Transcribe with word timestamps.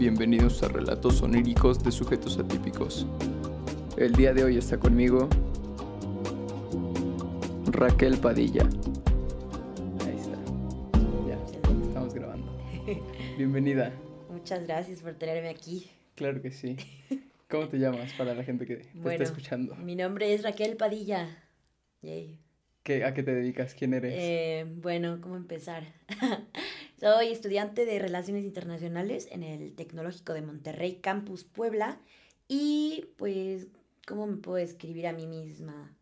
Bienvenidos 0.00 0.62
a 0.62 0.68
Relatos 0.68 1.20
Oníricos 1.20 1.84
de 1.84 1.92
Sujetos 1.92 2.38
Atípicos. 2.38 3.06
El 3.98 4.14
día 4.14 4.32
de 4.32 4.44
hoy 4.44 4.56
está 4.56 4.78
conmigo 4.80 5.28
Raquel 7.66 8.16
Padilla. 8.16 8.62
Ahí 10.06 10.16
está. 10.16 10.38
Ya, 11.28 11.38
estamos 11.86 12.14
grabando. 12.14 12.50
Bienvenida. 13.36 13.92
Muchas 14.30 14.66
gracias 14.66 15.02
por 15.02 15.12
tenerme 15.16 15.50
aquí. 15.50 15.90
Claro 16.14 16.40
que 16.40 16.50
sí. 16.50 16.78
¿Cómo 17.50 17.68
te 17.68 17.78
llamas 17.78 18.14
para 18.14 18.32
la 18.32 18.42
gente 18.42 18.64
que 18.64 18.76
te 18.76 19.10
está 19.10 19.22
escuchando? 19.22 19.76
Mi 19.76 19.96
nombre 19.96 20.32
es 20.32 20.42
Raquel 20.42 20.78
Padilla. 20.78 21.28
Yay. 22.00 22.40
¿A 23.04 23.12
qué 23.12 23.22
te 23.22 23.34
dedicas? 23.34 23.74
¿Quién 23.74 23.92
eres? 23.92 24.14
Eh, 24.16 24.64
bueno, 24.66 25.20
¿cómo 25.20 25.36
empezar? 25.36 25.84
Soy 27.00 27.28
estudiante 27.28 27.86
de 27.86 27.98
Relaciones 27.98 28.44
Internacionales 28.44 29.26
en 29.30 29.42
el 29.42 29.74
Tecnológico 29.74 30.34
de 30.34 30.42
Monterrey, 30.42 30.96
Campus 30.96 31.44
Puebla. 31.44 31.98
Y 32.46 33.06
pues, 33.16 33.68
¿cómo 34.06 34.26
me 34.26 34.36
puedo 34.36 34.58
escribir 34.58 35.06
a 35.06 35.14
mí 35.14 35.26
misma? 35.26 35.96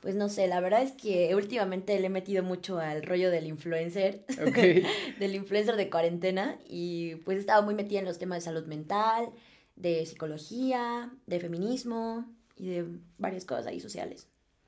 Pues 0.00 0.16
no 0.16 0.28
sé, 0.28 0.48
la 0.48 0.58
verdad 0.58 0.82
es 0.82 0.90
que 0.90 1.32
últimamente 1.36 1.96
le 2.00 2.06
he 2.06 2.10
metido 2.10 2.42
mucho 2.42 2.80
al 2.80 3.04
rollo 3.04 3.30
del 3.30 3.46
influencer, 3.46 4.24
del 5.20 5.36
influencer 5.36 5.76
de 5.76 5.88
cuarentena, 5.88 6.58
y 6.68 7.14
pues 7.24 7.36
he 7.36 7.40
estado 7.40 7.62
muy 7.62 7.76
metida 7.76 8.00
en 8.00 8.04
los 8.04 8.18
temas 8.18 8.38
de 8.38 8.44
salud 8.46 8.66
mental, 8.66 9.28
de 9.76 10.04
psicología, 10.06 11.12
de 11.24 11.38
feminismo 11.38 12.26
y 12.56 12.66
de 12.68 12.86
varias 13.16 13.44
cosas 13.44 13.68
ahí 13.68 13.78
sociales. 13.78 14.26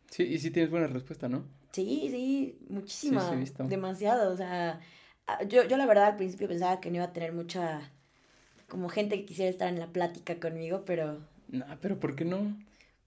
Sí, 0.08 0.22
y 0.22 0.38
sí 0.38 0.52
tienes 0.52 0.70
buena 0.70 0.86
respuesta, 0.86 1.28
¿no? 1.28 1.48
Sí, 1.72 2.06
sí, 2.12 2.58
muchísima. 2.68 3.28
Sí, 3.28 3.46
sí, 3.46 3.54
demasiado. 3.64 4.32
O 4.32 4.36
sea, 4.36 4.80
yo, 5.48 5.64
yo 5.64 5.76
la 5.76 5.86
verdad 5.86 6.06
al 6.06 6.16
principio 6.16 6.48
pensaba 6.48 6.80
que 6.80 6.90
no 6.90 6.96
iba 6.96 7.04
a 7.04 7.12
tener 7.12 7.32
mucha, 7.32 7.90
como 8.68 8.88
gente 8.88 9.16
que 9.16 9.26
quisiera 9.26 9.50
estar 9.50 9.68
en 9.68 9.78
la 9.78 9.88
plática 9.88 10.38
conmigo, 10.38 10.84
pero... 10.84 11.18
No, 11.48 11.64
pero 11.80 11.98
¿por 12.00 12.14
qué 12.16 12.24
no? 12.24 12.56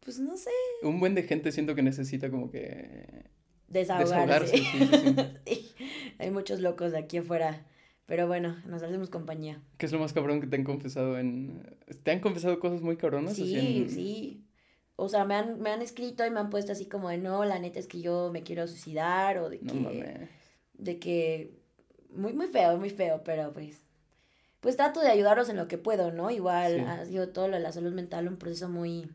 Pues 0.02 0.20
no 0.20 0.38
sé. 0.38 0.52
Un 0.84 1.00
buen 1.00 1.16
de 1.16 1.24
gente 1.24 1.52
siento 1.52 1.76
que 1.76 1.84
necesita 1.84 2.30
como 2.30 2.50
que... 2.50 3.26
Desahogarse. 3.68 4.58
sí. 5.46 5.76
Hay 6.20 6.32
muchos 6.32 6.62
locos 6.62 6.94
de 6.94 7.00
aquí 7.00 7.18
afuera. 7.18 7.66
Pero 8.06 8.26
bueno, 8.26 8.56
nos 8.66 8.81
hacemos 8.84 9.09
compañía. 9.09 9.62
¿Qué 9.78 9.86
es 9.86 9.92
lo 9.92 10.00
más 10.00 10.14
cabrón 10.14 10.40
que 10.40 10.48
te 10.48 10.56
han 10.56 10.64
confesado 10.64 11.20
en... 11.20 11.62
¿Te 12.04 12.12
han 12.12 12.22
confesado 12.22 12.59
cosas 12.59 12.81
muy 12.81 12.96
cabronas? 12.96 13.36
Sí, 13.36 13.88
sí 13.90 14.48
o 14.98 15.09
sea, 15.09 15.26
me 15.26 15.36
han, 15.36 15.62
me 15.62 15.70
han 15.70 15.81
escrito 15.81 16.26
y 16.26 16.31
me 16.31 16.40
han 16.40 16.50
puesto 16.50 16.72
así 16.72 16.88
como 16.88 17.09
de, 17.09 17.20
no, 17.20 17.46
la 17.46 17.59
neta 17.59 17.80
es 17.80 17.88
que 17.88 18.02
yo 18.02 18.31
me 18.34 18.42
quiero 18.42 18.68
suicidar 18.68 19.38
o 19.38 19.50
de 19.50 19.59
que... 19.59 20.28
De 20.74 21.00
que... 21.00 21.54
Muy, 22.09 22.33
muy 22.33 22.47
feo, 22.47 22.77
muy 22.77 22.89
feo, 22.89 23.22
pero 23.23 23.53
pues... 23.53 23.83
Pues 24.59 24.75
trato 24.75 25.02
de 25.02 25.09
ayudarlos 25.09 25.50
en 25.50 25.58
lo 25.58 25.67
que 25.67 25.77
puedo, 25.77 26.11
¿no? 26.11 26.31
Igual 26.31 26.80
ha 26.81 27.05
sido 27.05 27.30
todo 27.30 27.47
lo 27.47 27.58
de 27.58 27.61
la 27.61 27.72
salud 27.72 27.94
mental 27.94 28.27
un 28.27 28.38
proceso 28.38 28.67
muy, 28.67 29.08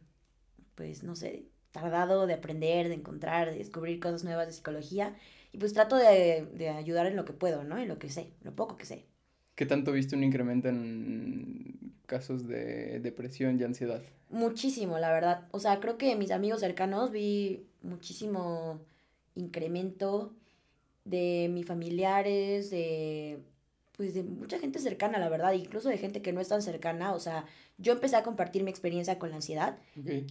pues, 0.76 1.02
no 1.02 1.16
sé, 1.16 1.46
tardado 1.72 2.26
de 2.26 2.34
aprender, 2.34 2.88
de 2.88 2.94
encontrar, 2.94 3.50
de 3.50 3.58
descubrir 3.58 3.98
cosas 3.98 4.22
nuevas 4.22 4.46
de 4.46 4.52
psicología. 4.52 5.16
Y 5.50 5.58
pues 5.58 5.72
trato 5.72 5.96
de, 5.96 6.46
de 6.54 6.68
ayudar 6.68 7.06
en 7.06 7.16
lo 7.16 7.24
que 7.24 7.32
puedo, 7.32 7.64
¿no? 7.64 7.76
En 7.76 7.88
lo 7.88 7.98
que 7.98 8.08
sé, 8.08 8.32
lo 8.42 8.54
poco 8.54 8.76
que 8.76 8.86
sé. 8.86 9.06
¿Qué 9.54 9.66
tanto 9.66 9.92
viste 9.92 10.16
un 10.16 10.24
incremento 10.24 10.68
en 10.68 11.94
casos 12.06 12.46
de 12.46 13.00
depresión 13.00 13.60
y 13.60 13.64
ansiedad? 13.64 14.00
Muchísimo, 14.30 14.98
la 14.98 15.12
verdad. 15.12 15.48
O 15.50 15.60
sea, 15.60 15.80
creo 15.80 15.98
que 15.98 16.16
mis 16.16 16.30
amigos 16.30 16.60
cercanos 16.60 17.10
vi 17.10 17.66
muchísimo 17.82 18.80
incremento 19.34 20.34
de 21.04 21.48
mis 21.50 21.66
familiares, 21.66 22.70
de 22.70 23.40
pues 23.96 24.14
de 24.14 24.22
mucha 24.22 24.58
gente 24.58 24.78
cercana, 24.78 25.18
la 25.18 25.28
verdad, 25.28 25.52
incluso 25.52 25.88
de 25.88 25.98
gente 25.98 26.22
que 26.22 26.32
no 26.32 26.40
es 26.40 26.48
tan 26.48 26.62
cercana, 26.62 27.12
o 27.12 27.20
sea, 27.20 27.44
yo 27.76 27.92
empecé 27.92 28.16
a 28.16 28.22
compartir 28.22 28.62
mi 28.64 28.70
experiencia 28.70 29.18
con 29.18 29.30
la 29.30 29.36
ansiedad, 29.36 29.78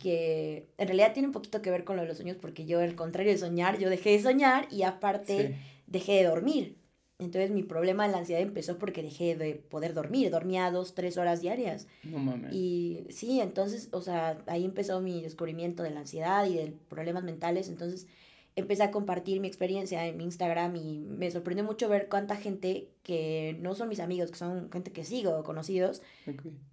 que 0.02 0.68
en 0.78 0.88
realidad 0.88 1.14
tiene 1.14 1.28
un 1.28 1.34
poquito 1.34 1.62
que 1.62 1.70
ver 1.70 1.84
con 1.84 1.96
lo 1.96 2.02
de 2.02 2.08
los 2.08 2.18
sueños, 2.18 2.38
porque 2.42 2.66
yo, 2.66 2.80
al 2.80 2.96
contrario 2.96 3.32
de 3.32 3.38
soñar, 3.38 3.78
yo 3.78 3.90
dejé 3.90 4.12
de 4.12 4.22
soñar 4.22 4.68
y 4.72 4.84
aparte 4.84 5.58
dejé 5.86 6.14
de 6.14 6.24
dormir. 6.24 6.78
Entonces 7.20 7.52
mi 7.52 7.62
problema 7.62 8.08
de 8.08 8.12
la 8.14 8.18
ansiedad 8.18 8.42
empezó 8.42 8.80
porque 8.80 9.04
dejé 9.04 9.36
de 9.36 9.54
poder 9.54 9.94
dormir, 9.94 10.32
dormía 10.32 10.72
dos, 10.72 10.96
tres 10.96 11.18
horas 11.18 11.40
diarias. 11.40 11.88
No 12.04 12.18
mames. 12.18 12.52
Y 12.52 13.06
sí, 13.10 13.40
entonces, 13.40 13.90
o 13.92 14.02
sea, 14.02 14.42
ahí 14.48 14.66
empezó 14.66 15.02
mi 15.02 15.22
descubrimiento 15.22 15.84
de 15.84 15.92
la 15.92 16.00
ansiedad 16.00 16.48
y 16.48 16.56
de 16.56 16.74
problemas 16.90 17.24
mentales. 17.24 17.70
Entonces 17.70 18.08
empecé 18.56 18.84
a 18.84 18.92
compartir 18.92 19.40
mi 19.40 19.48
experiencia 19.48 20.06
en 20.06 20.18
mi 20.18 20.26
Instagram 20.26 20.76
y 20.76 21.00
me 21.00 21.32
sorprendió 21.32 21.64
mucho 21.64 21.88
ver 21.88 22.10
cuánta 22.10 22.36
gente 22.36 22.90
que 23.04 23.58
no 23.62 23.76
son 23.76 23.90
mis 23.90 24.00
amigos, 24.00 24.32
que 24.32 24.38
son 24.38 24.72
gente 24.72 24.92
que 24.92 25.06
sigo, 25.06 25.44
conocidos, 25.44 26.02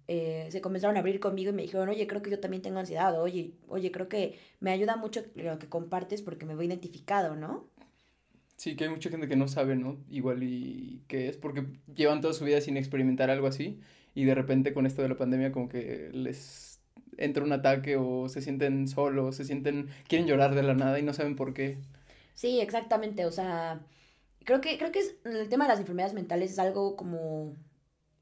eh, 0.07 0.47
se 0.51 0.61
comenzaron 0.61 0.97
a 0.97 0.99
abrir 0.99 1.19
conmigo 1.19 1.51
y 1.51 1.53
me 1.53 1.61
dijeron, 1.61 1.89
oye, 1.89 2.05
creo 2.07 2.21
que 2.21 2.31
yo 2.31 2.39
también 2.39 2.61
tengo 2.61 2.79
ansiedad, 2.79 3.19
oye, 3.21 3.53
oye, 3.67 3.91
creo 3.91 4.09
que 4.09 4.37
me 4.59 4.71
ayuda 4.71 4.97
mucho 4.97 5.23
lo 5.35 5.57
que 5.57 5.69
compartes 5.69 6.21
porque 6.21 6.45
me 6.45 6.55
veo 6.55 6.67
identificado, 6.67 7.35
¿no? 7.35 7.67
Sí, 8.57 8.75
que 8.75 8.83
hay 8.83 8.89
mucha 8.89 9.09
gente 9.09 9.29
que 9.29 9.37
no 9.37 9.47
sabe, 9.47 9.77
¿no? 9.77 9.97
Igual 10.09 10.43
y 10.43 11.01
que 11.07 11.29
es 11.29 11.37
porque 11.37 11.65
llevan 11.95 12.19
toda 12.19 12.33
su 12.33 12.43
vida 12.43 12.59
sin 12.59 12.75
experimentar 12.75 13.29
algo 13.29 13.47
así 13.47 13.79
y 14.13 14.25
de 14.25 14.35
repente 14.35 14.73
con 14.73 14.85
esto 14.85 15.01
de 15.01 15.07
la 15.07 15.15
pandemia 15.15 15.53
como 15.53 15.69
que 15.69 16.09
les 16.11 16.68
entra 17.19 17.43
un 17.43 17.51
ataque 17.51 17.97
o 17.97 18.29
se 18.29 18.41
sienten 18.41 18.87
solos, 18.87 19.35
se 19.35 19.43
sienten, 19.45 19.89
quieren 20.07 20.27
llorar 20.27 20.55
de 20.55 20.63
la 20.63 20.73
nada 20.73 20.99
y 20.99 21.03
no 21.03 21.13
saben 21.13 21.35
por 21.35 21.53
qué. 21.53 21.77
Sí, 22.33 22.59
exactamente, 22.61 23.25
o 23.25 23.31
sea, 23.31 23.81
creo 24.45 24.61
que, 24.61 24.77
creo 24.77 24.91
que 24.91 24.99
es, 24.99 25.15
el 25.25 25.49
tema 25.49 25.65
de 25.65 25.69
las 25.69 25.79
enfermedades 25.79 26.13
mentales 26.13 26.51
es 26.51 26.59
algo 26.59 26.95
como 26.95 27.55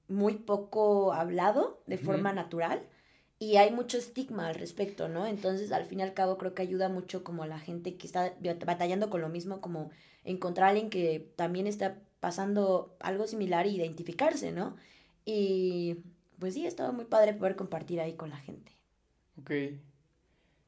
muy 0.07 0.35
poco 0.35 1.13
hablado 1.13 1.83
de 1.85 1.97
forma 1.97 2.33
natural 2.33 2.81
y 3.39 3.57
hay 3.57 3.71
mucho 3.71 3.97
estigma 3.97 4.47
al 4.47 4.55
respecto, 4.55 5.07
¿no? 5.09 5.27
Entonces, 5.27 5.71
al 5.71 5.85
fin 5.85 5.99
y 5.99 6.03
al 6.03 6.13
cabo, 6.13 6.37
creo 6.37 6.53
que 6.55 6.63
ayuda 6.63 6.89
mucho 6.89 7.23
como 7.23 7.43
a 7.43 7.47
la 7.47 7.59
gente 7.59 7.97
que 7.97 8.07
está 8.07 8.33
batallando 8.65 9.09
con 9.09 9.21
lo 9.21 9.29
mismo, 9.29 9.61
como 9.61 9.91
encontrar 10.23 10.67
a 10.67 10.69
alguien 10.71 10.89
que 10.89 11.31
también 11.35 11.67
está 11.67 11.99
pasando 12.19 12.95
algo 12.99 13.27
similar 13.27 13.67
e 13.67 13.71
identificarse, 13.71 14.51
¿no? 14.51 14.75
Y 15.25 15.97
pues 16.39 16.53
sí, 16.55 16.65
estaba 16.65 16.91
muy 16.91 17.05
padre 17.05 17.33
poder 17.33 17.55
compartir 17.55 17.99
ahí 17.99 18.13
con 18.13 18.29
la 18.29 18.37
gente. 18.37 18.76
Ok. 19.39 19.51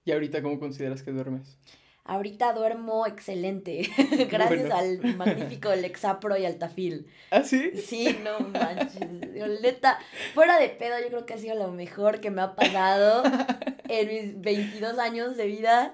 ¿Y 0.06 0.12
ahorita 0.12 0.42
cómo 0.42 0.60
consideras 0.60 1.04
que 1.04 1.12
duermes? 1.12 1.58
Ahorita 2.04 2.54
duermo 2.54 3.06
excelente, 3.06 3.88
gracias 4.32 4.72
al 4.72 5.16
magnífico 5.16 5.74
Lexapro 5.76 6.36
y 6.38 6.46
al 6.46 6.58
Tafil. 6.58 7.06
¿Ah, 7.30 7.44
sí? 7.44 7.72
Sí, 7.76 8.18
no 8.24 8.40
manches. 8.40 9.32
Violeta, 9.32 10.00
fuera 10.34 10.60
de 10.60 10.70
pedo, 10.70 10.96
yo 11.00 11.10
creo 11.10 11.26
que 11.28 11.36
ha 11.36 11.38
sido 11.38 11.56
lo 11.56 11.72
mejor 11.72 12.20
que 12.20 12.32
me 12.32 12.42
ha 12.42 12.56
pasado 12.56 13.22
en 13.88 14.08
mis 14.08 14.42
22 14.42 14.98
años 14.98 15.38
de 15.38 15.46
vida. 15.46 15.94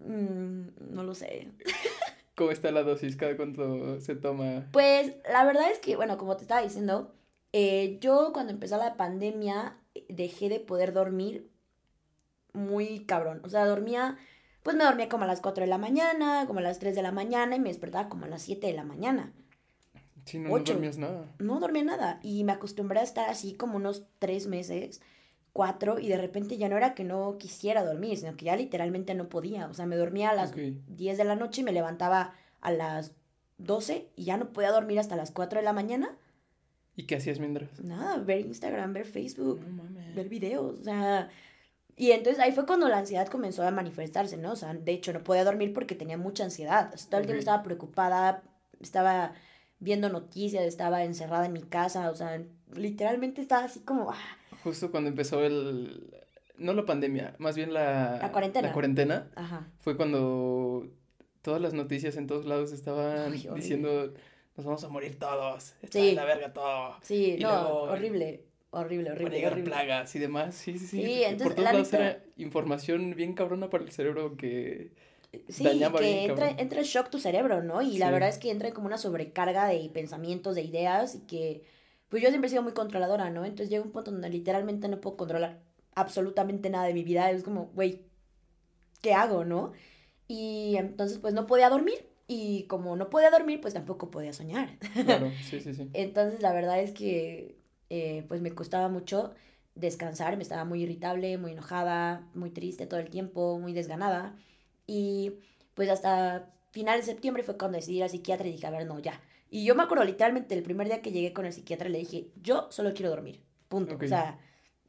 Mm, 0.00 0.92
no 0.92 1.04
lo 1.04 1.14
sé. 1.14 1.48
¿Cómo 2.34 2.50
está 2.50 2.72
la 2.72 2.82
dosis? 2.82 3.14
¿Cada 3.16 3.36
cuánto 3.36 4.00
se 4.00 4.16
toma? 4.16 4.66
Pues 4.72 5.14
la 5.30 5.44
verdad 5.44 5.70
es 5.70 5.78
que, 5.78 5.94
bueno, 5.94 6.18
como 6.18 6.36
te 6.36 6.42
estaba 6.42 6.60
diciendo, 6.60 7.14
eh, 7.52 7.98
yo 8.00 8.32
cuando 8.32 8.52
empezó 8.52 8.78
la 8.78 8.96
pandemia 8.96 9.78
dejé 10.08 10.48
de 10.48 10.58
poder 10.58 10.92
dormir 10.92 11.48
muy 12.56 13.04
cabrón. 13.04 13.40
O 13.44 13.48
sea, 13.48 13.64
dormía 13.66 14.18
pues 14.66 14.74
me 14.76 14.82
dormía 14.82 15.08
como 15.08 15.22
a 15.22 15.28
las 15.28 15.40
4 15.40 15.62
de 15.62 15.70
la 15.70 15.78
mañana, 15.78 16.42
como 16.48 16.58
a 16.58 16.62
las 16.62 16.80
3 16.80 16.96
de 16.96 17.02
la 17.02 17.12
mañana 17.12 17.54
y 17.54 17.60
me 17.60 17.68
despertaba 17.68 18.08
como 18.08 18.24
a 18.24 18.28
las 18.28 18.42
7 18.42 18.66
de 18.66 18.72
la 18.72 18.82
mañana. 18.82 19.32
Sí, 20.24 20.40
no, 20.40 20.48
no 20.48 20.58
dormías 20.58 20.98
nada. 20.98 21.32
No 21.38 21.60
dormía 21.60 21.84
nada 21.84 22.18
y 22.20 22.42
me 22.42 22.50
acostumbré 22.50 22.98
a 22.98 23.04
estar 23.04 23.30
así 23.30 23.52
como 23.52 23.76
unos 23.76 24.08
3 24.18 24.48
meses, 24.48 25.02
4 25.52 26.00
y 26.00 26.08
de 26.08 26.18
repente 26.18 26.56
ya 26.56 26.68
no 26.68 26.76
era 26.76 26.96
que 26.96 27.04
no 27.04 27.38
quisiera 27.38 27.84
dormir, 27.84 28.18
sino 28.18 28.36
que 28.36 28.46
ya 28.46 28.56
literalmente 28.56 29.14
no 29.14 29.28
podía. 29.28 29.68
O 29.68 29.74
sea, 29.74 29.86
me 29.86 29.94
dormía 29.94 30.30
a 30.30 30.34
las 30.34 30.52
10 30.52 31.16
de 31.16 31.24
la 31.24 31.36
noche 31.36 31.60
y 31.60 31.64
me 31.64 31.70
levantaba 31.70 32.34
a 32.60 32.72
las 32.72 33.12
12 33.58 34.08
y 34.16 34.24
ya 34.24 34.36
no 34.36 34.52
podía 34.52 34.72
dormir 34.72 34.98
hasta 34.98 35.14
las 35.14 35.30
4 35.30 35.60
de 35.60 35.64
la 35.64 35.74
mañana. 35.74 36.18
¿Y 36.96 37.04
qué 37.04 37.14
hacías 37.14 37.38
mientras? 37.38 37.84
Nada, 37.84 38.18
ver 38.18 38.40
Instagram, 38.40 38.94
ver 38.94 39.06
Facebook, 39.06 39.60
ver 40.16 40.28
videos, 40.28 40.80
o 40.80 40.82
sea, 40.82 41.30
y 41.96 42.10
entonces 42.10 42.42
ahí 42.42 42.52
fue 42.52 42.66
cuando 42.66 42.88
la 42.88 42.98
ansiedad 42.98 43.26
comenzó 43.26 43.62
a 43.62 43.70
manifestarse, 43.70 44.36
¿no? 44.36 44.52
O 44.52 44.56
sea, 44.56 44.74
de 44.74 44.92
hecho 44.92 45.14
no 45.14 45.24
podía 45.24 45.44
dormir 45.44 45.72
porque 45.72 45.94
tenía 45.94 46.18
mucha 46.18 46.44
ansiedad. 46.44 46.94
todo 47.08 47.20
el 47.20 47.26
tiempo 47.26 47.40
estaba 47.40 47.62
preocupada, 47.62 48.42
estaba 48.80 49.32
viendo 49.78 50.10
noticias, 50.10 50.64
estaba 50.64 51.04
encerrada 51.04 51.46
en 51.46 51.54
mi 51.54 51.62
casa, 51.62 52.10
o 52.10 52.14
sea, 52.14 52.42
literalmente 52.74 53.40
estaba 53.40 53.64
así 53.64 53.80
como... 53.80 54.10
Ah. 54.10 54.38
Justo 54.62 54.90
cuando 54.90 55.08
empezó 55.08 55.42
el... 55.44 56.12
No 56.58 56.72
la 56.72 56.84
pandemia, 56.84 57.34
más 57.38 57.56
bien 57.56 57.72
la... 57.72 58.18
La 58.20 58.32
cuarentena. 58.32 58.68
La 58.68 58.74
cuarentena. 58.74 59.30
Ajá. 59.34 59.66
Fue 59.80 59.96
cuando 59.96 60.86
todas 61.40 61.60
las 61.60 61.72
noticias 61.74 62.16
en 62.16 62.26
todos 62.26 62.44
lados 62.44 62.72
estaban 62.72 63.32
diciendo, 63.54 64.12
nos 64.56 64.66
vamos 64.66 64.84
a 64.84 64.88
morir 64.88 65.18
todos, 65.18 65.74
está 65.80 65.98
sí. 65.98 66.12
la 66.12 66.24
verga 66.24 66.52
todo. 66.52 66.96
Sí, 67.02 67.38
no, 67.40 67.82
horrible. 67.82 68.44
Horrible, 68.70 69.12
horrible. 69.12 69.42
Para 69.42 69.64
plagas 69.64 70.14
y 70.16 70.18
demás, 70.18 70.54
sí, 70.54 70.78
sí, 70.78 70.86
sí. 70.86 71.02
sí 71.02 71.22
entonces, 71.22 71.46
Por 71.46 71.54
todos 71.54 71.72
lados 71.72 71.92
era 71.92 72.22
información 72.36 73.14
bien 73.14 73.32
cabrona 73.32 73.70
para 73.70 73.84
el 73.84 73.92
cerebro 73.92 74.36
que 74.36 74.92
sí, 75.48 75.64
que 75.98 76.24
entra, 76.24 76.50
entra 76.50 76.80
en 76.80 76.84
shock 76.84 77.10
tu 77.10 77.18
cerebro, 77.18 77.62
¿no? 77.62 77.82
Y 77.82 77.98
la 77.98 78.10
verdad 78.10 78.28
es 78.28 78.38
que 78.38 78.50
entra 78.50 78.72
como 78.72 78.86
una 78.86 78.98
sobrecarga 78.98 79.66
de 79.66 79.88
pensamientos, 79.92 80.54
de 80.54 80.62
ideas 80.62 81.14
y 81.14 81.20
que 81.20 81.62
pues 82.08 82.22
yo 82.22 82.28
siempre 82.28 82.46
he 82.46 82.50
sido 82.50 82.62
muy 82.62 82.72
controladora, 82.72 83.30
¿no? 83.30 83.44
Entonces 83.44 83.70
llega 83.70 83.84
un 83.84 83.92
punto 83.92 84.10
donde 84.10 84.30
literalmente 84.30 84.88
no 84.88 85.00
puedo 85.00 85.16
controlar 85.16 85.60
absolutamente 85.94 86.70
nada 86.70 86.86
de 86.86 86.94
mi 86.94 87.02
vida. 87.02 87.30
Es 87.30 87.42
como, 87.42 87.66
güey, 87.74 88.02
¿qué 89.00 89.12
hago, 89.12 89.44
no? 89.44 89.72
Y 90.28 90.76
entonces 90.76 91.18
pues 91.18 91.34
no 91.34 91.46
podía 91.46 91.68
dormir. 91.68 92.06
Y 92.28 92.64
como 92.64 92.96
no 92.96 93.08
podía 93.08 93.30
dormir, 93.30 93.60
pues 93.60 93.74
tampoco 93.74 94.10
podía 94.10 94.32
soñar. 94.32 94.78
Claro, 95.04 95.30
sí, 95.48 95.60
sí, 95.60 95.74
sí. 95.74 95.88
Entonces 95.94 96.42
la 96.42 96.52
verdad 96.52 96.80
es 96.80 96.92
que 96.92 97.56
eh, 97.90 98.24
pues 98.28 98.40
me 98.40 98.52
costaba 98.52 98.88
mucho 98.88 99.34
descansar, 99.74 100.36
me 100.36 100.42
estaba 100.42 100.64
muy 100.64 100.82
irritable, 100.82 101.38
muy 101.38 101.52
enojada, 101.52 102.26
muy 102.34 102.50
triste 102.50 102.86
todo 102.86 103.00
el 103.00 103.10
tiempo, 103.10 103.58
muy 103.58 103.72
desganada. 103.72 104.34
Y 104.86 105.34
pues 105.74 105.90
hasta 105.90 106.50
final 106.70 106.98
de 106.98 107.06
septiembre 107.06 107.42
fue 107.42 107.56
cuando 107.56 107.76
decidí 107.76 107.98
ir 107.98 108.02
al 108.04 108.10
psiquiatra 108.10 108.48
y 108.48 108.52
dije, 108.52 108.66
a 108.66 108.70
ver, 108.70 108.86
no, 108.86 108.98
ya. 108.98 109.20
Y 109.50 109.64
yo 109.64 109.74
me 109.74 109.82
acuerdo 109.82 110.04
literalmente 110.04 110.54
el 110.54 110.62
primer 110.62 110.86
día 110.88 111.02
que 111.02 111.12
llegué 111.12 111.32
con 111.32 111.46
el 111.46 111.52
psiquiatra 111.52 111.88
le 111.88 111.98
dije, 111.98 112.28
yo 112.42 112.68
solo 112.70 112.92
quiero 112.94 113.10
dormir, 113.10 113.40
punto. 113.68 113.96
O 114.02 114.08
sea, 114.08 114.38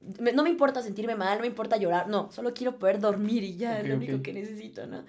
no 0.02 0.44
me 0.44 0.50
importa 0.50 0.82
sentirme 0.82 1.16
mal, 1.16 1.38
no 1.38 1.42
me 1.42 1.48
importa 1.48 1.78
llorar, 1.78 2.08
no, 2.08 2.32
solo 2.32 2.54
quiero 2.54 2.80
poder 2.80 3.00
dormir 3.00 3.44
y 3.44 3.58
ya, 3.58 3.80
es 3.80 3.88
lo 3.88 3.96
único 3.96 4.22
que 4.22 4.34
necesito, 4.34 4.88
¿no? 4.88 5.06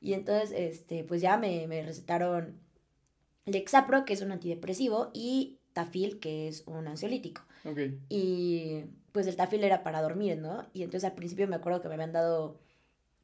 Y 0.00 0.14
entonces, 0.14 0.52
este, 0.52 1.04
pues 1.04 1.22
ya 1.22 1.36
me, 1.36 1.66
me 1.68 1.82
recetaron 1.82 2.58
Lexapro, 3.46 4.04
que 4.04 4.12
es 4.12 4.22
un 4.22 4.32
antidepresivo, 4.32 5.10
y 5.14 5.58
Tafil, 5.72 6.18
que 6.18 6.48
es 6.48 6.64
un 6.66 6.86
ansiolítico. 6.86 7.42
Okay. 7.64 7.98
Y 8.08 8.84
pues 9.12 9.26
el 9.26 9.36
Tafil 9.36 9.64
era 9.64 9.82
para 9.82 10.02
dormir, 10.02 10.38
¿no? 10.38 10.66
Y 10.72 10.82
entonces 10.82 11.08
al 11.08 11.14
principio 11.14 11.46
me 11.48 11.56
acuerdo 11.56 11.80
que 11.80 11.88
me 11.88 11.94
habían 11.94 12.12
dado, 12.12 12.58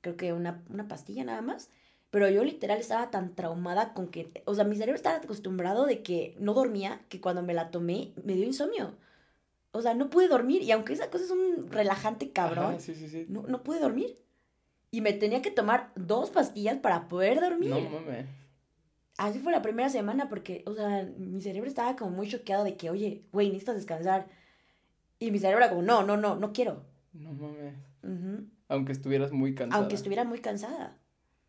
creo 0.01 0.17
que 0.17 0.33
una, 0.33 0.63
una 0.69 0.89
pastilla 0.89 1.25
nada 1.25 1.43
más. 1.43 1.71
Pero 2.11 2.31
yo 2.31 2.43
literal 2.43 2.79
estaba 2.79 3.11
tan 3.11 3.35
traumada 3.35 3.93
con 3.93 4.09
que, 4.09 4.43
o 4.47 4.55
sea, 4.55 4.65
mi 4.65 4.77
cerebro 4.77 4.97
estaba 4.97 5.17
acostumbrado 5.17 5.85
de 5.85 6.03
que 6.03 6.35
no 6.39 6.55
dormía, 6.55 7.03
que 7.09 7.21
cuando 7.21 7.43
me 7.43 7.53
la 7.53 7.71
tomé 7.71 8.13
me 8.25 8.35
dio 8.35 8.47
insomnio. 8.47 8.95
O 9.73 9.83
sea, 9.83 9.93
no 9.93 10.09
pude 10.09 10.29
dormir 10.29 10.63
y 10.63 10.73
aunque 10.73 10.95
esa 10.95 11.11
cosa 11.11 11.25
es 11.25 11.31
un 11.31 11.71
relajante 11.71 12.31
cabrón, 12.31 12.81
sí, 12.81 12.95
sí, 12.95 13.09
sí. 13.09 13.27
No, 13.29 13.43
no 13.43 13.63
pude 13.63 13.81
dormir. 13.81 14.19
Y 14.91 15.03
me 15.03 15.13
tenía 15.13 15.43
que 15.43 15.51
tomar 15.51 15.93
dos 15.97 16.31
pastillas 16.31 16.79
para 16.79 17.09
poder 17.09 17.41
dormir. 17.41 17.71
No 17.71 17.81
mames. 17.81 18.27
Así 19.19 19.41
fue 19.41 19.51
la 19.53 19.63
primera 19.63 19.89
semana 19.89 20.29
porque, 20.29 20.63
o 20.65 20.75
sea, 20.75 21.07
mi 21.19 21.43
cerebro 21.43 21.69
estaba 21.69 21.97
como 21.97 22.13
muy 22.13 22.29
choqueado 22.29 22.63
de 22.63 22.77
que, 22.77 22.89
oye, 22.89 23.25
güey, 23.33 23.49
necesitas 23.49 23.75
descansar. 23.75 24.29
Y 25.19 25.33
mi 25.33 25.41
cerebro 25.41 25.65
era 25.65 25.71
como, 25.71 25.83
no, 25.83 26.05
no, 26.05 26.17
no, 26.17 26.37
no 26.37 26.53
quiero. 26.53 26.85
No 27.13 27.33
mames. 27.33 27.75
Aunque 28.69 28.93
estuvieras 28.93 29.33
muy 29.33 29.57
cansada. 29.57 29.81
Aunque 29.81 29.97
estuviera 29.97 30.23
muy 30.23 30.39
cansada. 30.39 30.97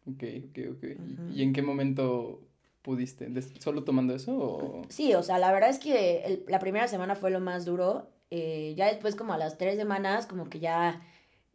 Ok, 0.08 0.24
ok, 0.50 0.60
ok. 0.72 0.84
¿Y, 1.32 1.44
en 1.44 1.54
qué 1.54 1.62
momento 1.62 2.42
pudiste? 2.82 3.30
¿Solo 3.60 3.84
tomando 3.84 4.16
eso 4.16 4.36
o...? 4.36 4.82
Sí, 4.90 5.14
o 5.14 5.22
sea, 5.22 5.38
la 5.38 5.52
verdad 5.52 5.70
es 5.70 5.78
que 5.78 6.44
la 6.48 6.58
primera 6.58 6.88
semana 6.88 7.16
fue 7.16 7.30
lo 7.30 7.40
más 7.40 7.66
duro. 7.66 8.10
Eh, 8.32 8.74
ya 8.76 8.88
después, 8.88 9.16
como 9.16 9.34
a 9.34 9.38
las 9.38 9.60
tres 9.60 9.78
semanas, 9.78 10.26
como 10.26 10.50
que 10.50 10.60
ya 10.60 11.02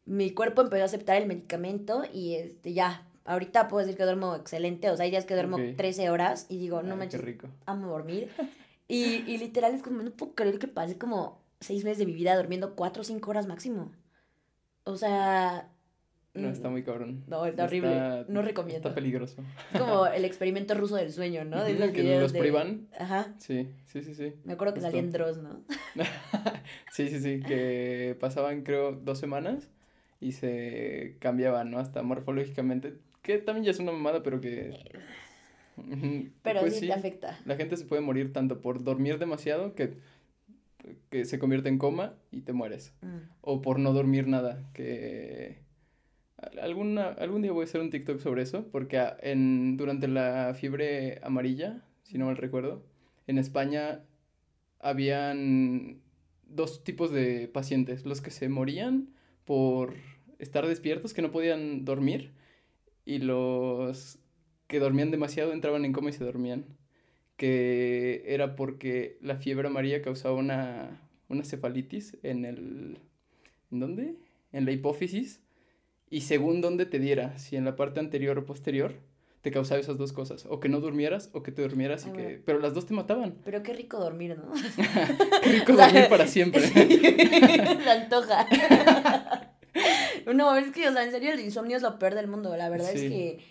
mi 0.07 0.31
cuerpo 0.31 0.63
empezó 0.63 0.83
a 0.83 0.87
aceptar 0.87 1.21
el 1.21 1.27
medicamento 1.27 2.05
y 2.13 2.35
este, 2.35 2.73
ya, 2.73 3.05
ahorita 3.25 3.69
puedo 3.69 3.85
decir 3.85 3.97
que 3.97 4.05
duermo 4.05 4.35
excelente. 4.35 4.91
O 4.91 4.97
sea, 4.97 5.05
hay 5.05 5.11
días 5.11 5.25
que 5.25 5.35
duermo 5.35 5.59
13 5.77 6.11
horas 6.11 6.47
y 6.49 6.59
digo, 6.59 6.83
no 6.83 6.97
manches, 6.97 7.21
rico. 7.21 7.49
amo 7.67 7.89
dormir. 7.89 8.31
y, 8.89 9.25
y 9.31 9.39
literal 9.39 9.75
es 9.75 9.83
como, 9.83 10.03
no 10.03 10.11
puedo 10.11 10.35
creer 10.35 10.59
que 10.59 10.69
pasé 10.69 10.99
como 10.99 11.43
seis 11.61 11.85
meses 11.85 11.99
de 11.99 12.07
mi 12.07 12.13
vida 12.15 12.37
durmiendo 12.37 12.75
cuatro 12.75 13.03
o 13.03 13.05
cinco 13.05 13.31
horas 13.31 13.47
máximo. 13.47 13.93
O 14.85 14.97
sea, 14.97 15.71
no, 16.35 16.49
está 16.49 16.69
muy 16.69 16.83
cabrón. 16.83 17.23
No, 17.29 17.47
está 17.47 17.65
horrible. 17.65 18.25
no 18.27 18.43
recomiendo. 18.43 18.89
Está 18.89 18.95
peligroso. 18.95 19.41
Es 19.73 19.81
como 19.81 20.07
el 20.09 20.25
experimento 20.25 20.75
ruso 20.75 20.97
del 20.97 21.13
sueño, 21.13 21.45
¿no? 21.45 21.63
De 21.63 21.93
que 21.93 22.19
los 22.19 22.33
privan. 22.33 22.89
Ajá. 22.99 23.35
Sí, 23.39 23.69
sí, 23.87 24.03
sí, 24.03 24.15
sí. 24.17 24.35
Me 24.43 24.55
acuerdo 24.55 24.75
que 24.75 24.81
salían 24.81 25.13
Dross, 25.13 25.39
¿no? 25.39 25.63
sí, 26.93 27.09
sí, 27.09 27.21
sí. 27.21 27.41
Que 27.41 28.17
pasaban, 28.19 28.63
creo, 28.63 28.93
dos 28.93 29.19
semanas 29.19 29.71
y 30.21 30.33
se 30.33 31.17
cambiaban, 31.21 31.71
¿no? 31.71 31.79
Hasta 31.79 32.03
morfológicamente. 32.03 32.95
Que 33.25 33.39
también 33.39 33.65
ya 33.65 33.73
es 33.73 33.81
una 33.81 33.91
mamada, 33.91 34.23
pero 34.23 34.41
que. 34.41 34.73
Pero 36.45 36.61
pues 36.61 36.79
sí, 36.79 36.87
te 36.87 36.93
afecta. 36.93 37.41
La 37.45 37.57
gente 37.57 37.77
se 37.77 37.85
puede 37.85 38.01
morir 38.01 38.33
tanto 38.33 38.61
por 38.61 38.85
dormir 38.85 39.19
demasiado 39.19 39.75
que 39.75 39.99
que 41.11 41.25
se 41.25 41.39
convierte 41.39 41.71
en 41.71 41.79
coma 41.79 42.15
y 42.31 42.43
te 42.43 42.53
mueres. 42.53 42.93
Mm. 43.01 43.31
O 43.41 43.63
por 43.63 43.79
no 43.79 43.93
dormir 43.93 44.29
nada, 44.29 44.63
que 44.75 45.65
Alguna, 46.61 47.09
algún 47.09 47.43
día 47.43 47.53
voy 47.53 47.63
a 47.63 47.65
hacer 47.65 47.81
un 47.81 47.91
TikTok 47.91 48.21
sobre 48.21 48.43
eso, 48.43 48.67
porque 48.71 49.03
en, 49.23 49.77
durante 49.77 50.09
la 50.09 50.55
fiebre 50.55 51.21
amarilla, 51.23 51.83
si 52.03 52.19
no 52.19 52.27
mal 52.27 52.37
recuerdo, 52.37 52.85
en 53.27 53.39
España 53.39 54.03
habían 54.81 56.01
dos 56.47 56.85
tipos 56.85 57.11
de 57.11 57.49
pacientes, 57.49 58.05
los 58.05 58.21
que 58.21 58.31
se 58.31 58.49
morían 58.49 59.09
por 59.45 59.95
estar 60.39 60.67
despiertos, 60.67 61.15
que 61.15 61.23
no 61.23 61.31
podían 61.31 61.85
dormir, 61.85 62.33
y 63.05 63.19
los 63.19 64.19
que 64.67 64.81
dormían 64.81 65.11
demasiado 65.11 65.53
entraban 65.53 65.85
en 65.85 65.93
coma 65.93 66.11
y 66.11 66.13
se 66.13 66.25
dormían, 66.25 66.65
que 67.37 68.25
era 68.27 68.57
porque 68.57 69.19
la 69.21 69.37
fiebre 69.37 69.69
amarilla 69.69 70.03
causaba 70.03 70.35
una, 70.35 71.01
una 71.29 71.45
cefalitis 71.45 72.17
en 72.23 72.45
el... 72.45 72.99
¿En 73.71 73.81
dónde? 73.81 74.15
En 74.53 74.65
la 74.65 74.73
hipófisis 74.73 75.41
y 76.11 76.21
según 76.21 76.61
dónde 76.61 76.87
te 76.87 76.99
diera, 76.99 77.39
si 77.39 77.57
en 77.57 77.65
la 77.65 77.77
parte 77.77 77.99
anterior 77.99 78.39
o 78.39 78.47
posterior, 78.47 78.95
te 79.41 79.51
causaba 79.51 79.81
esas 79.81 79.99
dos 79.99 80.13
cosas, 80.13 80.47
o 80.49 80.59
que 80.59 80.69
no 80.69 80.81
durmieras 80.81 81.29
o 81.33 81.43
que 81.43 81.53
te 81.53 81.61
durmieras 81.61 82.07
y 82.07 82.13
que... 82.13 82.41
Pero 82.47 82.61
las 82.61 82.73
dos 82.73 82.87
te 82.87 82.95
mataban. 82.95 83.35
Pero 83.45 83.63
qué 83.63 83.75
rico 83.75 83.99
dormir, 83.99 84.39
¿no? 84.39 84.53
qué 85.43 85.53
rico 85.53 85.73
dormir 85.75 86.07
para 86.09 86.27
siempre. 86.27 86.63
Se 86.69 87.91
antoja. 87.91 89.51
no, 90.35 90.57
es 90.57 90.73
que, 90.73 90.89
o 90.89 90.93
sea, 90.93 91.05
en 91.05 91.11
serio 91.11 91.33
el 91.33 91.41
insomnio 91.41 91.77
es 91.77 91.83
lo 91.83 91.99
peor 91.99 92.15
del 92.15 92.29
mundo. 92.29 92.57
La 92.57 92.69
verdad 92.69 92.93
es 92.93 93.03
que, 93.03 93.45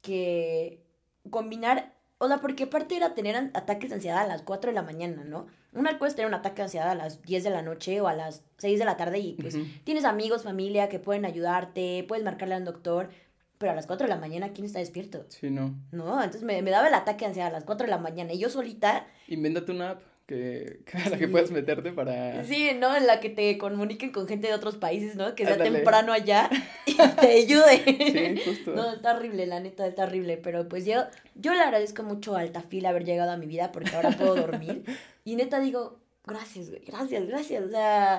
que 0.00 0.82
combinar 1.30 1.92
o 2.22 2.28
sea, 2.28 2.38
porque 2.38 2.64
aparte 2.64 2.96
era 2.96 3.14
tener 3.14 3.34
ataques 3.52 3.90
de 3.90 3.96
ansiedad 3.96 4.18
a 4.18 4.26
las 4.28 4.42
4 4.42 4.70
de 4.70 4.76
la 4.76 4.82
mañana, 4.82 5.24
¿no? 5.24 5.48
Una 5.72 5.98
cosa 5.98 6.10
es 6.10 6.14
tener 6.14 6.28
un 6.28 6.34
ataque 6.34 6.58
de 6.58 6.62
ansiedad 6.62 6.88
a 6.88 6.94
las 6.94 7.20
10 7.22 7.42
de 7.42 7.50
la 7.50 7.62
noche 7.62 8.00
o 8.00 8.06
a 8.06 8.14
las 8.14 8.44
6 8.58 8.78
de 8.78 8.84
la 8.84 8.96
tarde 8.96 9.18
y 9.18 9.32
pues 9.32 9.56
tienes 9.82 10.04
amigos, 10.04 10.44
familia 10.44 10.88
que 10.88 11.00
pueden 11.00 11.24
ayudarte, 11.24 12.04
puedes 12.06 12.24
marcarle 12.24 12.54
al 12.54 12.64
doctor, 12.64 13.10
pero 13.58 13.72
a 13.72 13.74
las 13.74 13.88
4 13.88 14.06
de 14.06 14.14
la 14.14 14.20
mañana, 14.20 14.52
¿quién 14.52 14.66
está 14.66 14.78
despierto? 14.78 15.26
Sí, 15.30 15.50
no. 15.50 15.74
No, 15.90 16.22
entonces 16.22 16.44
me, 16.44 16.62
me 16.62 16.70
daba 16.70 16.86
el 16.86 16.94
ataque 16.94 17.24
de 17.24 17.30
ansiedad 17.30 17.48
a 17.48 17.52
las 17.52 17.64
4 17.64 17.86
de 17.86 17.90
la 17.90 17.98
mañana 17.98 18.32
y 18.32 18.38
yo 18.38 18.48
solita... 18.50 19.04
Invéntate 19.26 19.72
una 19.72 19.90
app 19.90 20.02
que, 20.26 20.80
a 20.92 21.08
la 21.08 21.18
que 21.18 21.28
puedas 21.28 21.50
meterte 21.50 21.92
para... 21.92 22.44
Sí, 22.44 22.70
¿no? 22.78 22.94
En 22.96 23.06
la 23.06 23.20
que 23.20 23.30
te 23.30 23.58
comuniquen 23.58 24.12
con 24.12 24.26
gente 24.28 24.48
de 24.48 24.54
otros 24.54 24.76
países, 24.76 25.16
¿no? 25.16 25.34
Que 25.34 25.44
sea 25.44 25.56
temprano 25.56 26.12
allá 26.12 26.48
y 26.86 26.94
te 26.94 27.26
ayude. 27.26 28.36
Sí, 28.36 28.42
justo. 28.44 28.74
No, 28.74 28.92
está 28.92 29.16
horrible, 29.16 29.46
la 29.46 29.60
neta, 29.60 29.86
está 29.86 30.04
horrible. 30.04 30.36
Pero 30.36 30.68
pues 30.68 30.84
yo, 30.84 31.04
yo 31.34 31.54
le 31.54 31.60
agradezco 31.60 32.02
mucho 32.02 32.36
a 32.36 32.40
Altafil 32.40 32.86
haber 32.86 33.04
llegado 33.04 33.30
a 33.30 33.36
mi 33.36 33.46
vida 33.46 33.72
porque 33.72 33.94
ahora 33.94 34.10
puedo 34.10 34.34
dormir. 34.34 34.84
Y 35.24 35.36
neta 35.36 35.60
digo, 35.60 36.00
gracias, 36.26 36.68
güey, 36.68 36.82
gracias, 36.84 37.24
gracias. 37.28 37.64
O 37.64 37.68
sea, 37.68 38.18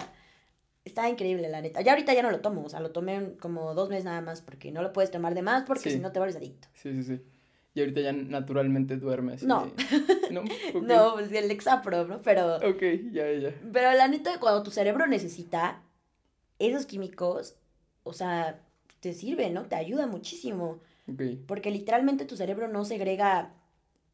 está 0.85 1.09
increíble, 1.09 1.49
la 1.49 1.59
neta. 1.59 1.81
Ya 1.81 1.91
ahorita 1.91 2.13
ya 2.13 2.21
no 2.21 2.31
lo 2.31 2.39
tomo, 2.39 2.63
o 2.63 2.69
sea, 2.69 2.79
lo 2.79 2.91
tomé 2.91 3.35
como 3.41 3.73
dos 3.73 3.89
meses 3.89 4.05
nada 4.05 4.21
más 4.21 4.41
porque 4.41 4.71
no 4.71 4.81
lo 4.81 4.93
puedes 4.93 5.11
tomar 5.11 5.33
de 5.33 5.41
más 5.41 5.63
porque 5.63 5.89
si 5.89 5.99
no 5.99 6.13
te 6.13 6.19
vuelves 6.19 6.37
adicto. 6.37 6.69
Sí, 6.75 6.93
sí, 6.93 7.03
sí. 7.03 7.21
Y 7.75 7.79
ahorita 7.79 8.01
ya 8.01 8.13
naturalmente 8.13 8.97
duermes. 8.97 9.43
No. 9.43 9.71
¿No? 10.31 10.43
No, 10.81 11.13
pues 11.13 11.31
el 11.31 11.49
Exapro, 11.51 12.05
¿no? 12.05 12.21
Pero. 12.21 12.57
Ok, 12.57 12.81
ya, 13.11 13.31
ya. 13.31 13.53
Pero 13.71 13.91
la 13.93 14.07
neta, 14.07 14.39
cuando 14.39 14.63
tu 14.63 14.71
cerebro 14.71 15.07
necesita 15.07 15.81
esos 16.59 16.85
químicos, 16.85 17.55
o 18.03 18.13
sea, 18.13 18.61
te 18.99 19.13
sirve, 19.13 19.49
¿no? 19.49 19.65
Te 19.65 19.75
ayuda 19.75 20.07
muchísimo. 20.07 20.81
Ok. 21.11 21.21
Porque 21.47 21.71
literalmente 21.71 22.25
tu 22.25 22.35
cerebro 22.35 22.67
no 22.67 22.85
segrega 22.85 23.53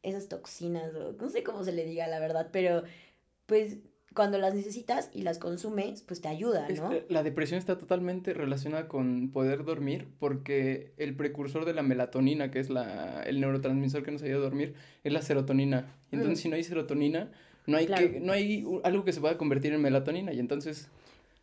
esas 0.04 0.30
toxinas, 0.30 0.96
o 0.96 1.14
no 1.14 1.30
sé 1.30 1.44
cómo 1.44 1.64
se 1.64 1.74
le 1.74 1.86
diga 1.86 2.08
la 2.08 2.20
verdad, 2.20 2.50
pero 2.52 2.84
pues 3.46 3.78
cuando 4.20 4.38
las 4.38 4.54
necesitas 4.54 5.10
y 5.14 5.22
las 5.22 5.40
consumes, 5.40 6.02
pues 6.02 6.20
te 6.20 6.28
ayuda, 6.28 6.68
¿no? 6.68 6.92
la 7.08 7.24
depresión 7.24 7.58
está 7.58 7.78
totalmente 7.78 8.34
relacionada 8.34 8.90
con 8.90 9.30
poder 9.32 9.64
dormir 9.64 10.10
porque 10.20 10.92
el 10.98 11.16
precursor 11.16 11.64
de 11.64 11.74
la 11.74 11.84
melatonina, 11.84 12.52
que 12.52 12.60
es 12.60 12.70
la, 12.70 13.24
el 13.24 13.40
neurotransmisor 13.40 14.04
que 14.04 14.12
nos 14.12 14.22
ayuda 14.22 14.40
a 14.40 14.42
dormir, 14.42 14.74
es 15.06 15.14
la 15.14 15.22
serotonina. 15.22 15.96
Entonces, 16.12 16.38
mm. 16.38 16.42
si 16.42 16.50
no 16.50 16.58
hay 16.58 16.66
serotonina, 16.66 17.32
no 17.66 17.78
hay, 17.78 17.88
que, 17.88 18.20
no 18.20 18.34
hay 18.34 18.66
algo 18.84 19.06
que 19.06 19.14
se 19.14 19.22
pueda 19.22 19.38
convertir 19.38 19.72
en 19.72 19.82
melatonina 19.82 20.34
y 20.34 20.40
entonces... 20.40 20.90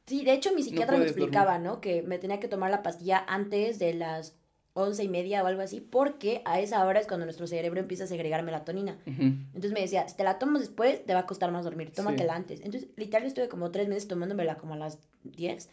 Sí, 0.04 0.23
de 0.23 0.35
hecho 0.35 0.52
mi 0.54 0.62
psiquiatra 0.62 0.99
me 0.99 1.04
explicaba, 1.04 1.59
¿no? 1.59 1.80
Que 1.80 2.02
me 2.02 2.18
tenía 2.18 2.40
que 2.40 2.49
tomar 2.49 2.71
la 2.71 2.83
pastilla 2.83 3.25
antes 3.26 3.78
de 3.78 3.95
las 3.95 4.37
once 4.76 5.02
y 5.02 5.09
media 5.09 5.42
o 5.42 5.47
algo 5.47 5.62
así, 5.62 5.80
porque 5.80 6.42
a 6.45 6.61
esa 6.61 6.85
hora 6.85 7.00
es 7.00 7.06
cuando 7.06 7.25
nuestro 7.25 7.47
cerebro 7.47 7.80
empieza 7.80 8.04
a 8.04 8.06
segregar 8.06 8.42
melatonina. 8.42 8.99
Entonces 9.06 9.73
me 9.73 9.80
decía, 9.80 10.06
si 10.06 10.16
te 10.16 10.23
la 10.23 10.38
tomas 10.38 10.61
después, 10.61 11.04
te 11.04 11.14
va 11.14 11.21
a 11.21 11.26
costar 11.26 11.50
más 11.50 11.64
dormir, 11.64 11.92
tómatela 11.92 12.35
antes. 12.35 12.61
Entonces, 12.61 12.90
literal, 12.97 13.26
estuve 13.26 13.49
como 13.49 13.71
tres 13.71 13.88
meses 13.88 14.06
tomándomela 14.06 14.59
como 14.59 14.75
a 14.75 14.76
las 14.76 14.99
diez, 15.25 15.71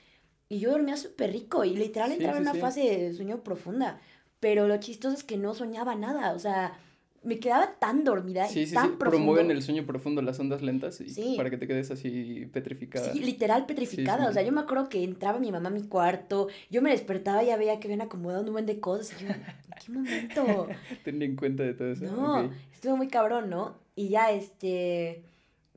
y 0.48 0.60
yo 0.60 0.72
dormía 0.72 0.95
súper 0.95 1.33
rico, 1.33 1.65
y 1.65 1.75
literal 1.75 2.13
entraba 2.13 2.38
en 2.38 2.43
una 2.43 2.53
fase 2.53 2.81
de 2.81 3.13
sueño 3.13 3.43
profunda, 3.43 4.00
pero 4.39 4.67
lo 4.67 4.77
chistoso 4.77 5.15
es 5.15 5.24
que 5.24 5.38
no 5.38 5.53
soñaba 5.53 5.95
nada, 5.95 6.33
o 6.33 6.39
sea, 6.39 6.79
me 7.23 7.39
quedaba 7.39 7.75
tan 7.79 8.03
dormida 8.03 8.47
Sí, 8.47 8.61
y 8.61 8.67
sí, 8.67 8.73
tan 8.73 8.91
sí. 8.91 8.95
profundo. 8.97 9.25
Promueven 9.25 9.51
el 9.51 9.61
sueño 9.61 9.85
profundo, 9.85 10.21
las 10.21 10.39
ondas 10.39 10.61
lentas, 10.61 10.99
y 11.01 11.09
Sí. 11.09 11.35
para 11.37 11.49
que 11.49 11.57
te 11.57 11.67
quedes 11.67 11.89
así 11.91 12.47
petrificada. 12.51 13.13
Sí, 13.13 13.19
literal 13.19 13.65
petrificada. 13.65 14.27
O 14.29 14.33
sea, 14.33 14.41
yo 14.43 14.51
me 14.51 14.61
acuerdo 14.61 14.89
que 14.89 15.03
entraba 15.03 15.39
mi 15.39 15.51
mamá 15.51 15.69
a 15.69 15.71
mi 15.71 15.83
cuarto, 15.83 16.47
yo 16.69 16.81
me 16.81 16.91
despertaba 16.91 17.43
y 17.43 17.47
ya 17.47 17.57
veía 17.57 17.79
que 17.79 17.87
habían 17.87 18.01
acomodado 18.01 18.43
un 18.43 18.51
buen 18.51 18.65
de 18.65 18.79
cosas. 18.79 19.21
Y 19.21 19.25
yo, 19.25 19.31
¿en 19.31 19.43
qué 19.85 19.91
momento? 19.91 20.67
Ten 21.03 21.21
en 21.21 21.35
cuenta 21.35 21.63
de 21.63 21.73
todo 21.73 21.91
eso. 21.91 22.05
No, 22.05 22.45
ok. 22.45 22.51
estuvo 22.73 22.97
muy 22.97 23.07
cabrón, 23.07 23.49
¿no? 23.49 23.77
Y 23.95 24.09
ya, 24.09 24.31
este, 24.31 25.23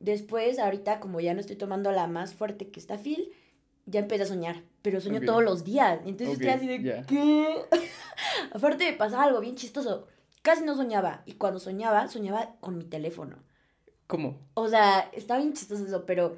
después, 0.00 0.58
ahorita, 0.58 1.00
como 1.00 1.20
ya 1.20 1.34
no 1.34 1.40
estoy 1.40 1.56
tomando 1.56 1.92
la 1.92 2.06
más 2.06 2.34
fuerte 2.34 2.68
que 2.68 2.80
está 2.80 2.98
Phil, 2.98 3.30
ya 3.86 4.00
empecé 4.00 4.24
a 4.24 4.26
soñar, 4.26 4.62
pero 4.82 5.00
sueño 5.00 5.20
todos 5.20 5.44
los 5.44 5.62
días. 5.64 6.00
Entonces 6.06 6.34
estoy 6.40 6.48
así 6.48 6.66
de, 6.66 6.82
ya. 6.82 7.02
¿qué? 7.06 7.46
Aparte 8.52 8.90
me 8.90 8.96
pasaba 8.96 9.24
algo 9.24 9.40
bien 9.40 9.54
chistoso. 9.54 10.08
Casi 10.46 10.62
no 10.62 10.76
soñaba. 10.76 11.22
Y 11.26 11.32
cuando 11.32 11.58
soñaba, 11.58 12.06
soñaba 12.06 12.54
con 12.60 12.78
mi 12.78 12.84
teléfono. 12.84 13.36
¿Cómo? 14.06 14.38
O 14.54 14.68
sea, 14.68 15.10
estaba 15.12 15.40
bien 15.40 15.54
chistoso 15.54 15.84
eso, 15.84 16.06
pero 16.06 16.36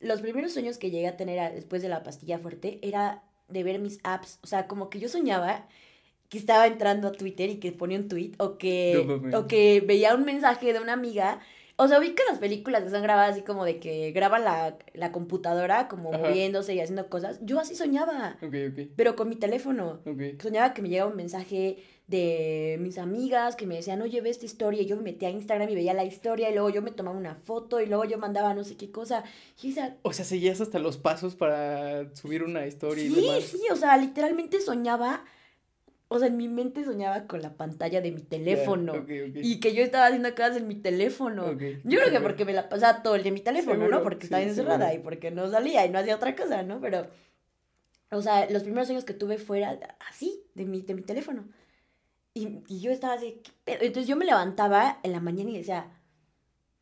los 0.00 0.20
primeros 0.20 0.52
sueños 0.52 0.76
que 0.76 0.90
llegué 0.90 1.06
a 1.06 1.16
tener 1.16 1.38
a- 1.38 1.50
después 1.52 1.82
de 1.82 1.88
la 1.88 2.02
pastilla 2.02 2.40
fuerte 2.40 2.80
era 2.82 3.22
de 3.46 3.62
ver 3.62 3.78
mis 3.78 4.00
apps. 4.02 4.40
O 4.42 4.48
sea, 4.48 4.66
como 4.66 4.90
que 4.90 4.98
yo 4.98 5.08
soñaba 5.08 5.68
que 6.30 6.36
estaba 6.36 6.66
entrando 6.66 7.06
a 7.06 7.12
Twitter 7.12 7.48
y 7.48 7.60
que 7.60 7.70
ponía 7.70 7.96
un 8.00 8.08
tweet 8.08 8.32
o 8.38 8.58
que, 8.58 9.04
No 9.22 9.38
o 9.38 9.46
que 9.46 9.80
veía 9.86 10.16
un 10.16 10.24
mensaje 10.24 10.72
de 10.72 10.80
una 10.80 10.94
amiga. 10.94 11.38
O 11.82 11.88
sea, 11.88 11.98
vi 11.98 12.10
que 12.10 12.22
las 12.28 12.38
películas 12.38 12.84
que 12.84 12.90
son 12.90 13.02
grabadas 13.02 13.32
así 13.32 13.42
como 13.42 13.64
de 13.64 13.78
que 13.80 14.12
graban 14.12 14.44
la, 14.44 14.76
la 14.94 15.10
computadora 15.12 15.88
como 15.88 16.10
Ajá. 16.14 16.18
moviéndose 16.28 16.74
y 16.74 16.80
haciendo 16.80 17.08
cosas. 17.08 17.38
Yo 17.42 17.58
así 17.60 17.74
soñaba, 17.74 18.36
Ok, 18.42 18.54
ok. 18.70 18.88
pero 18.96 19.16
con 19.16 19.28
mi 19.28 19.36
teléfono. 19.36 20.00
Ok. 20.06 20.40
Soñaba 20.40 20.74
que 20.74 20.82
me 20.82 20.88
llegaba 20.88 21.10
un 21.10 21.16
mensaje 21.16 21.78
de 22.06 22.76
mis 22.80 22.98
amigas 22.98 23.56
que 23.56 23.66
me 23.66 23.76
decían, 23.76 24.02
oye, 24.02 24.20
ve 24.20 24.30
esta 24.30 24.44
historia. 24.46 24.82
Y 24.82 24.86
yo 24.86 24.96
me 24.96 25.02
metía 25.02 25.28
a 25.28 25.32
Instagram 25.32 25.68
y 25.70 25.74
veía 25.74 25.94
la 25.94 26.04
historia. 26.04 26.50
Y 26.50 26.52
luego 26.54 26.70
yo 26.70 26.82
me 26.82 26.90
tomaba 26.90 27.16
una 27.16 27.34
foto. 27.36 27.80
Y 27.80 27.86
luego 27.86 28.04
yo 28.04 28.18
mandaba 28.18 28.54
no 28.54 28.64
sé 28.64 28.76
qué 28.76 28.90
cosa. 28.90 29.24
Y 29.62 29.70
esa... 29.70 29.96
O 30.02 30.12
sea, 30.12 30.24
seguías 30.24 30.60
hasta 30.60 30.78
los 30.78 30.98
pasos 30.98 31.34
para 31.36 32.14
subir 32.14 32.42
una 32.42 32.66
historia 32.66 33.04
y 33.04 33.08
Sí, 33.10 33.20
demás. 33.20 33.44
sí, 33.44 33.60
o 33.72 33.76
sea, 33.76 33.96
literalmente 33.96 34.60
soñaba. 34.60 35.24
O 36.14 36.18
sea, 36.18 36.28
en 36.28 36.36
mi 36.36 36.48
mente 36.48 36.84
soñaba 36.84 37.26
con 37.26 37.40
la 37.42 37.54
pantalla 37.56 38.00
de 38.00 38.12
mi 38.12 38.20
teléfono. 38.22 38.92
ok, 38.92 39.10
ok. 39.30 39.36
Y 39.42 39.60
que 39.60 39.74
yo 39.74 39.82
estaba 39.82 40.06
haciendo 40.06 40.30
cosas 40.34 40.56
en 40.58 40.68
mi 40.68 40.74
teléfono. 40.74 41.46
Ok, 41.46 41.60
Yo 41.84 41.98
creo 42.00 42.10
que 42.10 42.20
porque 42.20 42.44
me 42.44 42.52
la 42.52 42.68
pasaba 42.68 43.02
todo 43.02 43.14
el 43.14 43.22
día 43.22 43.28
en 43.30 43.34
mi 43.34 43.40
teléfono, 43.40 43.76
¿no? 43.76 43.84
Seguro, 43.86 44.02
Porque 44.02 44.20
sí, 44.22 44.24
estaba 44.26 44.42
encerrada 44.42 44.86
seguro. 44.90 45.00
y 45.00 45.04
porque 45.04 45.30
no 45.30 45.50
salía 45.50 45.86
y 45.86 45.90
no 45.90 45.98
hacía 45.98 46.16
otra 46.16 46.36
cosa, 46.36 46.62
¿no? 46.62 46.80
Pero, 46.80 47.06
o 48.10 48.20
sea, 48.20 48.48
los 48.50 48.62
primeros 48.62 48.88
sueños 48.88 49.04
que 49.04 49.14
tuve 49.14 49.38
fuera 49.38 49.78
así, 50.10 50.42
de 50.54 50.64
mi, 50.66 50.82
de 50.82 50.94
mi 50.94 51.02
teléfono. 51.02 51.48
Y, 52.34 52.60
y 52.68 52.80
yo 52.80 52.90
estaba 52.90 53.14
así, 53.14 53.40
¿qué 53.42 53.50
pedo? 53.64 53.78
Entonces 53.82 54.06
yo 54.08 54.16
me 54.16 54.24
levantaba 54.24 54.98
en 55.02 55.12
la 55.12 55.20
mañana 55.20 55.50
y 55.50 55.58
decía, 55.58 55.90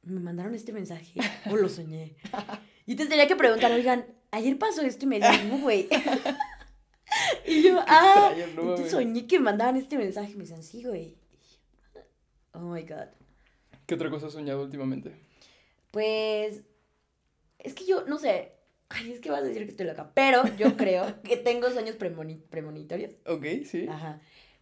¿me 0.03 0.19
mandaron 0.21 0.55
este 0.55 0.73
mensaje 0.73 1.21
o 1.51 1.57
lo 1.57 1.69
soñé? 1.69 2.17
Y 2.87 2.93
entonces 2.95 3.11
tenía 3.11 3.29
que 3.29 3.37
preguntar, 3.37 3.71
oigan, 3.71 4.05
ayer 4.33 4.59
pasó 4.59 4.83
esto 4.83 5.05
y 5.05 5.09
me 5.09 5.21
dijo, 5.21 5.31
"No, 5.49 5.59
güey. 5.61 5.89
yo, 7.73 7.81
ah, 7.87 8.33
extraño, 8.37 8.77
no 8.77 8.89
soñé 8.89 9.27
que 9.27 9.39
me 9.39 9.45
mandaban 9.47 9.77
este 9.77 9.97
mensaje 9.99 10.35
me 10.35 10.41
decían, 10.43 10.63
sí, 10.63 10.83
güey. 10.85 11.17
Oh 12.53 12.61
my 12.61 12.83
God. 12.83 13.09
¿Qué 13.87 13.95
otra 13.95 14.11
cosa 14.11 14.27
has 14.27 14.33
soñado 14.33 14.63
últimamente? 14.63 15.13
Pues 15.91 16.63
es 17.59 17.75
que 17.75 17.87
yo 17.87 18.05
no 18.07 18.19
sé. 18.19 18.53
Ay, 18.89 19.13
es 19.13 19.21
que 19.21 19.31
vas 19.31 19.41
a 19.41 19.45
decir 19.45 19.65
que 19.65 19.71
estoy 19.71 19.87
loca. 19.87 20.11
Pero 20.15 20.43
yo 20.57 20.77
creo 20.77 21.21
que 21.23 21.37
tengo 21.37 21.71
sueños 21.71 21.97
premoni- 21.99 22.43
premonitorios. 22.51 23.13
Ok, 23.27 23.45
sí. 23.65 23.87
Ajá. 23.89 24.21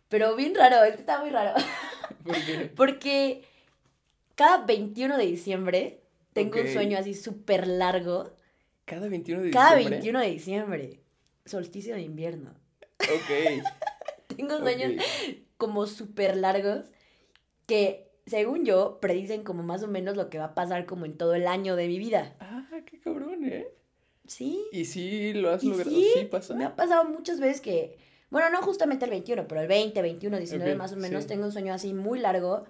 Pero 0.08 0.36
bien 0.36 0.54
raro, 0.54 0.82
es 0.84 0.94
que 0.94 1.00
está 1.00 1.20
muy 1.20 1.30
raro. 1.30 1.54
¿Por 2.24 2.34
qué? 2.44 2.72
Porque 2.76 3.44
cada 4.34 4.64
21 4.64 5.16
de 5.18 5.26
diciembre 5.26 6.00
tengo 6.32 6.60
un 6.60 6.68
sueño 6.68 6.98
así 6.98 7.14
súper 7.14 7.66
largo. 7.66 8.34
Cada 8.84 9.08
21 9.08 9.42
de 9.42 9.50
Cada 9.50 9.74
diciembre. 9.76 9.96
21 9.96 10.20
de 10.20 10.30
diciembre. 10.30 11.00
Solsticio 11.44 11.94
de 11.94 12.02
invierno. 12.02 12.54
Ok. 13.00 13.64
Tengo 14.36 14.58
sueños 14.58 14.92
como 15.56 15.86
súper 15.86 16.36
largos 16.36 16.86
que, 17.66 18.10
según 18.26 18.64
yo, 18.64 18.98
predicen 19.00 19.42
como 19.42 19.62
más 19.62 19.82
o 19.82 19.88
menos 19.88 20.16
lo 20.16 20.30
que 20.30 20.38
va 20.38 20.46
a 20.46 20.54
pasar 20.54 20.86
como 20.86 21.04
en 21.06 21.16
todo 21.16 21.34
el 21.34 21.46
año 21.46 21.76
de 21.76 21.88
mi 21.88 21.98
vida. 21.98 22.36
Ah, 22.40 22.68
qué 22.86 23.00
cabrón, 23.00 23.44
¿eh? 23.44 23.68
Sí. 24.26 24.62
¿Y 24.72 24.84
sí 24.84 25.32
lo 25.32 25.50
has 25.50 25.64
logrado? 25.64 25.90
sí, 25.90 26.10
Sí, 26.14 26.24
pasa. 26.26 26.54
Me 26.54 26.64
ha 26.64 26.76
pasado 26.76 27.04
muchas 27.06 27.40
veces 27.40 27.60
que, 27.60 27.98
bueno, 28.30 28.50
no 28.50 28.60
justamente 28.62 29.04
el 29.06 29.10
21, 29.10 29.48
pero 29.48 29.60
el 29.62 29.68
20, 29.68 30.00
21, 30.02 30.36
19 30.38 30.72
Ok, 30.72 30.78
más 30.78 30.92
o 30.92 30.96
menos, 30.96 31.22
sí. 31.22 31.28
tengo 31.28 31.44
un 31.46 31.52
sueño 31.52 31.72
así 31.72 31.94
muy 31.94 32.18
largo 32.18 32.64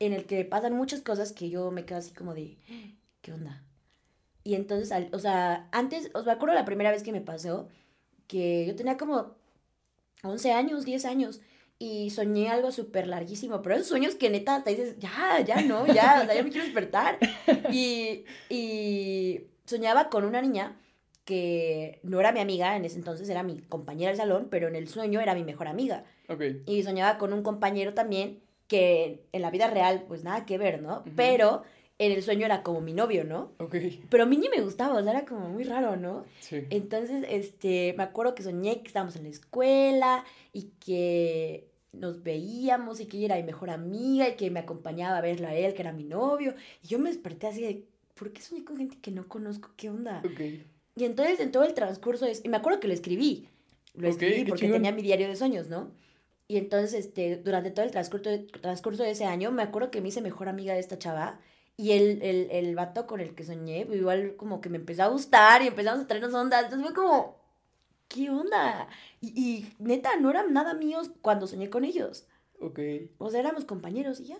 en 0.00 0.12
el 0.12 0.26
que 0.26 0.44
pasan 0.44 0.74
muchas 0.74 1.00
cosas 1.02 1.32
que 1.32 1.48
yo 1.50 1.70
me 1.70 1.84
quedo 1.84 1.98
así 1.98 2.12
como 2.12 2.34
de, 2.34 2.58
¿qué 3.22 3.32
onda? 3.32 3.62
Y 4.42 4.56
entonces, 4.56 4.90
al- 4.92 5.08
o 5.12 5.18
sea, 5.20 5.68
antes, 5.72 6.10
os 6.14 6.26
me 6.26 6.32
acuerdo 6.32 6.54
la 6.54 6.64
primera 6.64 6.90
vez 6.90 7.02
que 7.02 7.12
me 7.12 7.20
pasó, 7.20 7.68
que 8.26 8.66
yo 8.66 8.74
tenía 8.74 8.96
como 8.96 9.36
11 10.24 10.52
años, 10.52 10.84
10 10.84 11.04
años, 11.04 11.40
y 11.78 12.10
soñé 12.10 12.48
algo 12.48 12.72
súper 12.72 13.06
larguísimo, 13.06 13.62
pero 13.62 13.74
esos 13.74 13.88
sueños 13.88 14.14
que 14.14 14.30
neta 14.30 14.62
te 14.64 14.70
dices, 14.70 14.96
ya, 14.98 15.40
ya 15.44 15.60
no, 15.62 15.86
ya, 15.86 16.20
o 16.22 16.26
sea, 16.26 16.34
ya 16.34 16.42
me 16.42 16.50
quiero 16.50 16.64
despertar. 16.64 17.18
Y, 17.72 18.24
y 18.48 19.46
soñaba 19.64 20.08
con 20.08 20.24
una 20.24 20.40
niña 20.40 20.76
que 21.24 22.00
no 22.02 22.20
era 22.20 22.32
mi 22.32 22.40
amiga 22.40 22.76
en 22.76 22.84
ese 22.84 22.96
entonces, 22.96 23.28
era 23.28 23.42
mi 23.42 23.58
compañera 23.60 24.10
del 24.10 24.18
salón, 24.18 24.48
pero 24.50 24.68
en 24.68 24.76
el 24.76 24.88
sueño 24.88 25.20
era 25.20 25.34
mi 25.34 25.42
mejor 25.42 25.68
amiga. 25.68 26.04
Ok. 26.28 26.42
Y 26.66 26.82
soñaba 26.82 27.18
con 27.18 27.32
un 27.32 27.42
compañero 27.42 27.94
también 27.94 28.40
que 28.68 29.26
en 29.32 29.42
la 29.42 29.50
vida 29.50 29.68
real, 29.68 30.04
pues 30.06 30.24
nada 30.24 30.46
que 30.46 30.58
ver, 30.58 30.82
¿no? 30.82 31.00
Ujú. 31.00 31.10
Pero 31.16 31.62
en 31.98 32.12
el 32.12 32.22
sueño 32.22 32.44
era 32.46 32.62
como 32.62 32.80
mi 32.80 32.92
novio, 32.92 33.24
¿no? 33.24 33.52
Ok. 33.58 33.76
Pero 34.10 34.24
a 34.24 34.26
mí 34.26 34.36
ni 34.36 34.48
me 34.48 34.60
gustaba, 34.60 34.94
o 34.96 35.02
sea, 35.02 35.12
era 35.12 35.24
como 35.24 35.48
muy 35.48 35.64
raro, 35.64 35.96
¿no? 35.96 36.24
Sí. 36.40 36.62
Entonces, 36.70 37.24
este, 37.28 37.94
me 37.96 38.02
acuerdo 38.02 38.34
que 38.34 38.42
soñé 38.42 38.80
que 38.82 38.88
estábamos 38.88 39.16
en 39.16 39.24
la 39.24 39.28
escuela 39.28 40.24
y 40.52 40.70
que 40.80 41.68
nos 41.92 42.22
veíamos 42.24 42.98
y 43.00 43.06
que 43.06 43.18
ella 43.18 43.26
era 43.26 43.36
mi 43.36 43.44
mejor 43.44 43.70
amiga 43.70 44.28
y 44.28 44.34
que 44.34 44.50
me 44.50 44.60
acompañaba 44.60 45.18
a 45.18 45.20
verlo 45.20 45.46
a 45.46 45.54
él, 45.54 45.74
que 45.74 45.82
era 45.82 45.92
mi 45.92 46.04
novio. 46.04 46.54
Y 46.82 46.88
yo 46.88 46.98
me 46.98 47.10
desperté 47.10 47.46
así 47.46 47.62
de, 47.62 47.84
¿por 48.14 48.32
qué 48.32 48.42
soñé 48.42 48.64
con 48.64 48.76
gente 48.76 48.98
que 49.00 49.12
no 49.12 49.28
conozco? 49.28 49.70
¿Qué 49.76 49.88
onda? 49.90 50.20
Ok. 50.24 50.40
Y 50.96 51.04
entonces 51.04 51.38
en 51.40 51.52
todo 51.52 51.64
el 51.64 51.74
transcurso, 51.74 52.26
es, 52.26 52.44
y 52.44 52.48
me 52.48 52.56
acuerdo 52.56 52.80
que 52.80 52.88
lo 52.88 52.94
escribí, 52.94 53.48
lo 53.94 54.08
Ok, 54.08 54.14
escribí 54.14 54.44
porque 54.44 54.62
chingón. 54.62 54.78
tenía 54.78 54.92
mi 54.92 55.02
diario 55.02 55.28
de 55.28 55.36
sueños, 55.36 55.68
¿no? 55.68 55.92
Y 56.46 56.56
entonces, 56.58 56.92
este, 56.94 57.36
durante 57.36 57.70
todo 57.70 57.84
el 57.84 57.90
transcurso 57.90 58.28
de, 58.30 58.38
transcurso 58.40 59.02
de 59.02 59.12
ese 59.12 59.24
año, 59.24 59.50
me 59.50 59.62
acuerdo 59.62 59.90
que 59.90 60.00
me 60.00 60.08
hice 60.08 60.20
mejor 60.20 60.48
amiga 60.48 60.74
de 60.74 60.80
esta 60.80 60.98
chava. 60.98 61.40
Y 61.76 61.92
el, 61.92 62.22
el, 62.22 62.48
el 62.52 62.74
vato 62.76 63.06
con 63.06 63.20
el 63.20 63.34
que 63.34 63.42
soñé, 63.44 63.84
pues, 63.86 63.98
igual 63.98 64.36
como 64.36 64.60
que 64.60 64.68
me 64.68 64.76
empezó 64.76 65.02
a 65.02 65.08
gustar 65.08 65.62
y 65.62 65.66
empezamos 65.68 66.04
a 66.04 66.06
traernos 66.06 66.32
ondas. 66.34 66.64
Entonces 66.64 66.86
fue 66.86 66.94
como, 66.94 67.36
¿qué 68.08 68.30
onda? 68.30 68.86
Y, 69.20 69.28
y 69.40 69.74
neta, 69.80 70.16
no 70.20 70.30
eran 70.30 70.52
nada 70.52 70.74
míos 70.74 71.10
cuando 71.20 71.46
soñé 71.48 71.70
con 71.70 71.84
ellos. 71.84 72.26
Ok. 72.60 72.78
O 73.18 73.30
sea, 73.30 73.40
éramos 73.40 73.64
compañeros 73.64 74.20
y 74.20 74.26
ya. 74.26 74.38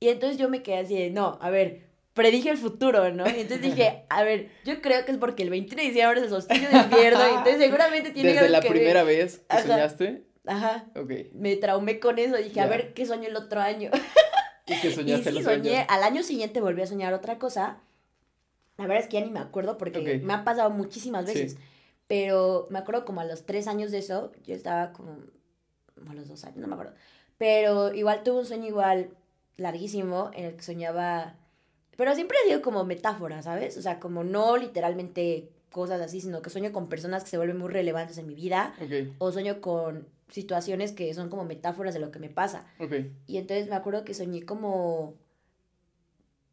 Y 0.00 0.08
entonces 0.08 0.38
yo 0.38 0.48
me 0.48 0.62
quedé 0.62 0.78
así 0.78 0.94
de, 0.96 1.10
no, 1.10 1.38
a 1.42 1.50
ver, 1.50 1.90
predije 2.14 2.48
el 2.50 2.56
futuro, 2.56 3.12
¿no? 3.12 3.26
Y 3.28 3.40
entonces 3.40 3.60
dije, 3.62 4.04
a 4.08 4.22
ver, 4.22 4.50
yo 4.64 4.80
creo 4.80 5.04
que 5.04 5.12
es 5.12 5.18
porque 5.18 5.42
el 5.42 5.50
21 5.50 5.82
de 5.82 5.88
diciembre 5.88 6.18
es 6.20 6.24
el 6.24 6.30
solsticio 6.30 6.68
de 6.70 6.78
invierno 6.78 7.20
y 7.20 7.28
entonces 7.32 7.58
seguramente 7.58 8.10
tiene 8.12 8.30
Desde 8.30 8.40
algo 8.46 8.52
la 8.52 8.60
que 8.60 8.68
ver. 8.68 8.78
primera 8.78 9.02
vez 9.04 9.38
que 9.40 9.44
Ajá. 9.56 9.62
soñaste. 9.62 10.24
Ajá. 10.46 10.86
Ok. 10.96 11.12
Me 11.34 11.54
traumé 11.56 12.00
con 12.00 12.18
eso. 12.18 12.36
Dije, 12.36 12.60
a 12.60 12.66
ver 12.66 12.94
qué 12.94 13.04
sueño 13.06 13.28
el 13.28 13.36
otro 13.36 13.60
año. 13.60 13.90
¿Y 14.66 14.74
que 14.80 14.88
Y 14.88 14.92
soñaste 14.92 15.30
sí, 15.30 15.34
los 15.36 15.44
soñé. 15.44 15.86
Al 15.88 16.02
año 16.02 16.22
siguiente 16.22 16.60
volví 16.60 16.82
a 16.82 16.86
soñar 16.86 17.12
otra 17.14 17.38
cosa. 17.38 17.78
La 18.78 18.86
verdad 18.86 19.02
es 19.04 19.08
que 19.08 19.18
ya 19.20 19.24
ni 19.26 19.30
me 19.30 19.40
acuerdo 19.40 19.76
porque 19.78 20.16
Ok. 20.18 20.22
me 20.24 20.32
ha 20.34 20.44
pasado 20.44 20.70
muchísimas 20.70 21.26
Sí. 21.28 21.34
veces. 21.34 21.56
Pero 22.06 22.66
me 22.70 22.78
acuerdo 22.78 23.04
como 23.04 23.20
a 23.20 23.24
los 23.24 23.44
tres 23.46 23.66
años 23.68 23.90
de 23.90 23.98
eso, 23.98 24.32
yo 24.44 24.54
estaba 24.54 24.92
como, 24.92 25.12
o 26.06 26.10
a 26.10 26.14
los 26.14 26.28
dos 26.28 26.44
años, 26.44 26.58
no 26.58 26.66
me 26.66 26.74
acuerdo. 26.74 26.94
Pero 27.38 27.92
igual 27.94 28.22
tuve 28.22 28.40
un 28.40 28.46
sueño 28.46 28.66
igual 28.66 29.10
larguísimo 29.56 30.30
en 30.34 30.44
el 30.46 30.56
que 30.56 30.62
soñaba, 30.62 31.36
pero 31.96 32.14
siempre 32.14 32.36
sido 32.46 32.60
como 32.62 32.84
metáfora, 32.84 33.42
¿sabes? 33.42 33.76
O 33.76 33.82
sea, 33.82 33.98
como 34.00 34.24
no 34.24 34.56
literalmente 34.56 35.48
cosas 35.70 36.00
así, 36.00 36.20
sino 36.20 36.42
que 36.42 36.50
sueño 36.50 36.72
con 36.72 36.88
personas 36.88 37.24
que 37.24 37.30
se 37.30 37.36
vuelven 37.38 37.56
muy 37.58 37.70
relevantes 37.70 38.18
en 38.18 38.26
mi 38.26 38.34
vida 38.34 38.74
Ok. 38.80 39.14
o 39.18 39.32
sueño 39.32 39.60
con 39.60 40.06
situaciones 40.32 40.92
que 40.92 41.12
son 41.14 41.28
como 41.28 41.44
metáforas 41.44 41.94
de 41.94 42.00
lo 42.00 42.10
que 42.10 42.18
me 42.18 42.30
pasa. 42.30 42.66
Y 43.26 43.36
entonces 43.36 43.68
me 43.68 43.76
acuerdo 43.76 44.04
que 44.04 44.14
soñé 44.14 44.44
como 44.44 45.14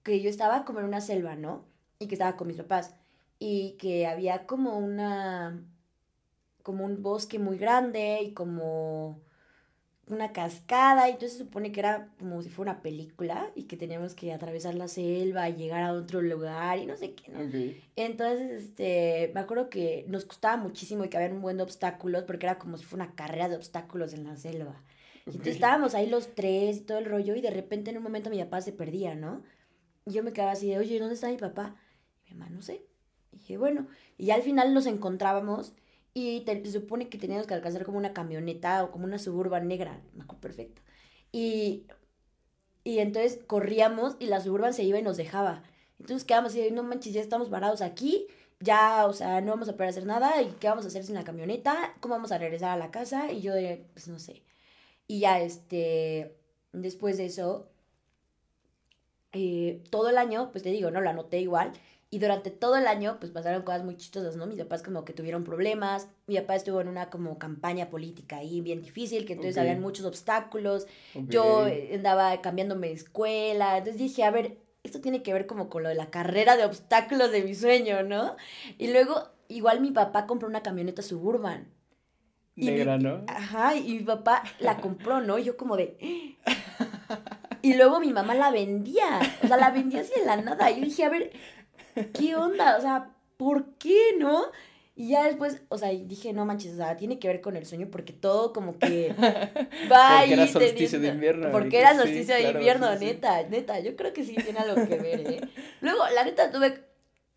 que 0.03 0.21
yo 0.21 0.29
estaba 0.29 0.65
como 0.65 0.79
en 0.79 0.85
una 0.85 1.01
selva, 1.01 1.35
¿no? 1.35 1.65
Y 1.99 2.07
que 2.07 2.15
estaba 2.15 2.35
con 2.35 2.47
mis 2.47 2.57
papás. 2.57 2.95
Y 3.39 3.77
que 3.79 4.05
había 4.05 4.45
como 4.45 4.77
una, 4.77 5.63
como 6.61 6.85
un 6.85 7.01
bosque 7.01 7.39
muy 7.39 7.57
grande 7.57 8.19
y 8.21 8.33
como 8.33 9.21
una 10.09 10.33
cascada. 10.33 11.07
Y 11.07 11.13
entonces 11.13 11.37
se 11.37 11.43
supone 11.43 11.71
que 11.71 11.79
era 11.79 12.09
como 12.19 12.41
si 12.41 12.49
fuera 12.49 12.73
una 12.73 12.81
película 12.81 13.51
y 13.55 13.63
que 13.63 13.77
teníamos 13.77 14.15
que 14.15 14.33
atravesar 14.33 14.75
la 14.75 14.87
selva 14.87 15.49
y 15.49 15.55
llegar 15.55 15.83
a 15.83 15.93
otro 15.93 16.21
lugar 16.21 16.79
y 16.79 16.85
no 16.85 16.97
sé 16.97 17.13
qué, 17.13 17.31
¿no? 17.31 17.39
Ok. 17.39 17.75
Entonces, 17.95 18.63
este, 18.63 19.31
me 19.33 19.39
acuerdo 19.39 19.69
que 19.69 20.05
nos 20.07 20.25
costaba 20.25 20.57
muchísimo 20.57 21.05
y 21.05 21.09
que 21.09 21.17
había 21.17 21.33
un 21.33 21.41
buen 21.41 21.57
de 21.57 21.63
obstáculos 21.63 22.23
porque 22.23 22.45
era 22.45 22.59
como 22.59 22.77
si 22.77 22.85
fuera 22.85 23.05
una 23.05 23.15
carrera 23.15 23.49
de 23.49 23.55
obstáculos 23.55 24.13
en 24.13 24.25
la 24.25 24.35
selva. 24.35 24.81
Entonces 25.25 25.55
estábamos 25.55 25.93
ahí 25.93 26.07
los 26.07 26.33
tres 26.33 26.77
y 26.77 26.81
todo 26.81 26.97
el 26.97 27.05
rollo 27.05 27.35
y 27.35 27.41
de 27.41 27.51
repente 27.51 27.91
en 27.91 27.97
un 27.97 28.03
momento 28.03 28.29
mi 28.29 28.39
papá 28.39 28.61
se 28.61 28.71
perdía, 28.71 29.13
¿no? 29.15 29.43
Y 30.05 30.13
yo 30.13 30.23
me 30.23 30.33
quedaba 30.33 30.51
así 30.53 30.69
de, 30.69 30.79
oye, 30.79 30.99
¿dónde 30.99 31.13
está 31.13 31.29
mi 31.29 31.37
papá? 31.37 31.75
Y 32.25 32.33
mi 32.33 32.39
mamá, 32.39 32.49
no 32.49 32.61
sé. 32.63 32.85
Y 33.31 33.37
dije, 33.37 33.57
bueno, 33.57 33.87
y 34.17 34.25
ya 34.25 34.35
al 34.35 34.41
final 34.41 34.73
nos 34.73 34.87
encontrábamos 34.87 35.73
y 36.13 36.43
se 36.45 36.71
supone 36.71 37.09
que 37.09 37.17
teníamos 37.17 37.47
que 37.47 37.53
alcanzar 37.53 37.85
como 37.85 37.97
una 37.97 38.13
camioneta 38.13 38.83
o 38.83 38.91
como 38.91 39.05
una 39.05 39.19
suburban 39.19 39.67
negra, 39.67 40.01
me 40.15 40.25
perfecto. 40.25 40.81
Y, 41.31 41.85
y 42.83 42.99
entonces 42.99 43.39
corríamos 43.47 44.15
y 44.19 44.27
la 44.27 44.41
suburban 44.41 44.73
se 44.73 44.83
iba 44.83 44.99
y 44.99 45.03
nos 45.03 45.17
dejaba. 45.17 45.63
Entonces 45.99 46.25
quedamos 46.25 46.51
así, 46.51 46.71
no 46.71 46.83
manches, 46.83 47.13
ya 47.13 47.21
estamos 47.21 47.49
varados 47.49 47.81
aquí, 47.81 48.27
ya, 48.59 49.05
o 49.05 49.13
sea, 49.13 49.41
no 49.41 49.51
vamos 49.51 49.69
a 49.69 49.73
poder 49.73 49.89
hacer 49.89 50.05
nada, 50.05 50.41
¿y 50.41 50.51
qué 50.59 50.67
vamos 50.67 50.85
a 50.85 50.87
hacer 50.89 51.03
sin 51.03 51.15
la 51.15 51.23
camioneta? 51.23 51.95
¿Cómo 52.01 52.15
vamos 52.15 52.31
a 52.31 52.37
regresar 52.37 52.71
a 52.71 52.77
la 52.77 52.91
casa? 52.91 53.31
Y 53.31 53.41
yo 53.41 53.53
pues 53.93 54.07
no 54.07 54.19
sé. 54.19 54.43
Y 55.07 55.19
ya, 55.21 55.41
este, 55.41 56.35
después 56.73 57.17
de 57.17 57.25
eso, 57.25 57.69
eh, 59.33 59.83
todo 59.89 60.09
el 60.09 60.17
año, 60.17 60.51
pues 60.51 60.63
te 60.63 60.69
digo, 60.71 60.91
¿no? 60.91 61.01
Lo 61.01 61.09
anoté 61.09 61.39
igual. 61.39 61.71
Y 62.11 62.17
durante 62.17 62.49
todo 62.49 62.75
el 62.75 62.87
año, 62.87 63.17
pues 63.19 63.31
pasaron 63.31 63.61
cosas 63.61 63.83
muy 63.83 63.95
chistosas, 63.95 64.35
¿no? 64.35 64.47
Mis 64.47 64.57
papás 64.57 64.81
como 64.81 65.05
que 65.05 65.13
tuvieron 65.13 65.43
problemas. 65.43 66.07
Mi 66.25 66.37
papá 66.37 66.55
estuvo 66.55 66.81
en 66.81 66.87
una 66.87 67.11
como 67.11 67.37
campaña 67.37 67.91
política 67.91 68.37
ahí 68.37 68.61
bien 68.61 68.81
difícil, 68.81 69.25
que 69.25 69.33
entonces 69.33 69.59
habían 69.59 69.79
muchos 69.79 70.05
obstáculos. 70.05 70.87
Yo 71.13 71.67
andaba 71.93 72.41
cambiándome 72.41 72.87
de 72.87 72.93
escuela. 72.93 73.77
Entonces 73.77 74.01
dije, 74.01 74.23
a 74.23 74.31
ver, 74.31 74.57
esto 74.83 75.01
tiene 75.01 75.21
que 75.21 75.33
ver 75.33 75.45
como 75.45 75.69
con 75.69 75.83
lo 75.83 75.89
de 75.89 75.95
la 75.95 76.09
carrera 76.09 76.57
de 76.57 76.65
obstáculos 76.65 77.31
de 77.31 77.43
mi 77.43 77.53
sueño, 77.53 78.01
¿no? 78.01 78.35
Y 78.79 78.91
luego, 78.91 79.29
igual 79.47 79.79
mi 79.79 79.91
papá 79.91 80.25
compró 80.25 80.47
una 80.47 80.63
camioneta 80.63 81.03
suburban. 81.03 81.67
Negra, 82.55 82.97
¿no? 82.97 83.23
Ajá, 83.27 83.75
y 83.75 83.99
mi 83.99 84.03
papá 84.03 84.43
la 84.59 84.77
compró, 84.81 85.21
¿no? 85.21 85.37
Y 85.37 85.43
yo 85.43 85.57
como 85.57 85.77
de... 85.77 86.37
Y 87.61 87.73
luego 87.73 87.99
mi 87.99 88.13
mamá 88.13 88.35
la 88.35 88.51
vendía, 88.51 89.19
o 89.43 89.47
sea, 89.47 89.57
la 89.57 89.71
vendía 89.71 90.01
así 90.01 90.17
de 90.17 90.25
la 90.25 90.37
nada. 90.37 90.71
Y 90.71 90.79
yo 90.79 90.85
dije, 90.85 91.03
a 91.03 91.09
ver, 91.09 91.31
¿qué 92.13 92.35
onda? 92.35 92.77
O 92.77 92.81
sea, 92.81 93.11
¿por 93.37 93.73
qué, 93.75 94.15
no? 94.17 94.45
Y 94.99 95.11
ya 95.11 95.23
después, 95.25 95.61
o 95.69 95.77
sea, 95.77 95.89
dije, 95.91 96.33
no 96.33 96.45
manches, 96.45 96.73
o 96.73 96.75
sea, 96.75 96.97
tiene 96.97 97.19
que 97.19 97.29
ver 97.29 97.39
con 97.39 97.55
el 97.55 97.65
sueño 97.65 97.87
porque 97.89 98.11
todo 98.11 98.51
como 98.51 98.77
que 98.77 99.13
va 99.89 100.19
Porque 100.19 100.33
era 100.33 100.47
solsticio 100.47 100.99
de 100.99 101.07
invierno. 101.07 101.51
Porque 101.51 101.79
era 101.79 101.95
solsticio 101.95 102.35
de 102.35 102.49
invierno, 102.49 102.93
neta, 102.95 103.43
neta. 103.43 103.79
Yo 103.79 103.95
creo 103.95 104.11
que 104.11 104.25
sí 104.25 104.35
tiene 104.35 104.59
algo 104.59 104.75
que 104.85 104.97
ver, 104.97 105.19
¿eh? 105.21 105.41
Luego, 105.81 106.01
la 106.13 106.25
neta, 106.25 106.51
tuve 106.51 106.83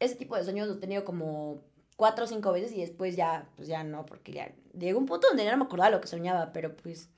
ese 0.00 0.16
tipo 0.16 0.36
de 0.36 0.42
sueños, 0.42 0.66
los 0.66 0.78
he 0.78 0.80
tenido 0.80 1.04
como 1.04 1.62
cuatro 1.94 2.24
o 2.24 2.26
cinco 2.26 2.50
veces 2.50 2.72
y 2.72 2.80
después 2.80 3.14
ya, 3.14 3.48
pues 3.54 3.68
ya 3.68 3.84
no, 3.84 4.06
porque 4.06 4.32
ya 4.32 4.52
llegó 4.76 4.98
un 4.98 5.06
punto 5.06 5.28
donde 5.28 5.44
ya 5.44 5.52
no 5.52 5.58
me 5.58 5.64
acordaba 5.64 5.90
lo 5.90 6.00
que 6.00 6.08
soñaba, 6.08 6.52
pero 6.52 6.74
pues, 6.76 7.10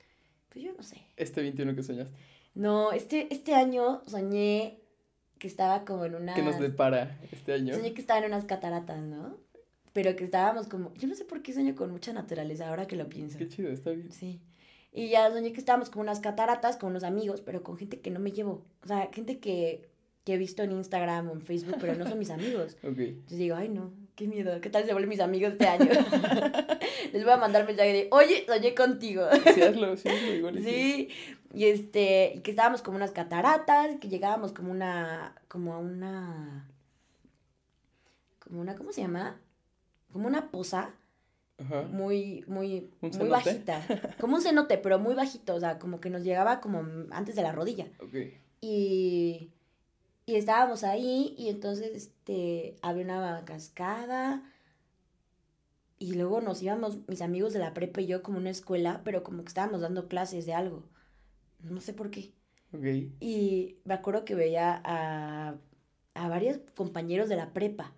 pues 0.49 0.63
yo 0.63 0.73
no 0.73 0.83
sé. 0.83 1.07
¿Este 1.17 1.41
21 1.41 1.75
que 1.75 1.81
soñaste? 1.81 2.13
No, 2.53 2.91
este, 2.91 3.33
este 3.33 3.55
año 3.55 4.03
soñé 4.05 4.79
que 5.39 5.47
estaba 5.47 5.85
como 5.85 6.05
en 6.05 6.15
una... 6.15 6.33
¿Qué 6.33 6.41
nos 6.41 6.59
depara 6.59 7.19
este 7.31 7.53
año? 7.53 7.75
Soñé 7.75 7.93
que 7.93 8.01
estaba 8.01 8.19
en 8.19 8.25
unas 8.25 8.45
cataratas, 8.45 9.01
¿no? 9.01 9.37
pero 9.95 10.13
que 10.17 10.25
estábamos 10.25 10.67
como, 10.67 10.93
yo 10.95 11.07
no 11.07 11.15
sé 11.15 11.23
por 11.23 11.41
qué 11.41 11.53
sueño 11.53 11.73
con 11.73 11.89
mucha 11.89 12.11
naturaleza 12.11 12.67
ahora 12.67 12.85
que 12.85 12.97
lo 12.97 13.07
pienso. 13.07 13.37
Qué 13.37 13.47
chido, 13.47 13.71
está 13.71 13.91
bien. 13.91 14.11
Sí. 14.11 14.41
Y 14.91 15.07
ya 15.07 15.31
soñé 15.31 15.53
que 15.53 15.59
estábamos 15.59 15.89
como 15.89 16.01
unas 16.03 16.19
cataratas 16.19 16.75
con 16.75 16.89
unos 16.89 17.05
amigos, 17.05 17.39
pero 17.39 17.63
con 17.63 17.77
gente 17.77 18.01
que 18.01 18.11
no 18.11 18.19
me 18.19 18.33
llevo. 18.33 18.65
O 18.83 18.87
sea, 18.87 19.09
gente 19.13 19.39
que, 19.39 19.87
que 20.25 20.33
he 20.33 20.37
visto 20.37 20.63
en 20.63 20.73
Instagram 20.73 21.29
o 21.29 21.31
en 21.31 21.41
Facebook, 21.41 21.77
pero 21.79 21.95
no 21.95 22.05
son 22.05 22.19
mis 22.19 22.29
amigos. 22.29 22.75
ok. 22.83 22.99
Entonces 22.99 23.37
digo, 23.37 23.55
ay 23.55 23.69
no, 23.69 23.93
qué 24.17 24.27
miedo, 24.27 24.59
¿qué 24.59 24.69
tal 24.69 24.83
se 24.83 24.91
vuelven 24.91 25.11
mis 25.11 25.21
amigos 25.21 25.53
este 25.53 25.65
año? 25.65 25.89
Les 27.13 27.23
voy 27.23 27.31
a 27.31 27.37
mandar 27.37 27.65
mensaje 27.65 27.93
de, 27.93 28.07
oye, 28.11 28.43
soñé 28.45 28.75
contigo. 28.75 29.23
sí, 29.53 29.61
hazlo, 29.61 29.95
sí, 29.95 30.09
igual. 30.09 30.59
Sí, 30.61 31.07
y 31.55 31.65
este, 31.65 32.33
y 32.35 32.39
que 32.41 32.51
estábamos 32.51 32.81
como 32.81 32.97
unas 32.97 33.11
cataratas, 33.11 33.97
que 33.99 34.09
llegábamos 34.09 34.51
como 34.51 34.71
una, 34.71 35.35
como 35.47 35.73
a 35.73 35.79
una, 35.79 36.69
como 38.39 38.61
una, 38.61 38.75
¿cómo 38.75 38.91
se 38.91 39.01
llama? 39.01 39.39
como 40.15 40.29
una 40.29 40.49
poza 40.49 40.91
muy, 41.91 42.45
muy, 42.47 42.89
muy 43.01 43.27
bajita. 43.27 43.85
Como 44.17 44.37
un 44.37 44.41
cenote, 44.41 44.77
pero 44.77 44.97
muy 44.97 45.13
bajito, 45.13 45.53
o 45.55 45.59
sea, 45.59 45.77
como 45.77 45.99
que 45.99 46.09
nos 46.09 46.23
llegaba 46.23 46.61
como 46.61 46.85
antes 47.11 47.35
de 47.35 47.41
la 47.41 47.51
rodilla. 47.51 47.87
Y, 48.61 49.51
y 50.25 50.35
estábamos 50.35 50.85
ahí 50.85 51.35
y 51.37 51.49
entonces 51.49 51.91
este, 51.93 52.77
había 52.81 53.03
una 53.03 53.43
cascada 53.43 54.41
y 55.99 56.13
luego 56.13 56.39
nos 56.39 56.61
íbamos, 56.61 56.99
mis 57.09 57.21
amigos 57.21 57.51
de 57.51 57.59
la 57.59 57.73
prepa 57.73 57.99
y 57.99 58.07
yo, 58.07 58.23
como 58.23 58.37
una 58.37 58.51
escuela, 58.51 59.01
pero 59.03 59.21
como 59.21 59.43
que 59.43 59.49
estábamos 59.49 59.81
dando 59.81 60.07
clases 60.07 60.45
de 60.45 60.53
algo. 60.53 60.83
No 61.59 61.81
sé 61.81 61.93
por 61.93 62.09
qué. 62.11 62.33
Y 63.19 63.77
me 63.85 63.93
acuerdo 63.93 64.25
que 64.25 64.35
veía 64.35 64.81
a, 64.83 65.55
a 66.13 66.29
varios 66.29 66.59
compañeros 66.75 67.29
de 67.29 67.35
la 67.37 67.53
prepa 67.53 67.93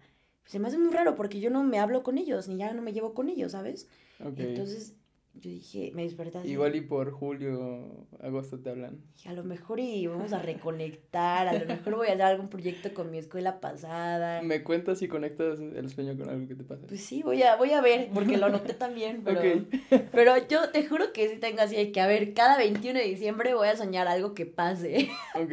se 0.48 0.60
me 0.60 0.70
hace 0.70 0.78
muy 0.78 0.92
raro 0.94 1.16
porque 1.16 1.40
yo 1.40 1.50
no 1.50 1.64
me 1.64 1.78
hablo 1.78 2.04
con 2.04 2.18
ellos, 2.18 2.48
ni 2.48 2.58
ya 2.58 2.74
no 2.74 2.82
me 2.82 2.94
llevo 2.94 3.14
con 3.14 3.30
ellos, 3.30 3.52
¿sabes? 3.52 3.88
Entonces 4.20 4.96
yo 5.40 5.52
dije, 5.52 5.92
me 5.94 6.04
desperté 6.04 6.48
Igual 6.48 6.76
y 6.76 6.82
por 6.82 7.12
julio, 7.12 8.08
agosto 8.20 8.60
te 8.60 8.70
hablan. 8.70 9.02
a 9.26 9.34
lo 9.34 9.44
mejor 9.44 9.80
y 9.80 10.08
vamos 10.08 10.34
a 10.34 10.42
reconectar, 10.42 11.48
a 11.48 11.54
lo 11.54 11.66
mejor 11.66 11.96
voy 11.96 12.08
a 12.08 12.14
hacer 12.14 12.24
algún 12.24 12.50
proyecto 12.50 12.94
con 12.94 13.12
mi 13.12 13.18
escuela 13.18 13.60
pasada. 13.60 14.42
¿Me 14.44 14.64
cuentas 14.64 15.00
si 15.00 15.08
conectas 15.08 15.60
el 15.60 15.90
sueño 15.90 16.18
con 16.18 16.30
algo 16.30 16.48
que 16.48 16.56
te 16.56 16.64
pasa? 16.64 16.88
Pues 16.88 17.02
sí, 17.02 17.22
voy 17.24 17.44
a, 17.44 17.56
voy 17.56 17.72
a 17.72 17.82
ver, 17.82 18.10
porque 18.14 18.38
lo 18.38 18.50
noté 18.50 18.74
también, 18.74 19.22
pero, 19.26 19.66
pero 20.12 20.34
yo 20.48 20.70
te 20.70 20.86
juro 20.86 21.14
que 21.14 21.30
sí 21.30 21.38
tengo 21.38 21.62
así 21.62 21.92
que, 21.92 22.02
a 22.02 22.08
ver, 22.08 22.34
cada 22.34 22.58
21 22.58 23.00
de 23.00 23.06
diciembre 23.06 23.54
voy 23.54 23.68
a 23.68 23.76
soñar 23.76 24.08
algo 24.08 24.34
que 24.34 24.46
pase. 24.46 25.10
Ok, 25.36 25.52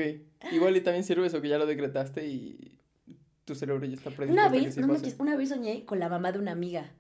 igual 0.52 0.76
y 0.76 0.80
también 0.80 1.04
sirve 1.04 1.26
eso, 1.26 1.42
que 1.42 1.48
ya 1.48 1.58
lo 1.58 1.66
decretaste 1.66 2.26
y 2.26 2.78
tu 3.44 3.54
cerebro 3.54 3.84
ya 3.84 3.94
está 3.94 4.10
Una 4.26 4.48
vez, 4.48 4.76
no 4.78 4.96
una 5.18 5.36
vez 5.36 5.48
soñé 5.50 5.84
con 5.84 5.98
la 5.98 6.08
mamá 6.08 6.32
de 6.32 6.38
una 6.38 6.52
amiga 6.52 6.94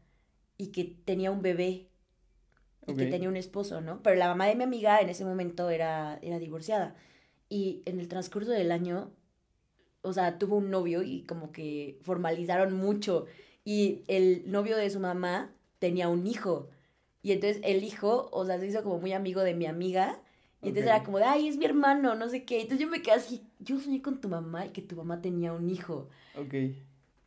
y 0.56 0.68
que 0.68 0.84
tenía 0.84 1.30
un 1.30 1.42
bebé 1.42 1.90
que 2.86 3.06
tenía 3.06 3.28
un 3.28 3.36
esposo, 3.36 3.80
¿no? 3.80 4.02
Pero 4.02 4.16
la 4.16 4.28
mamá 4.28 4.46
de 4.46 4.56
mi 4.56 4.64
amiga 4.64 5.00
en 5.00 5.08
ese 5.08 5.24
momento 5.24 5.70
era, 5.70 6.18
era 6.22 6.38
divorciada 6.38 6.94
y 7.48 7.82
en 7.86 8.00
el 8.00 8.08
transcurso 8.08 8.50
del 8.50 8.72
año, 8.72 9.10
o 10.02 10.12
sea, 10.12 10.38
tuvo 10.38 10.56
un 10.56 10.70
novio 10.70 11.02
y 11.02 11.22
como 11.22 11.52
que 11.52 11.98
formalizaron 12.02 12.74
mucho 12.74 13.26
y 13.64 14.02
el 14.08 14.50
novio 14.50 14.76
de 14.76 14.90
su 14.90 15.00
mamá 15.00 15.50
tenía 15.78 16.08
un 16.08 16.26
hijo 16.26 16.68
y 17.22 17.32
entonces 17.32 17.60
el 17.64 17.84
hijo, 17.84 18.28
o 18.32 18.44
sea, 18.44 18.58
se 18.58 18.66
hizo 18.66 18.82
como 18.82 18.98
muy 18.98 19.12
amigo 19.14 19.40
de 19.40 19.54
mi 19.54 19.66
amiga 19.66 20.20
y 20.64 20.68
entonces 20.68 20.90
era 20.90 21.02
como 21.02 21.18
de, 21.18 21.24
ay, 21.24 21.48
es 21.48 21.56
mi 21.56 21.66
hermano, 21.66 22.14
no 22.14 22.28
sé 22.28 22.44
qué. 22.44 22.62
Entonces 22.62 22.80
yo 22.80 22.90
me 22.90 23.02
quedé 23.02 23.16
así, 23.16 23.42
yo 23.58 23.78
soñé 23.78 24.00
con 24.00 24.20
tu 24.20 24.28
mamá 24.28 24.66
y 24.66 24.70
que 24.70 24.82
tu 24.82 24.96
mamá 24.96 25.20
tenía 25.20 25.52
un 25.52 25.68
hijo. 25.68 26.08
Ok. 26.36 26.54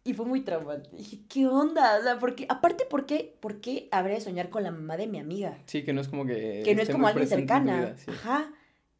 Y 0.07 0.13
fue 0.13 0.25
muy 0.25 0.39
traumante. 0.39 0.89
Dije, 0.95 1.19
¿qué 1.27 1.47
onda? 1.47 1.97
O 1.99 2.01
sea, 2.01 2.17
porque, 2.17 2.45
aparte, 2.47 2.85
¿por 2.85 3.05
qué, 3.05 3.35
¿por 3.41 3.59
qué 3.59 3.89
habría 3.91 4.15
de 4.15 4.21
soñar 4.21 4.49
con 4.49 4.63
la 4.63 4.71
mamá 4.71 4.95
de 4.95 5.05
mi 5.05 5.19
amiga? 5.19 5.57
Sí, 5.65 5.83
que 5.83 5.91
no 5.91 5.99
es 5.99 6.07
como 6.07 6.25
que. 6.25 6.61
Que 6.63 6.75
no 6.75 6.81
es 6.81 6.89
como 6.89 7.07
alguien 7.07 7.27
cercana. 7.27 7.93
Ajá. 8.07 8.53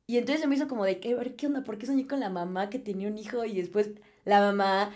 Y 0.06 0.18
entonces 0.18 0.42
se 0.42 0.48
me 0.48 0.56
hizo 0.56 0.68
como 0.68 0.84
de, 0.84 1.00
¿qué, 1.00 1.16
¿qué 1.38 1.48
onda? 1.48 1.64
¿Por 1.64 1.78
qué 1.78 1.86
soñé 1.86 2.08
con 2.08 2.20
la 2.20 2.30
mamá 2.30 2.70
que 2.70 2.78
tenía 2.78 3.08
un 3.08 3.18
hijo 3.18 3.46
y 3.46 3.56
después 3.56 3.92
la 4.26 4.42
mamá 4.42 4.92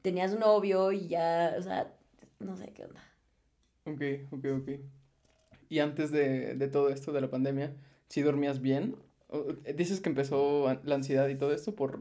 tenía 0.00 0.26
su 0.30 0.38
novio 0.38 0.92
y 0.92 1.08
ya, 1.08 1.54
o 1.58 1.62
sea, 1.62 1.92
no 2.38 2.56
sé 2.56 2.72
qué 2.72 2.84
onda. 2.84 3.02
Ok, 3.84 4.32
ok, 4.32 4.46
ok. 4.62 4.80
Y 5.68 5.80
antes 5.80 6.10
de, 6.10 6.54
de 6.54 6.68
todo 6.68 6.88
esto 6.88 7.12
de 7.12 7.20
la 7.20 7.28
pandemia, 7.28 7.74
si 8.08 8.22
dormías 8.22 8.62
bien. 8.62 8.96
Dices 9.76 10.00
que 10.00 10.08
empezó 10.08 10.74
la 10.84 10.94
ansiedad 10.94 11.28
y 11.28 11.34
todo 11.34 11.52
esto 11.52 11.74
por 11.74 12.00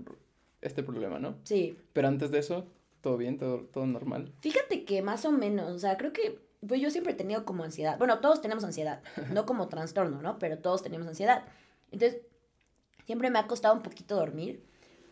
este 0.62 0.82
problema, 0.82 1.20
¿no? 1.20 1.36
Sí. 1.44 1.76
Pero 1.92 2.08
antes 2.08 2.32
de 2.32 2.40
eso, 2.40 2.68
todo 3.02 3.18
bien, 3.18 3.38
todo, 3.38 3.66
todo 3.66 3.86
normal. 3.86 4.34
Fíjate 4.40 4.86
que 4.86 5.02
más 5.02 5.26
o 5.26 5.32
menos, 5.32 5.72
o 5.72 5.80
sea, 5.80 5.98
creo 5.98 6.14
que 6.14 6.40
pues 6.68 6.82
yo 6.82 6.90
siempre 6.90 7.14
he 7.14 7.16
tenido 7.16 7.46
como 7.46 7.64
ansiedad. 7.64 7.98
Bueno, 7.98 8.20
todos 8.20 8.42
tenemos 8.42 8.64
ansiedad, 8.64 9.02
no 9.32 9.46
como 9.46 9.68
trastorno, 9.68 10.22
¿no? 10.22 10.40
Pero 10.40 10.58
todos 10.58 10.82
tenemos 10.82 11.08
ansiedad. 11.08 11.46
Entonces, 11.92 12.22
siempre 13.06 13.30
me 13.30 13.40
ha 13.40 13.48
costado 13.48 13.76
un 13.76 13.84
poquito 13.84 14.16
dormir, 14.16 14.64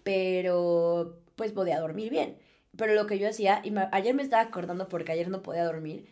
pero 0.04 1.22
pues 1.36 1.52
podía 1.52 1.80
dormir 1.80 2.10
bien. 2.10 2.38
Pero 2.78 2.94
lo 2.94 3.06
que 3.06 3.20
yo 3.20 3.30
hacía, 3.30 3.62
y 3.64 3.74
ayer 3.92 4.14
me 4.14 4.24
estaba 4.24 4.42
acordando 4.42 4.90
porque 4.90 5.12
ayer 5.12 5.30
no 5.30 5.42
podía 5.42 5.64
dormir, 5.64 6.08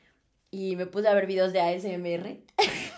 y 0.49 0.75
me 0.75 0.86
puse 0.86 1.07
a 1.07 1.13
ver 1.13 1.27
videos 1.27 1.51
de 1.51 1.62
ASMR. 1.62 2.38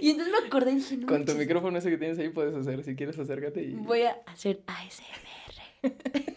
Y 0.00 0.10
entonces 0.10 0.32
me 0.38 0.46
acordé 0.46 0.72
y 0.72 0.74
dije, 0.76 0.96
no. 0.96 1.06
Con 1.06 1.24
tu 1.24 1.34
micrófono 1.34 1.78
ese 1.78 1.90
que 1.90 1.96
tienes 1.96 2.18
ahí 2.18 2.28
puedes 2.28 2.54
hacer, 2.54 2.84
si 2.84 2.94
quieres 2.94 3.18
acércate 3.18 3.62
y. 3.62 3.74
Voy 3.74 4.02
a 4.02 4.18
hacer 4.26 4.62
ASMR. 4.66 5.94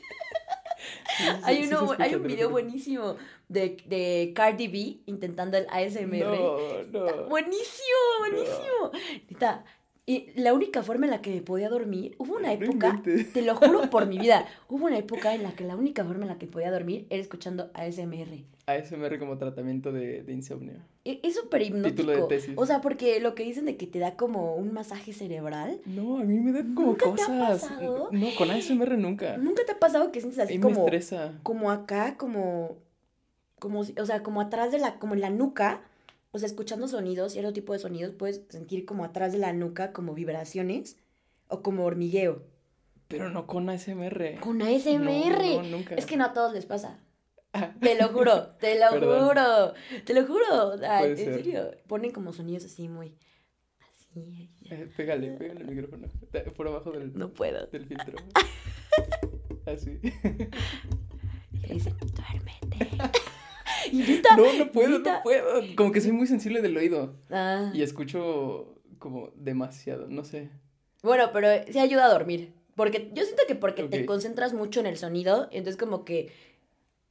hay, 1.44 1.66
uno, 1.66 1.96
hay 1.98 2.16
un 2.16 2.24
video 2.24 2.50
buenísimo 2.50 3.16
de, 3.48 3.78
de 3.86 4.34
Cardi 4.36 4.68
B 4.68 4.98
intentando 5.06 5.58
el 5.58 5.68
ASMR. 5.70 6.20
No, 6.20 6.58
no. 6.92 7.24
buenísimo, 7.28 7.98
buenísimo. 8.20 8.92
Y 10.10 10.32
la 10.36 10.54
única 10.54 10.84
forma 10.84 11.06
en 11.06 11.12
la 11.12 11.22
que 11.22 11.42
podía 11.42 11.68
dormir, 11.68 12.16
hubo 12.18 12.38
una 12.38 12.54
época, 12.54 13.02
te 13.34 13.42
lo 13.42 13.56
juro 13.58 13.90
por 13.90 14.08
mi 14.08 14.18
vida, 14.18 14.46
hubo 14.70 14.86
una 14.86 14.98
época 14.98 15.36
en 15.36 15.44
la 15.44 15.52
que 15.52 15.66
la 15.66 15.76
única 15.76 16.06
forma 16.06 16.24
en 16.24 16.30
la 16.30 16.38
que 16.38 16.48
podía 16.48 16.72
dormir 16.72 17.06
era 17.10 17.22
escuchando 17.22 17.70
ASMR. 17.74 18.46
ASMR 18.68 19.20
como 19.20 19.38
tratamiento 19.38 19.92
de, 19.92 20.24
de 20.24 20.32
insomnio. 20.34 20.76
E- 21.04 21.20
Es 21.24 21.36
súper 21.36 21.62
Título 21.62 21.84
de 21.84 21.90
hipnótico. 21.90 22.28
tesis. 22.28 22.54
O 22.56 22.66
sea, 22.66 22.80
porque 22.80 23.20
lo 23.20 23.36
que 23.36 23.44
dicen 23.44 23.66
de 23.66 23.76
que 23.76 23.86
te 23.86 24.00
da 24.00 24.16
como 24.16 24.56
un 24.56 24.72
masaje 24.74 25.12
cerebral. 25.12 25.82
No, 25.86 26.20
a 26.20 26.24
mí 26.24 26.40
me 26.40 26.54
da 26.54 26.62
como 26.74 26.88
¿Nunca 26.92 27.14
te 27.14 27.22
ha 27.24 27.26
cosas. 27.28 27.62
pasado? 27.64 28.08
No, 28.14 28.28
con 28.38 28.50
ASMR 28.50 28.98
nunca. 28.98 29.36
¿Nunca 29.36 29.66
te 29.66 29.74
ha 29.74 29.80
pasado 29.80 30.14
que 30.14 30.22
sientes 30.22 30.40
así 30.40 30.58
me 30.58 30.62
como, 30.64 30.86
estresa. 30.86 31.34
como 31.44 31.70
acá, 31.70 32.16
como, 32.16 32.78
como, 33.60 33.82
o 33.82 34.06
sea, 34.06 34.24
como 34.24 34.40
atrás 34.40 34.72
de 34.72 34.80
la, 34.80 35.00
como 35.00 35.16
en 35.16 35.22
la 35.22 35.30
nuca? 35.32 35.82
O 36.38 36.40
sea, 36.40 36.46
escuchando 36.46 36.88
sonidos, 36.88 37.32
cierto 37.34 37.52
tipo 37.52 37.74
de 37.74 37.80
sonidos, 37.80 38.14
puedes 38.14 38.44
sentir 38.50 38.86
como 38.86 39.04
atrás 39.04 39.32
de 39.34 39.40
la 39.40 39.54
nuca, 39.54 39.92
como 39.92 40.14
vibraciones 40.14 40.96
o 41.48 41.64
como 41.64 41.84
hormigueo. 41.84 42.44
Pero 43.08 43.32
no 43.32 43.48
con 43.48 43.68
ASMR. 43.72 44.40
Con 44.40 44.62
ASMR. 44.62 45.02
No, 45.42 45.64
no, 45.64 45.70
nunca. 45.78 45.96
Es 45.96 46.06
que 46.06 46.16
no 46.16 46.26
a 46.26 46.34
todos 46.34 46.54
les 46.54 46.68
pasa. 46.68 47.00
Ah, 47.54 47.74
Te 47.82 48.00
lo 48.00 48.10
juro, 48.10 48.50
te 48.60 48.78
lo 48.78 48.88
juro, 49.00 49.74
te 50.06 50.14
lo 50.14 50.28
juro. 50.28 50.74
En 50.76 51.18
ser. 51.18 51.34
serio, 51.34 51.72
ponen 51.88 52.12
como 52.12 52.32
sonidos 52.34 52.66
así 52.66 52.88
muy... 52.88 53.18
Así. 53.90 54.52
eh, 54.70 54.88
pégale, 54.96 55.32
pégale 55.38 55.62
el 55.62 55.68
micrófono. 55.68 56.08
Por 56.56 56.68
abajo 56.68 56.92
del, 56.92 57.18
No 57.18 57.34
puedo. 57.34 57.66
del 57.66 57.88
filtro. 57.88 58.16
Así. 59.66 60.00
Y 61.52 61.58
le 61.58 61.74
dicen, 61.74 61.96
duérmete. 61.98 62.96
y 63.92 64.22
No, 64.38 64.54
no 64.54 64.72
puedo, 64.72 65.00
no 65.00 65.24
puedo. 65.24 65.62
Como 65.76 65.92
que 65.92 66.02
soy 66.02 66.12
muy 66.12 66.28
sensible 66.28 66.62
del 66.62 66.78
oído. 66.78 67.16
Ah, 67.30 67.72
Y 67.74 67.82
escucho 67.82 68.76
como 69.00 69.32
demasiado, 69.36 70.08
no 70.08 70.24
sé. 70.24 70.50
Bueno, 71.04 71.30
pero 71.34 71.48
sí 71.72 71.80
ayuda 71.80 72.06
a 72.06 72.14
dormir. 72.14 72.54
Porque 72.76 73.10
yo 73.14 73.24
siento 73.24 73.44
que 73.48 73.56
porque 73.56 73.84
te 73.84 74.06
concentras 74.06 74.54
mucho 74.54 74.80
en 74.80 74.86
el 74.86 74.98
sonido, 74.98 75.48
entonces 75.52 75.78
como 75.78 76.06
que, 76.06 76.32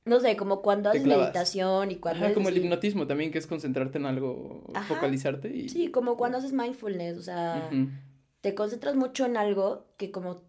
no 0.04 0.20
sé, 0.20 0.36
como 0.36 0.62
cuando 0.62 0.90
haces 0.90 1.04
meditación 1.04 1.90
y 1.90 1.96
cuando 1.96 2.18
Ajá, 2.18 2.26
haces 2.26 2.34
como 2.36 2.48
el 2.50 2.58
hipnotismo 2.58 3.08
también, 3.08 3.32
que 3.32 3.38
es 3.38 3.48
concentrarte 3.48 3.98
en 3.98 4.06
algo, 4.06 4.62
Ajá. 4.74 4.94
focalizarte 4.94 5.48
y... 5.48 5.68
Sí, 5.68 5.88
como 5.90 6.16
cuando 6.16 6.38
haces 6.38 6.52
mindfulness, 6.52 7.18
o 7.18 7.22
sea, 7.22 7.68
te 8.42 8.54
concentras 8.54 8.94
mucho 8.94 9.26
en 9.26 9.36
algo 9.36 9.88
que 9.96 10.12
como, 10.12 10.40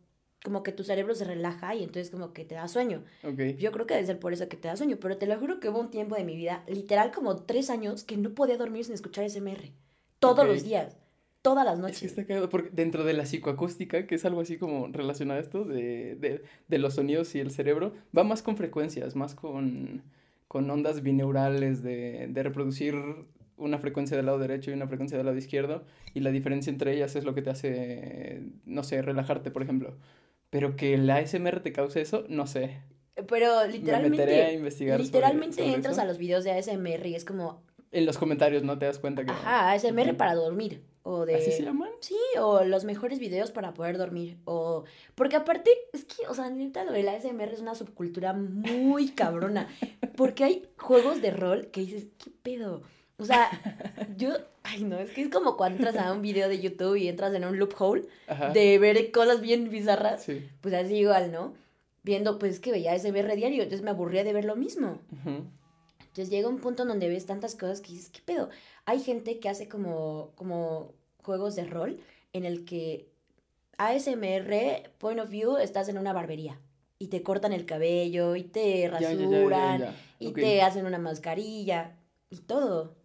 como 0.43 0.63
que 0.63 0.71
tu 0.71 0.83
cerebro 0.83 1.15
se 1.15 1.25
relaja 1.25 1.75
y 1.75 1.83
entonces 1.83 2.11
como 2.11 2.31
que 2.33 2.45
te 2.45 2.55
da 2.55 2.67
sueño. 2.67 3.03
Ok. 3.23 3.39
Yo 3.57 3.71
creo 3.71 3.85
que 3.87 3.95
debe 3.95 4.05
ser 4.05 4.19
por 4.19 4.33
eso 4.33 4.47
que 4.47 4.57
te 4.57 4.67
da 4.67 4.77
sueño, 4.77 4.97
pero 4.99 5.17
te 5.17 5.25
lo 5.27 5.37
juro 5.39 5.59
que 5.59 5.69
hubo 5.69 5.79
un 5.79 5.91
tiempo 5.91 6.15
de 6.15 6.23
mi 6.23 6.35
vida, 6.35 6.63
literal 6.67 7.11
como 7.11 7.35
tres 7.43 7.69
años, 7.69 8.03
que 8.03 8.17
no 8.17 8.31
podía 8.31 8.57
dormir 8.57 8.85
sin 8.85 8.93
escuchar 8.93 9.29
SMR. 9.29 9.71
Todos 10.19 10.47
los 10.47 10.63
días, 10.63 10.97
todas 11.41 11.65
las 11.65 11.75
Es 11.75 11.79
que 11.79 11.81
noches. 11.81 12.03
está 12.03 12.25
cagado, 12.25 12.49
porque 12.49 12.69
dentro 12.71 13.03
de 13.03 13.13
la 13.13 13.25
psicoacústica, 13.25 14.07
que 14.07 14.15
es 14.15 14.25
algo 14.25 14.41
así 14.41 14.57
como 14.57 14.87
relacionado 14.87 15.39
a 15.39 15.43
esto 15.43 15.63
de, 15.65 16.15
de, 16.15 16.43
de 16.67 16.77
los 16.77 16.95
sonidos 16.95 17.33
y 17.35 17.39
el 17.39 17.51
cerebro, 17.51 17.93
va 18.17 18.23
más 18.23 18.41
con 18.41 18.57
frecuencias, 18.57 19.15
más 19.15 19.35
con, 19.35 20.03
con 20.47 20.69
ondas 20.69 21.01
bineurales 21.03 21.83
de, 21.83 22.27
de 22.29 22.43
reproducir 22.43 22.95
una 23.57 23.79
frecuencia 23.79 24.15
del 24.15 24.27
lado 24.27 24.37
derecho 24.37 24.69
y 24.69 24.75
una 24.75 24.87
frecuencia 24.87 25.17
del 25.17 25.25
lado 25.25 25.37
izquierdo, 25.37 25.83
y 26.13 26.19
la 26.19 26.29
diferencia 26.31 26.69
entre 26.69 26.93
ellas 26.93 27.15
es 27.15 27.23
lo 27.23 27.33
que 27.33 27.41
te 27.41 27.49
hace, 27.49 28.41
no 28.65 28.83
sé, 28.83 29.01
relajarte, 29.01 29.49
por 29.51 29.63
ejemplo. 29.63 29.97
Pero 30.49 30.75
que 30.75 30.97
la 30.97 31.17
ASMR 31.17 31.59
te 31.61 31.73
cause 31.73 32.01
eso, 32.01 32.25
no 32.29 32.47
sé. 32.47 32.81
Pero 33.27 33.61
Me 33.61 33.67
meteré 33.67 33.67
a 33.67 33.67
literalmente, 33.67 34.53
investigar 34.53 34.99
literalmente 34.99 35.55
sobre 35.57 35.73
entras 35.73 35.93
eso. 35.93 36.01
a 36.01 36.05
los 36.05 36.17
videos 36.17 36.43
de 36.43 36.51
ASMR 36.51 37.07
y 37.07 37.15
es 37.15 37.25
como, 37.25 37.63
En 37.91 38.05
los 38.05 38.17
comentarios, 38.17 38.63
¿no? 38.63 38.77
Te 38.77 38.85
das 38.85 38.99
cuenta 38.99 39.25
que... 39.25 39.31
ajá, 39.31 39.71
ASMR 39.71 40.15
para 40.15 40.35
dormir. 40.35 40.83
O 41.03 41.25
de... 41.25 41.35
¿Así 41.35 41.51
se 41.53 41.63
llaman? 41.63 41.89
Sí, 42.01 42.17
o 42.37 42.63
los 42.65 42.83
mejores 42.83 43.17
videos 43.19 43.51
para 43.51 43.73
poder 43.73 43.97
dormir. 43.97 44.37
O. 44.43 44.83
Porque 45.15 45.37
aparte, 45.37 45.71
es 45.93 46.03
que, 46.03 46.27
o 46.27 46.33
sea, 46.33 46.49
neta, 46.49 46.83
lo 46.83 46.91
del 46.91 47.07
ASMR 47.07 47.53
es 47.53 47.61
una 47.61 47.75
subcultura 47.75 48.33
muy 48.33 49.09
cabrona. 49.15 49.69
Porque 50.17 50.43
hay 50.43 50.67
juegos 50.77 51.21
de 51.21 51.31
rol 51.31 51.67
que 51.71 51.79
dices, 51.81 52.07
¿qué 52.21 52.29
pedo? 52.43 52.81
O 53.17 53.23
sea, 53.25 53.49
yo. 54.17 54.33
Ay, 54.69 54.83
no, 54.83 54.99
es 54.99 55.11
que 55.11 55.21
es 55.21 55.29
como 55.29 55.55
cuando 55.55 55.77
entras 55.77 55.95
a 55.95 56.11
un 56.11 56.21
video 56.21 56.49
de 56.49 56.59
YouTube 56.59 56.97
y 56.97 57.07
entras 57.07 57.33
en 57.33 57.45
un 57.45 57.57
loophole 57.57 58.05
Ajá. 58.27 58.49
de 58.51 58.77
ver 58.79 59.11
cosas 59.11 59.39
bien 59.39 59.69
bizarras. 59.69 60.23
Sí. 60.23 60.45
Pues 60.59 60.73
así 60.73 60.95
igual, 60.95 61.31
¿no? 61.31 61.53
Viendo, 62.03 62.37
pues 62.37 62.55
es 62.55 62.59
que 62.59 62.71
veía 62.71 62.91
ASMR 62.91 63.35
diario, 63.35 63.63
entonces 63.63 63.83
me 63.83 63.91
aburría 63.91 64.25
de 64.25 64.33
ver 64.33 64.43
lo 64.45 64.55
mismo. 64.57 64.99
Ujú. 65.11 65.45
Entonces 65.99 66.29
llega 66.29 66.49
un 66.49 66.59
punto 66.59 66.83
donde 66.83 67.07
ves 67.07 67.25
tantas 67.25 67.55
cosas 67.55 67.79
que 67.79 67.93
dices, 67.93 68.09
¿qué 68.09 68.21
pedo? 68.25 68.49
Hay 68.85 68.99
gente 68.99 69.39
que 69.39 69.47
hace 69.49 69.69
como, 69.69 70.31
como 70.35 70.91
juegos 71.23 71.55
de 71.55 71.65
rol 71.65 71.99
en 72.33 72.43
el 72.43 72.65
que 72.65 73.07
ASMR, 73.77 74.89
point 74.97 75.19
of 75.19 75.29
view, 75.29 75.57
estás 75.57 75.87
en 75.89 75.97
una 75.97 76.11
barbería 76.13 76.59
y 76.99 77.07
te 77.07 77.23
cortan 77.23 77.53
el 77.53 77.65
cabello 77.65 78.35
y 78.35 78.43
te 78.43 78.81
Ya, 78.81 78.99
ya, 78.99 79.13
ya, 79.13 79.15
ya, 79.15 79.27
rasuran 79.27 79.85
y 80.19 80.27
Ok. 80.27 80.35
te 80.39 80.61
hacen 80.61 80.85
una 80.85 80.97
mascarilla 80.97 81.95
y 82.29 82.37
todo. 82.37 82.95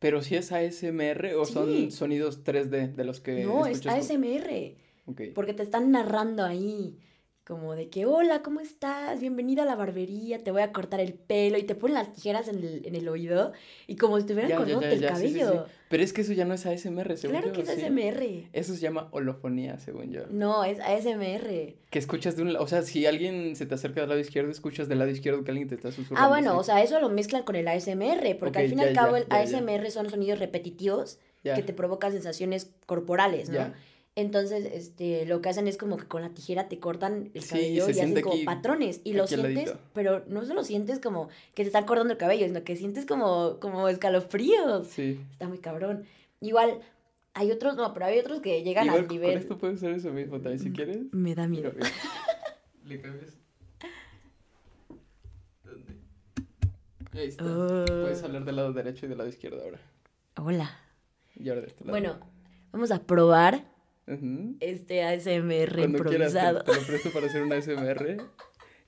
Pero 0.00 0.22
si 0.22 0.34
es 0.34 0.50
ASMR 0.50 1.34
o 1.36 1.44
Sí. 1.44 1.52
son 1.52 1.90
sonidos 1.92 2.42
3D 2.42 2.88
de 2.96 3.04
los 3.04 3.20
que 3.20 3.44
no, 3.44 3.66
es 3.66 3.76
escuchas? 3.78 4.10
ASMR, 4.10 4.74
porque 5.34 5.54
te 5.54 5.62
están 5.62 5.90
narrando 5.92 6.42
ahí. 6.44 6.98
Como 7.50 7.74
de 7.74 7.88
que, 7.88 8.06
hola, 8.06 8.42
¿cómo 8.42 8.60
estás? 8.60 9.18
Bienvenida 9.18 9.64
a 9.64 9.66
la 9.66 9.74
barbería, 9.74 10.38
te 10.38 10.52
voy 10.52 10.62
a 10.62 10.70
cortar 10.70 11.00
el 11.00 11.14
pelo 11.14 11.58
y 11.58 11.64
te 11.64 11.74
ponen 11.74 11.94
las 11.94 12.12
tijeras 12.12 12.46
en 12.46 12.58
el, 12.58 12.86
en 12.86 12.94
el 12.94 13.08
oído 13.08 13.50
y 13.88 13.96
como 13.96 14.14
si 14.14 14.20
estuvieran 14.20 14.56
cortándote 14.56 14.92
el 14.92 15.00
ya, 15.00 15.16
sí, 15.16 15.26
sí, 15.26 15.34
sí. 15.34 15.40
cabello. 15.40 15.66
Pero 15.88 16.04
es 16.04 16.12
que 16.12 16.20
eso 16.20 16.32
ya 16.32 16.44
no 16.44 16.54
es 16.54 16.64
ASMR, 16.64 17.16
según 17.16 17.38
Claro 17.38 17.48
yo, 17.48 17.52
que 17.52 17.62
es. 17.62 17.68
ASMR. 17.68 18.48
Eso 18.52 18.72
se 18.72 18.78
llama 18.78 19.08
holofonía, 19.10 19.80
según 19.80 20.12
yo. 20.12 20.26
No, 20.30 20.62
es 20.62 20.78
ASMR. 20.78 21.74
Que 21.90 21.98
escuchas 21.98 22.36
de 22.36 22.42
un 22.42 22.52
lado, 22.52 22.64
o 22.64 22.68
sea, 22.68 22.82
si 22.82 23.04
alguien 23.06 23.56
se 23.56 23.66
te 23.66 23.74
acerca 23.74 23.98
del 23.98 24.10
lado 24.10 24.20
izquierdo, 24.20 24.52
escuchas 24.52 24.88
del 24.88 25.00
lado 25.00 25.10
izquierdo 25.10 25.42
que 25.42 25.50
alguien 25.50 25.66
te 25.66 25.74
está 25.74 25.90
susurrando. 25.90 26.24
Ah, 26.24 26.28
bueno, 26.28 26.56
o 26.56 26.62
sea, 26.62 26.80
eso 26.84 27.00
lo 27.00 27.08
mezclan 27.08 27.42
con 27.42 27.56
el 27.56 27.66
ASMR, 27.66 28.38
porque 28.38 28.60
al 28.60 28.68
fin 28.68 28.78
y 28.78 28.82
al 28.82 28.94
cabo 28.94 29.16
ya, 29.16 29.24
el 29.24 29.28
ya. 29.28 29.58
ASMR 29.58 29.90
son 29.90 30.08
sonidos 30.08 30.38
repetitivos 30.38 31.18
que 31.42 31.64
te 31.64 31.72
provocan 31.72 32.12
sensaciones 32.12 32.70
corporales, 32.86 33.48
¿no? 33.50 33.72
Entonces, 34.16 34.66
este, 34.72 35.24
lo 35.24 35.40
que 35.40 35.48
hacen 35.48 35.68
es 35.68 35.76
como 35.78 35.96
que 35.96 36.06
con 36.06 36.20
la 36.20 36.30
tijera 36.30 36.68
te 36.68 36.78
cortan 36.80 37.30
el 37.32 37.42
Sí, 37.42 37.48
cabello 37.50 37.88
y 37.88 37.90
hacen 37.92 38.20
como 38.20 38.34
aquí- 38.34 38.44
patrones 38.44 39.00
y 39.04 39.12
lo 39.14 39.26
sientes, 39.26 39.54
ladito. 39.54 39.78
pero 39.94 40.24
no 40.26 40.44
solo 40.44 40.64
sientes 40.64 40.98
como 40.98 41.28
que 41.54 41.62
te 41.62 41.68
están 41.68 41.86
cortando 41.86 42.12
el 42.12 42.18
cabello, 42.18 42.44
sino 42.46 42.64
que 42.64 42.76
sientes 42.76 43.06
como, 43.06 43.58
como 43.60 43.88
escalofríos. 43.88 44.88
Sí. 44.88 45.20
Está 45.32 45.48
muy 45.48 45.58
cabrón. 45.58 46.04
Igual, 46.40 46.80
hay 47.34 47.52
otros, 47.52 47.76
no, 47.76 47.94
pero 47.94 48.06
hay 48.06 48.18
otros 48.18 48.40
que 48.40 48.62
llegan 48.64 48.86
Igual 48.86 49.00
al 49.02 49.06
con 49.06 49.16
nivel... 49.16 49.38
esto 49.38 49.56
puedes 49.58 49.76
hacer 49.76 49.92
eso 49.92 50.10
mismo 50.10 50.34
también, 50.40 50.58
si 50.58 50.72
quieres. 50.72 50.98
Me 51.12 51.34
da 51.36 51.46
Mira, 51.46 51.70
miedo. 51.70 51.72
mira. 51.76 51.90
Le 52.86 53.00
cambias. 53.00 53.38
¿Dónde? 55.64 55.94
Ahí 57.12 57.28
está. 57.28 57.44
Oh. 57.44 57.84
Puedes 57.86 58.22
hablar 58.24 58.44
del 58.44 58.56
lado 58.56 58.72
derecho 58.72 59.06
y 59.06 59.08
del 59.08 59.18
lado 59.18 59.30
izquierdo 59.30 59.62
ahora. 59.62 59.80
Hola. 60.36 60.76
Y 61.36 61.48
ahora 61.48 61.60
de 61.62 61.66
este 61.68 61.84
lado. 61.84 61.92
Bueno, 61.92 62.18
vamos 62.72 62.90
a 62.90 63.02
probar 63.04 63.69
Este 64.60 65.02
ASMR 65.04 65.74
Cuando 65.76 66.04
quieras 66.04 66.32
te, 66.32 66.38
improvisado. 66.38 66.64
te 66.64 66.74
lo 66.74 66.86
presto 66.86 67.10
para 67.12 67.26
hacer 67.26 67.42
una 67.42 67.56
ASMR 67.56 68.16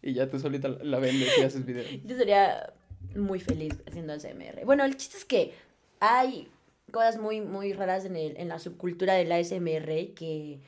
y 0.03 0.15
ya 0.15 0.29
tú 0.29 0.39
solita 0.39 0.69
la- 0.69 0.99
vendes 0.99 1.29
y 1.39 1.43
haces 1.43 1.65
videos. 1.65 1.87
Yo 2.05 2.17
sería 2.17 2.73
muy 3.17 3.39
feliz 3.41 3.75
haciendo 3.87 4.13
ASMR. 4.13 4.65
Bueno, 4.65 4.85
el 4.85 4.97
chiste 4.97 5.17
es 5.19 5.25
que 5.25 5.53
hay 6.01 6.49
cosas 6.91 7.19
muy, 7.19 7.41
muy 7.41 7.73
raras 7.73 8.05
en, 8.05 8.17
el, 8.17 8.37
en 8.37 8.49
la 8.49 8.59
subcultura 8.59 9.15
del 9.15 9.31
ASMR 9.33 10.15
que, 10.15 10.61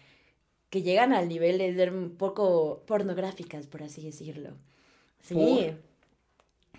que 0.71 0.83
llegan 0.83 1.13
al 1.13 1.29
nivel 1.29 1.59
de 1.59 1.75
ser 1.75 1.93
un 1.93 2.17
poco 2.17 2.83
pornográficas, 2.87 3.67
por 3.67 3.83
así 3.83 4.03
decirlo. 4.05 4.51
Sí. 5.23 5.71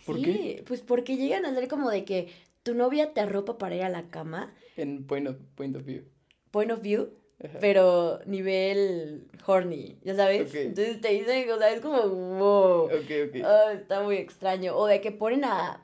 ¿Por 0.06 0.18
sí, 0.18 0.24
qué? 0.24 0.64
pues 0.68 0.82
porque 0.82 1.18
llegan 1.18 1.46
a 1.46 1.54
ser 1.54 1.68
como 1.68 1.90
de 1.90 2.06
que 2.06 2.30
tu 2.64 2.74
novia 2.76 3.14
te 3.14 3.22
arropa 3.22 3.58
para 3.58 3.76
ir 3.76 3.84
a 3.84 3.90
la 3.90 4.10
cama, 4.10 4.54
En 4.78 5.04
point 5.06 5.28
of, 5.28 5.36
point 5.56 5.76
of 5.76 5.84
view. 5.84 6.04
point 6.52 6.72
of 6.72 6.82
view, 6.82 7.10
Ajá. 7.44 7.58
pero 7.60 8.20
nivel 8.26 9.28
horny, 9.46 9.98
¿ya 10.04 10.16
sabes? 10.16 10.54
Entonces 10.56 11.02
te 11.02 11.10
dicen, 11.10 11.50
o 11.52 11.58
sea, 11.58 11.70
es 11.72 11.82
como, 11.82 12.02
wow. 12.08 12.86
Ok, 12.86 13.12
ok. 13.30 13.36
Ah, 13.44 13.72
está 13.74 14.02
muy 14.04 14.16
extraño. 14.18 14.76
O 14.78 14.88
de 14.88 15.02
que 15.02 15.12
ponen 15.12 15.44
a, 15.44 15.82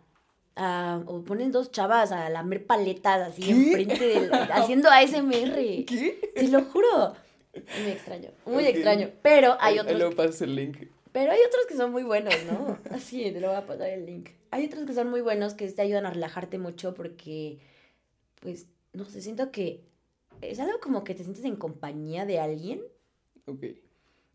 a- 0.56 1.02
O 1.06 1.22
ponen 1.24 1.52
dos 1.52 1.72
chavas 1.72 2.12
a 2.12 2.30
lamer 2.30 2.66
paletas 2.66 3.28
así 3.30 3.42
¿Qué? 3.44 3.52
enfrente 3.52 4.08
del. 4.08 4.32
haciendo 4.52 4.90
ASMR. 4.90 5.56
¿Qué? 5.86 6.32
Te 6.36 6.48
lo 6.48 6.64
juro. 6.64 7.14
Muy 7.82 7.92
extraño. 7.92 8.30
Muy 8.46 8.66
extraño. 8.66 9.10
Pero 9.22 9.58
hay 9.60 9.78
otros. 9.78 9.98
luego 9.98 10.16
pasas 10.16 10.42
el 10.44 10.56
link. 10.56 10.78
Pero 11.12 11.34
hay 11.34 11.40
otros 11.46 11.66
que 11.68 11.76
son 11.76 11.92
muy 11.92 12.04
buenos, 12.04 12.34
¿no? 12.50 12.80
Así, 12.96 13.30
te 13.32 13.42
lo 13.42 13.50
voy 13.50 13.58
a 13.58 13.66
pasar 13.66 13.90
el 13.90 14.06
link. 14.06 14.30
Hay 14.52 14.66
otros 14.66 14.86
que 14.86 14.94
son 14.94 15.10
muy 15.10 15.20
buenos 15.20 15.54
que 15.54 15.68
te 15.70 15.82
ayudan 15.82 16.06
a 16.06 16.12
relajarte 16.12 16.58
mucho 16.58 16.94
porque. 16.94 17.60
Pues, 18.40 18.68
no 18.94 19.04
sé, 19.06 19.22
siento 19.22 19.52
que. 19.52 19.82
Es 20.42 20.60
algo 20.60 20.80
como 20.80 21.04
que 21.04 21.16
te 21.16 21.24
sientes 21.24 21.46
en 21.46 21.56
compañía 21.56 22.26
de 22.26 22.40
alguien 22.40 22.82
Ok. 23.46 23.64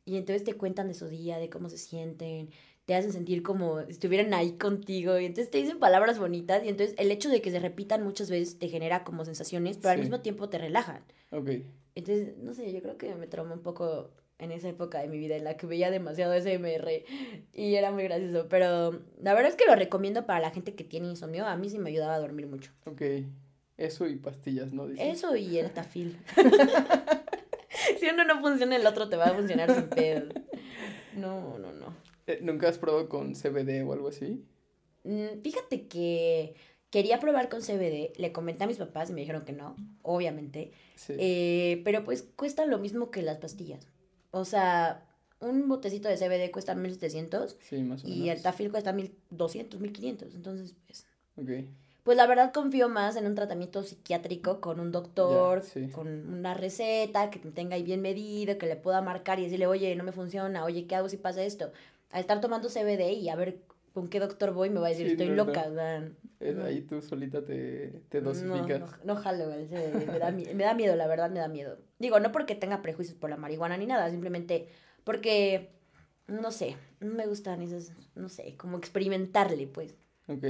y 0.05 0.17
entonces 0.17 0.45
te 0.45 0.55
cuentan 0.55 0.89
de 0.89 0.95
su 0.95 1.09
día, 1.09 1.39
de 1.39 1.51
cómo 1.51 1.69
se 1.69 1.79
sienten, 1.79 2.51
te 2.85 2.95
hacen 2.95 3.13
sentir 3.13 3.43
como 3.43 3.83
si 3.85 3.91
estuvieran 3.91 4.33
ahí 4.33 4.53
contigo. 4.53 5.19
Y 5.19 5.25
entonces 5.27 5.51
te 5.51 5.59
dicen 5.59 5.79
palabras 5.81 6.19
bonitas. 6.19 6.65
Y 6.65 6.69
entonces 6.69 6.95
el 6.99 7.11
hecho 7.11 7.29
de 7.29 7.43
que 7.43 7.51
se 7.51 7.59
repitan 7.59 8.05
muchas 8.05 8.31
veces 8.31 8.59
te 8.59 8.69
genera 8.69 9.03
como 9.03 9.25
sensaciones, 9.25 9.77
pero 9.79 9.91
al 9.91 9.99
mismo 10.01 10.21
tiempo 10.21 10.49
te 10.49 10.59
relajan. 10.59 11.03
Ok. 11.33 11.51
Entonces, 11.97 12.37
no 12.39 12.55
sé, 12.55 12.73
yo 12.73 12.81
creo 12.83 12.97
que 12.97 13.15
me 13.17 13.27
traumó 13.27 13.55
un 13.55 13.63
poco 13.63 14.11
en 14.39 14.53
esa 14.53 14.69
época 14.69 15.01
de 15.01 15.09
mi 15.09 15.19
vida 15.19 15.35
en 15.35 15.45
la 15.45 15.57
que 15.57 15.67
veía 15.67 15.91
demasiado 15.91 16.35
SMR 16.35 17.05
y 17.55 17.75
era 17.75 17.91
muy 17.91 18.05
gracioso. 18.05 18.47
Pero 18.49 19.01
la 19.21 19.35
verdad 19.35 19.51
es 19.51 19.57
que 19.57 19.65
lo 19.67 19.75
recomiendo 19.75 20.27
para 20.27 20.41
la 20.41 20.51
gente 20.51 20.75
que 20.75 20.85
tiene 20.85 21.09
insomnio. 21.09 21.47
A 21.47 21.57
mí 21.57 21.69
sí 21.69 21.79
me 21.79 21.91
ayudaba 21.91 22.15
a 22.15 22.21
dormir 22.21 22.47
mucho. 22.47 22.71
Ok. 22.85 23.03
Eso 23.79 24.07
y 24.07 24.17
pastillas, 24.17 24.73
¿no? 24.73 24.87
Dices. 24.87 25.19
Eso 25.19 25.37
y 25.37 25.59
el 25.59 25.71
tafil. 25.71 26.19
si 28.01 28.07
uno 28.09 28.25
no 28.25 28.41
funciona, 28.41 28.77
el 28.77 28.87
otro 28.87 29.09
te 29.09 29.17
va 29.17 29.27
a 29.27 29.35
funcionar 29.35 29.75
sin 29.75 29.89
pedo. 29.89 30.29
No, 31.15 31.59
no, 31.59 31.73
no. 31.73 31.95
Eh, 32.27 32.41
¿Nunca 32.43 32.69
has 32.69 32.79
probado 32.79 33.09
con 33.09 33.35
CBD 33.35 33.87
o 33.87 33.93
algo 33.93 34.09
así? 34.09 34.45
Mm, 35.05 35.41
Fíjate 35.43 35.87
que 35.87 36.55
quería 36.91 37.21
probar 37.21 37.49
con 37.49 37.61
CBD. 37.61 38.13
Le 38.17 38.33
comenté 38.33 38.65
a 38.65 38.67
mis 38.67 38.79
papás 38.79 39.11
y 39.11 39.13
me 39.13 39.21
dijeron 39.21 39.45
que 39.45 39.53
no, 39.53 39.77
obviamente. 40.03 40.73
Sí. 40.97 41.15
Eh, 41.19 41.83
pero 41.85 42.05
pues 42.05 42.23
cuesta 42.23 42.67
lo 42.67 42.79
mismo 42.79 43.11
que 43.11 43.23
las 43.23 43.39
pastillas. 43.39 43.87
O 44.31 44.45
sea, 44.45 45.07
un 45.41 45.69
botecito 45.69 46.09
de 46.09 46.17
CBD 46.17 46.51
cuesta 46.51 46.75
1700 46.75 47.57
sí, 47.61 47.83
más 47.83 48.05
o 48.05 48.09
menos. 48.09 48.25
y 48.25 48.31
el 48.31 48.43
tafil 48.43 48.71
cuesta 48.71 48.93
1200, 48.93 49.81
1500. 49.81 50.35
Entonces, 50.35 50.75
pues, 50.87 51.07
Ok. 51.37 51.51
Pues 52.07 52.17
la 52.17 52.29
verdad 52.29 52.53
confío 52.53 52.89
más 52.89 53.17
en 53.17 53.27
un 53.27 53.35
tratamiento 53.35 53.83
psiquiátrico 53.83 54.61
con 54.61 54.79
un 54.79 54.93
doctor, 54.93 55.65
sí. 55.65 55.89
con 55.89 56.07
una 56.07 56.55
receta 56.55 57.31
que 57.31 57.41
tenga 57.41 57.75
ahí 57.75 57.83
bien 57.83 58.01
medido, 58.01 58.57
que 58.59 58.67
le 58.67 58.77
pueda 58.77 59.03
marcar 59.03 59.41
y 59.41 59.43
decirle, 59.43 59.67
oye, 59.67 59.97
no 59.97 60.05
me 60.05 60.13
funciona, 60.13 60.65
oye, 60.65 60.87
¿qué 60.87 60.95
hago 60.95 61.09
si 61.09 61.17
pasa 61.17 61.43
esto? 61.43 61.73
Al 62.13 62.21
estar 62.21 62.41
tomando 62.41 62.69
CBD 62.69 63.11
y 63.11 63.29
a 63.29 63.35
ver 63.35 63.59
con 63.93 64.07
qué 64.07 64.21
doctor 64.21 64.53
voy, 64.53 64.71
me 64.71 64.79
va 64.79 64.87
a 64.87 64.91
decir, 64.91 65.07
Sí, 65.07 65.13
estoy 65.15 65.31
no, 65.31 65.35
loca. 65.35 65.67
Eh, 66.39 66.53
no. 66.55 66.65
Ahí 66.65 66.83
tú 66.83 67.03
solita 67.03 67.45
te, 67.45 68.03
te 68.09 68.21
dosificas. 68.21 68.79
no, 68.79 68.87
no 69.03 69.17
jalo 69.17 69.53
el 69.53 69.67
CBD, 69.67 70.07
me 70.07 70.19
da, 70.21 70.31
me 70.31 70.63
da 70.63 70.75
miedo, 70.75 70.95
la 70.95 71.09
verdad 71.09 71.29
me 71.29 71.41
da 71.41 71.49
miedo. 71.49 71.77
Digo, 71.99 72.21
no 72.21 72.31
porque 72.31 72.55
tenga 72.55 72.83
prejuicios 72.83 73.19
por 73.19 73.31
la 73.31 73.37
marihuana 73.37 73.77
ni 73.79 73.87
nada, 73.87 74.09
simplemente 74.11 74.69
porque, 75.03 75.73
no 76.29 76.53
sé, 76.53 76.77
no 77.01 77.15
me 77.15 77.27
gustan 77.27 77.63
esas, 77.63 77.91
no 78.15 78.29
sé, 78.29 78.55
como 78.57 78.79
experimentarle, 78.79 79.67
pues. 79.67 79.97
Ok. 80.29 80.45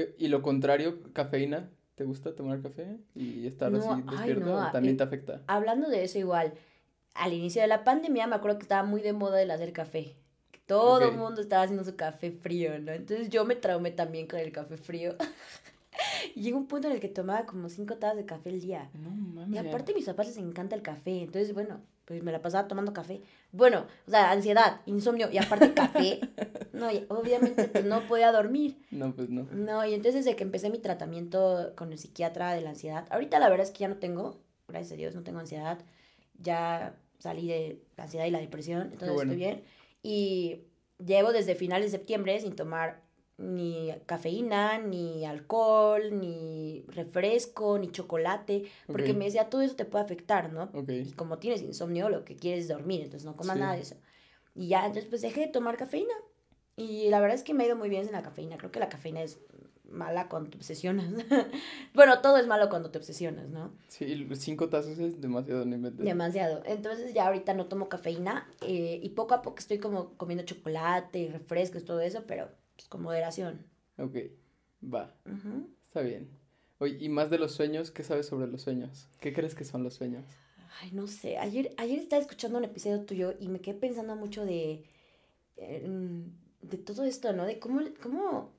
Eh, 0.00 0.14
¿Y 0.18 0.28
lo 0.28 0.42
contrario, 0.42 1.00
cafeína? 1.12 1.70
¿Te 1.94 2.04
gusta 2.04 2.34
tomar 2.34 2.62
café 2.62 2.98
y 3.14 3.46
estar 3.46 3.70
No, 3.72 3.78
así 3.78 4.02
ay, 4.06 4.06
despierto? 4.06 4.46
no, 4.46 4.68
¿O 4.68 4.70
también 4.70 4.94
eh, 4.94 4.98
te 4.98 5.04
afecta? 5.04 5.42
Hablando 5.46 5.88
de 5.88 6.04
eso 6.04 6.18
igual, 6.18 6.54
al 7.14 7.32
inicio 7.34 7.60
de 7.62 7.68
la 7.68 7.84
pandemia 7.84 8.26
me 8.26 8.36
acuerdo 8.36 8.58
que 8.58 8.62
estaba 8.62 8.82
muy 8.84 9.02
de 9.02 9.12
moda 9.12 9.42
el 9.42 9.50
hacer 9.50 9.72
café. 9.72 10.16
Todo 10.66 11.08
el 11.08 11.16
mundo 11.16 11.40
estaba 11.40 11.64
haciendo 11.64 11.84
su 11.84 11.96
café 11.96 12.30
frío, 12.30 12.78
¿no? 12.78 12.92
Entonces 12.92 13.28
yo 13.28 13.44
me 13.44 13.56
traumé 13.56 13.90
también 13.90 14.26
con 14.28 14.38
el 14.38 14.52
café 14.52 14.76
frío. 14.76 15.16
y 16.34 16.42
llegó 16.42 16.58
un 16.58 16.66
punto 16.66 16.86
en 16.88 16.94
el 16.94 17.00
que 17.00 17.08
tomaba 17.08 17.44
como 17.46 17.68
cinco 17.68 17.96
tazas 17.96 18.16
de 18.16 18.24
café 18.24 18.50
al 18.50 18.60
día. 18.60 18.88
No 18.94 19.10
Y 19.46 19.56
mames. 19.56 19.66
aparte 19.66 19.92
a 19.92 19.94
mis 19.96 20.06
papás 20.06 20.28
les 20.28 20.36
encanta 20.38 20.76
el 20.76 20.82
café, 20.82 21.22
entonces 21.22 21.52
bueno, 21.54 21.80
pues 22.10 22.24
me 22.24 22.32
la 22.32 22.42
pasaba 22.42 22.66
tomando 22.66 22.92
café. 22.92 23.22
Bueno, 23.52 23.86
o 24.04 24.10
sea, 24.10 24.32
ansiedad, 24.32 24.80
insomnio 24.84 25.30
y 25.30 25.38
aparte 25.38 25.72
café. 25.74 26.18
No, 26.72 26.90
y 26.90 27.04
obviamente 27.08 27.68
pues 27.68 27.84
no 27.84 28.00
podía 28.08 28.32
dormir. 28.32 28.78
No, 28.90 29.14
pues 29.14 29.28
no. 29.28 29.46
No, 29.52 29.84
y 29.84 29.92
entonces 29.92 30.24
desde 30.24 30.34
que 30.34 30.44
empecé 30.44 30.70
mi 30.70 30.78
tratamiento 30.78 31.72
con 31.76 31.92
el 31.92 31.98
psiquiatra 31.98 32.54
de 32.54 32.62
la 32.62 32.70
ansiedad, 32.70 33.06
ahorita 33.10 33.38
la 33.38 33.50
verdad 33.50 33.66
es 33.66 33.72
que 33.72 33.80
ya 33.80 33.88
no 33.88 33.98
tengo, 33.98 34.40
gracias 34.66 34.92
a 34.92 34.96
Dios, 34.96 35.14
no 35.14 35.22
tengo 35.22 35.40
ansiedad. 35.40 35.78
Ya 36.38 36.96
salí 37.18 37.46
de 37.46 37.82
la 37.96 38.04
ansiedad 38.04 38.24
y 38.24 38.30
la 38.30 38.40
depresión, 38.40 38.82
entonces 38.92 39.12
bueno. 39.12 39.32
estoy 39.32 39.36
bien. 39.36 39.62
Y 40.02 40.62
llevo 41.04 41.32
desde 41.32 41.54
finales 41.54 41.92
de 41.92 41.98
septiembre 41.98 42.40
sin 42.40 42.56
tomar 42.56 43.02
ni 43.40 43.90
cafeína, 44.06 44.78
ni 44.78 45.24
alcohol, 45.24 46.20
ni 46.20 46.84
refresco, 46.88 47.78
ni 47.78 47.90
chocolate, 47.90 48.64
porque 48.86 49.14
me 49.14 49.24
decía, 49.24 49.48
todo 49.48 49.62
eso 49.62 49.76
te 49.76 49.86
puede 49.86 50.04
afectar, 50.04 50.52
¿no? 50.52 50.70
Y 50.86 51.12
como 51.12 51.38
tienes 51.38 51.62
insomnio, 51.62 52.10
lo 52.10 52.24
que 52.24 52.36
quieres 52.36 52.64
es 52.64 52.68
dormir, 52.68 53.00
entonces 53.00 53.24
no 53.24 53.36
comas 53.36 53.56
Sí. 53.56 53.60
nada 53.60 53.74
de 53.74 53.80
eso. 53.80 53.96
Y 54.54 54.68
ya, 54.68 54.80
entonces 54.84 55.06
pues 55.08 55.22
dejé 55.22 55.40
de 55.40 55.46
tomar 55.48 55.76
cafeína. 55.76 56.12
Y 56.76 57.08
la 57.08 57.20
verdad 57.20 57.36
es 57.36 57.42
que 57.42 57.54
me 57.54 57.64
ha 57.64 57.66
ido 57.66 57.76
muy 57.76 57.88
bien 57.88 58.04
sin 58.04 58.12
la 58.12 58.22
cafeína. 58.22 58.56
Creo 58.56 58.70
que 58.70 58.80
la 58.80 58.88
cafeína 58.88 59.22
es 59.22 59.40
mala 59.90 60.28
cuando 60.28 60.50
te 60.50 60.56
obsesionas. 60.56 61.06
bueno, 61.94 62.20
todo 62.20 62.36
es 62.36 62.46
malo 62.46 62.68
cuando 62.68 62.90
te 62.90 62.98
obsesionas, 62.98 63.48
¿no? 63.48 63.72
Sí, 63.88 64.28
cinco 64.34 64.68
tazas 64.68 64.98
es 64.98 65.20
demasiado, 65.20 65.64
no 65.64 65.74
inventes. 65.74 66.04
Demasiado. 66.04 66.62
Entonces 66.64 67.12
ya 67.14 67.26
ahorita 67.26 67.54
no 67.54 67.66
tomo 67.66 67.88
cafeína 67.88 68.48
eh, 68.62 69.00
y 69.02 69.08
poco 69.10 69.34
a 69.34 69.42
poco 69.42 69.58
estoy 69.58 69.78
como 69.78 70.14
comiendo 70.16 70.44
chocolate 70.44 71.18
y 71.18 71.28
refrescos, 71.28 71.84
todo 71.84 72.00
eso, 72.00 72.24
pero 72.26 72.48
pues, 72.80 72.88
con 72.88 73.02
moderación. 73.02 73.66
Ok, 73.98 74.16
va, 74.82 75.14
está 75.86 76.00
bien. 76.00 76.30
Oye, 76.78 76.96
y 76.98 77.08
más 77.10 77.28
de 77.28 77.38
los 77.38 77.52
sueños, 77.52 77.90
¿qué 77.90 78.02
sabes 78.02 78.26
sobre 78.26 78.46
los 78.46 78.62
sueños? 78.62 79.08
¿Qué 79.20 79.34
crees 79.34 79.54
que 79.54 79.64
son 79.64 79.82
los 79.82 79.94
sueños? 79.94 80.24
Ay, 80.80 80.92
no 80.92 81.06
sé. 81.06 81.36
Ayer, 81.36 81.74
ayer 81.76 81.98
estaba 81.98 82.22
escuchando 82.22 82.56
un 82.56 82.64
episodio 82.64 83.04
tuyo 83.04 83.34
y 83.38 83.48
me 83.48 83.60
quedé 83.60 83.74
pensando 83.74 84.16
mucho 84.16 84.46
de, 84.46 84.84
em, 85.58 86.32
de 86.62 86.78
todo 86.78 87.04
esto, 87.04 87.34
¿no? 87.34 87.44
De 87.44 87.58
cómo, 87.58 87.82
cómo 88.02 88.52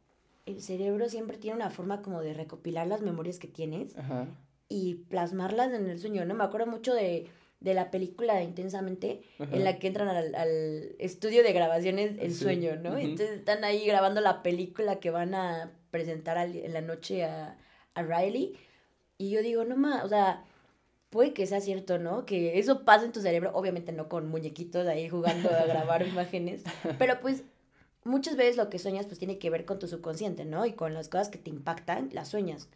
el 0.46 0.62
cerebro 0.62 1.10
siempre 1.10 1.38
tiene 1.38 1.56
una 1.56 1.72
forma 1.72 2.04
como 2.04 2.22
de 2.22 2.36
recopilar 2.36 2.86
las 2.86 3.02
memorias 3.02 3.40
que 3.40 3.48
tienes 3.48 3.98
Ajá. 3.98 4.28
y 4.70 4.96
plasmarlas 5.10 5.74
en 5.74 5.90
el 5.90 6.00
sueño, 6.00 6.24
¿no? 6.26 6.36
Me 6.36 6.44
acuerdo 6.44 6.68
mucho 6.68 6.94
de, 6.94 7.28
de 7.62 7.74
la 7.74 7.90
película 7.92 8.36
de 8.36 8.44
Intensamente, 8.44 9.22
Ajá. 9.40 9.56
en 9.56 9.64
la 9.64 9.80
que 9.80 9.88
entran 9.88 10.10
al, 10.10 10.36
al 10.36 10.96
estudio 11.00 11.44
de 11.44 11.54
grabaciones 11.54 12.18
El 12.20 12.34
Sí, 12.34 12.44
Sueño, 12.44 12.76
¿no? 12.76 12.90
ujú. 12.90 12.98
Entonces 13.00 13.30
están 13.40 13.64
ahí 13.64 13.86
grabando 13.86 14.20
la 14.20 14.44
película 14.44 15.00
que 15.00 15.12
van 15.12 15.34
a 15.36 15.72
presentar 15.92 16.38
al- 16.38 16.56
en 16.56 16.74
la 16.74 16.82
noche 16.82 17.24
a, 17.24 17.58
a 17.94 18.04
Riley. 18.04 18.58
Y 19.18 19.30
yo 19.30 19.42
digo, 19.42 19.64
no 19.64 19.78
más, 19.78 20.04
o 20.04 20.10
sea, 20.10 20.44
puede 21.12 21.34
que 21.34 21.46
sea 21.46 21.62
cierto, 21.62 22.00
¿no? 22.00 22.26
Que 22.26 22.58
eso 22.58 22.84
pasa 22.84 23.06
en 23.06 23.12
tu 23.12 23.22
cerebro, 23.22 23.52
obviamente 23.54 23.92
no 23.92 24.10
con 24.10 24.28
muñequitos 24.28 24.88
ahí 24.88 25.08
jugando 25.08 25.50
a 25.50 25.66
grabar 25.66 26.06
imágenes, 26.08 26.64
pero 26.98 27.20
pues 27.22 27.44
muchas 28.04 28.36
veces 28.38 28.58
lo 28.58 28.70
que 28.72 28.80
sueñas 28.80 29.06
pues 29.06 29.20
tiene 29.20 29.38
que 29.38 29.52
ver 29.52 29.66
con 29.66 29.78
tu 29.78 29.88
subconsciente, 29.88 30.46
¿no? 30.46 30.66
Y 30.66 30.74
con 30.74 30.96
las 30.96 31.10
cosas 31.10 31.30
que 31.30 31.38
te 31.38 31.52
impactan, 31.52 32.10
las 32.14 32.30
sueñas. 32.30 32.70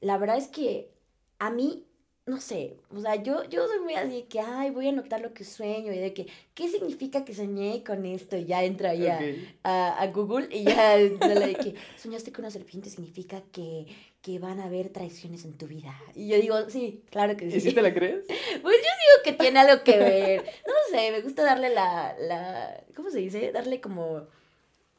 La 0.00 0.16
verdad 0.18 0.36
es 0.38 0.46
que 0.46 0.92
a 1.40 1.50
mí, 1.50 1.84
no 2.26 2.40
sé, 2.40 2.76
o 2.94 3.00
sea, 3.00 3.16
yo, 3.16 3.44
yo 3.48 3.66
soy 3.66 3.80
muy 3.80 3.94
así 3.94 4.22
que, 4.28 4.40
ay, 4.40 4.70
voy 4.70 4.86
a 4.86 4.90
anotar 4.90 5.20
lo 5.20 5.32
que 5.32 5.44
sueño 5.44 5.92
y 5.92 5.98
de 5.98 6.14
que, 6.14 6.26
¿qué 6.54 6.68
significa 6.68 7.24
que 7.24 7.34
soñé 7.34 7.82
con 7.82 8.06
esto? 8.06 8.36
Y 8.36 8.44
ya 8.44 8.62
entro 8.62 8.88
ahí 8.88 9.06
a, 9.06 9.20
a, 9.64 10.00
a 10.00 10.06
Google 10.08 10.48
y 10.50 10.64
ya 10.64 10.96
de 10.96 11.54
que 11.60 11.74
soñaste 11.96 12.30
con 12.32 12.44
una 12.44 12.50
serpiente 12.50 12.88
significa 12.88 13.42
que, 13.50 13.86
que 14.22 14.38
van 14.38 14.60
a 14.60 14.66
haber 14.66 14.90
traiciones 14.90 15.44
en 15.44 15.54
tu 15.54 15.66
vida. 15.66 15.98
Y 16.14 16.28
yo 16.28 16.36
digo, 16.36 16.68
sí, 16.68 17.02
claro 17.10 17.36
que 17.36 17.46
¿Y 17.46 17.52
sí. 17.52 17.60
si 17.60 17.72
te 17.72 17.82
la 17.82 17.92
crees? 17.92 18.24
Pues 18.62 18.76
yo 18.76 18.90
digo 19.00 19.22
que 19.24 19.32
tiene 19.32 19.58
algo 19.58 19.82
que 19.82 19.98
ver. 19.98 20.44
No 20.66 20.74
sé, 20.90 21.10
me 21.10 21.22
gusta 21.22 21.42
darle 21.42 21.70
la, 21.70 22.14
la, 22.20 22.84
¿cómo 22.94 23.10
se 23.10 23.18
dice? 23.18 23.50
Darle 23.50 23.80
como 23.80 24.26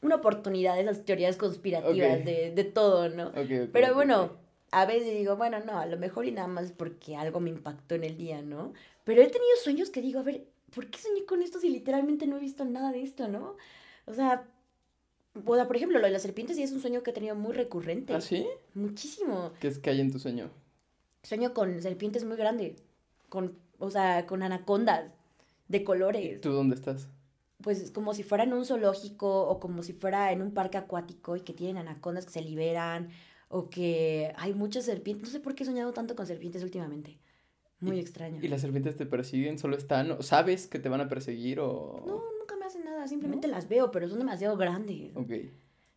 una 0.02 0.16
oportunidad 0.16 0.74
a 0.74 0.80
esas 0.80 1.04
teorías 1.04 1.36
conspirativas 1.36 2.24
de, 2.24 2.50
de 2.50 2.64
todo, 2.64 3.08
¿no? 3.08 3.32
Pero 3.72 3.94
bueno. 3.94 4.41
A 4.72 4.86
veces 4.86 5.14
digo, 5.16 5.36
bueno, 5.36 5.60
no, 5.60 5.78
a 5.78 5.86
lo 5.86 5.98
mejor 5.98 6.24
y 6.24 6.32
nada 6.32 6.48
más 6.48 6.72
porque 6.72 7.14
algo 7.14 7.40
me 7.40 7.50
impactó 7.50 7.94
en 7.94 8.04
el 8.04 8.16
día, 8.16 8.40
¿no? 8.40 8.72
Pero 9.04 9.20
he 9.20 9.26
tenido 9.26 9.54
sueños 9.62 9.90
que 9.90 10.00
digo, 10.00 10.18
a 10.18 10.22
ver, 10.22 10.46
¿por 10.74 10.88
qué 10.88 10.98
soñé 10.98 11.26
con 11.26 11.42
esto 11.42 11.60
si 11.60 11.68
literalmente 11.68 12.26
no 12.26 12.38
he 12.38 12.40
visto 12.40 12.64
nada 12.64 12.90
de 12.90 13.02
esto, 13.02 13.28
¿no? 13.28 13.56
O 14.06 14.14
sea, 14.14 14.48
o 15.34 15.54
sea, 15.54 15.66
por 15.66 15.76
ejemplo, 15.76 15.98
lo 15.98 16.06
de 16.06 16.12
las 16.12 16.22
serpientes 16.22 16.56
sí 16.56 16.62
es 16.62 16.72
un 16.72 16.80
sueño 16.80 17.02
que 17.02 17.10
he 17.10 17.14
tenido 17.14 17.34
muy 17.34 17.52
recurrente. 17.52 18.14
¿Ah, 18.14 18.22
sí? 18.22 18.46
Muchísimo. 18.74 19.52
¿Qué 19.60 19.68
es 19.68 19.78
que 19.78 19.90
hay 19.90 20.00
en 20.00 20.10
tu 20.10 20.18
sueño? 20.18 20.50
Sueño 21.22 21.52
con 21.52 21.80
serpientes 21.82 22.24
muy 22.24 22.36
grandes, 22.36 22.82
con, 23.28 23.58
o 23.78 23.90
sea, 23.90 24.26
con 24.26 24.42
anacondas 24.42 25.12
de 25.68 25.84
colores. 25.84 26.40
¿Tú 26.40 26.52
dónde 26.52 26.76
estás? 26.76 27.08
Pues 27.62 27.80
es 27.80 27.90
como 27.90 28.14
si 28.14 28.22
fuera 28.22 28.44
en 28.44 28.54
un 28.54 28.64
zoológico 28.64 29.48
o 29.48 29.60
como 29.60 29.82
si 29.82 29.92
fuera 29.92 30.32
en 30.32 30.40
un 30.40 30.52
parque 30.52 30.78
acuático 30.78 31.36
y 31.36 31.42
que 31.42 31.52
tienen 31.52 31.76
anacondas 31.76 32.24
que 32.24 32.32
se 32.32 32.40
liberan 32.40 33.10
o 33.52 33.68
que 33.70 34.32
hay 34.36 34.54
muchas 34.54 34.84
serpientes. 34.86 35.24
No 35.26 35.30
sé 35.30 35.40
por 35.40 35.54
qué 35.54 35.62
he 35.62 35.66
soñado 35.66 35.92
tanto 35.92 36.16
con 36.16 36.26
serpientes 36.26 36.62
últimamente. 36.62 37.18
Muy 37.80 37.96
Y- 37.96 38.00
extraño. 38.00 38.38
¿Y 38.42 38.48
las 38.48 38.60
serpientes 38.62 38.96
te 38.96 39.06
persiguen? 39.06 39.58
¿Solo 39.58 39.76
están? 39.76 40.10
o 40.12 40.22
¿Sabes 40.22 40.66
que 40.66 40.78
te 40.78 40.88
van 40.88 41.00
a 41.00 41.08
perseguir 41.08 41.60
o...? 41.60 42.02
No, 42.06 42.22
nunca 42.38 42.56
me 42.56 42.64
hacen 42.64 42.84
nada, 42.84 43.06
simplemente 43.08 43.48
las 43.48 43.68
veo, 43.68 43.90
pero 43.90 44.08
son 44.08 44.18
demasiado 44.18 44.56
grandes. 44.56 45.14
Ok. 45.16 45.30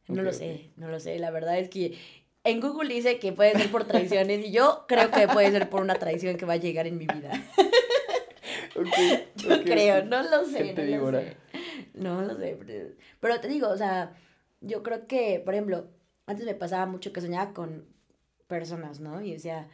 No 0.08 0.22
lo 0.22 0.34
sé, 0.34 0.72
no 0.76 0.90
lo 0.90 1.00
sé. 1.00 1.18
La 1.20 1.32
verdad 1.32 1.58
es 1.58 1.70
que 1.70 1.98
en 2.44 2.60
Google 2.60 2.94
dice 2.94 3.18
que 3.20 3.32
puede 3.32 3.54
ser 3.58 3.72
por 3.72 3.86
traiciones 3.86 4.46
y 4.46 4.52
yo 4.52 4.86
creo 4.88 5.10
que 5.12 5.28
puede 5.28 5.50
ser 5.52 5.70
por 5.70 5.82
una 5.82 5.96
traición 5.96 6.38
que 6.38 6.46
va 6.46 6.54
a 6.54 6.58
llegar 6.58 6.86
en 6.88 6.98
mi 6.98 7.08
vida. 7.08 7.32
Ok, 8.78 8.88
Yo 9.38 9.64
creo, 9.64 10.04
no 10.06 10.22
lo 10.24 10.44
sé. 10.46 10.66
Gente 10.66 10.98
no 10.98 11.12
lo 11.12 11.20
sé. 11.20 11.38
No 11.94 12.22
lo 12.24 12.38
sé. 12.38 12.58
Pero, 12.66 12.90
pero 13.22 13.40
te 13.40 13.48
digo, 13.48 13.70
o 13.70 13.78
sea, 13.78 14.14
yo 14.62 14.84
creo 14.84 15.08
que, 15.08 15.42
por 15.44 15.54
ejemplo, 15.54 15.88
antes 16.26 16.46
me 16.46 16.56
pasaba 16.56 16.86
mucho 16.86 17.14
que 17.14 17.22
soñaba 17.22 17.54
con 17.54 17.86
personas, 18.48 19.00
¿no? 19.00 19.22
Y 19.22 19.32
decía, 19.32 19.68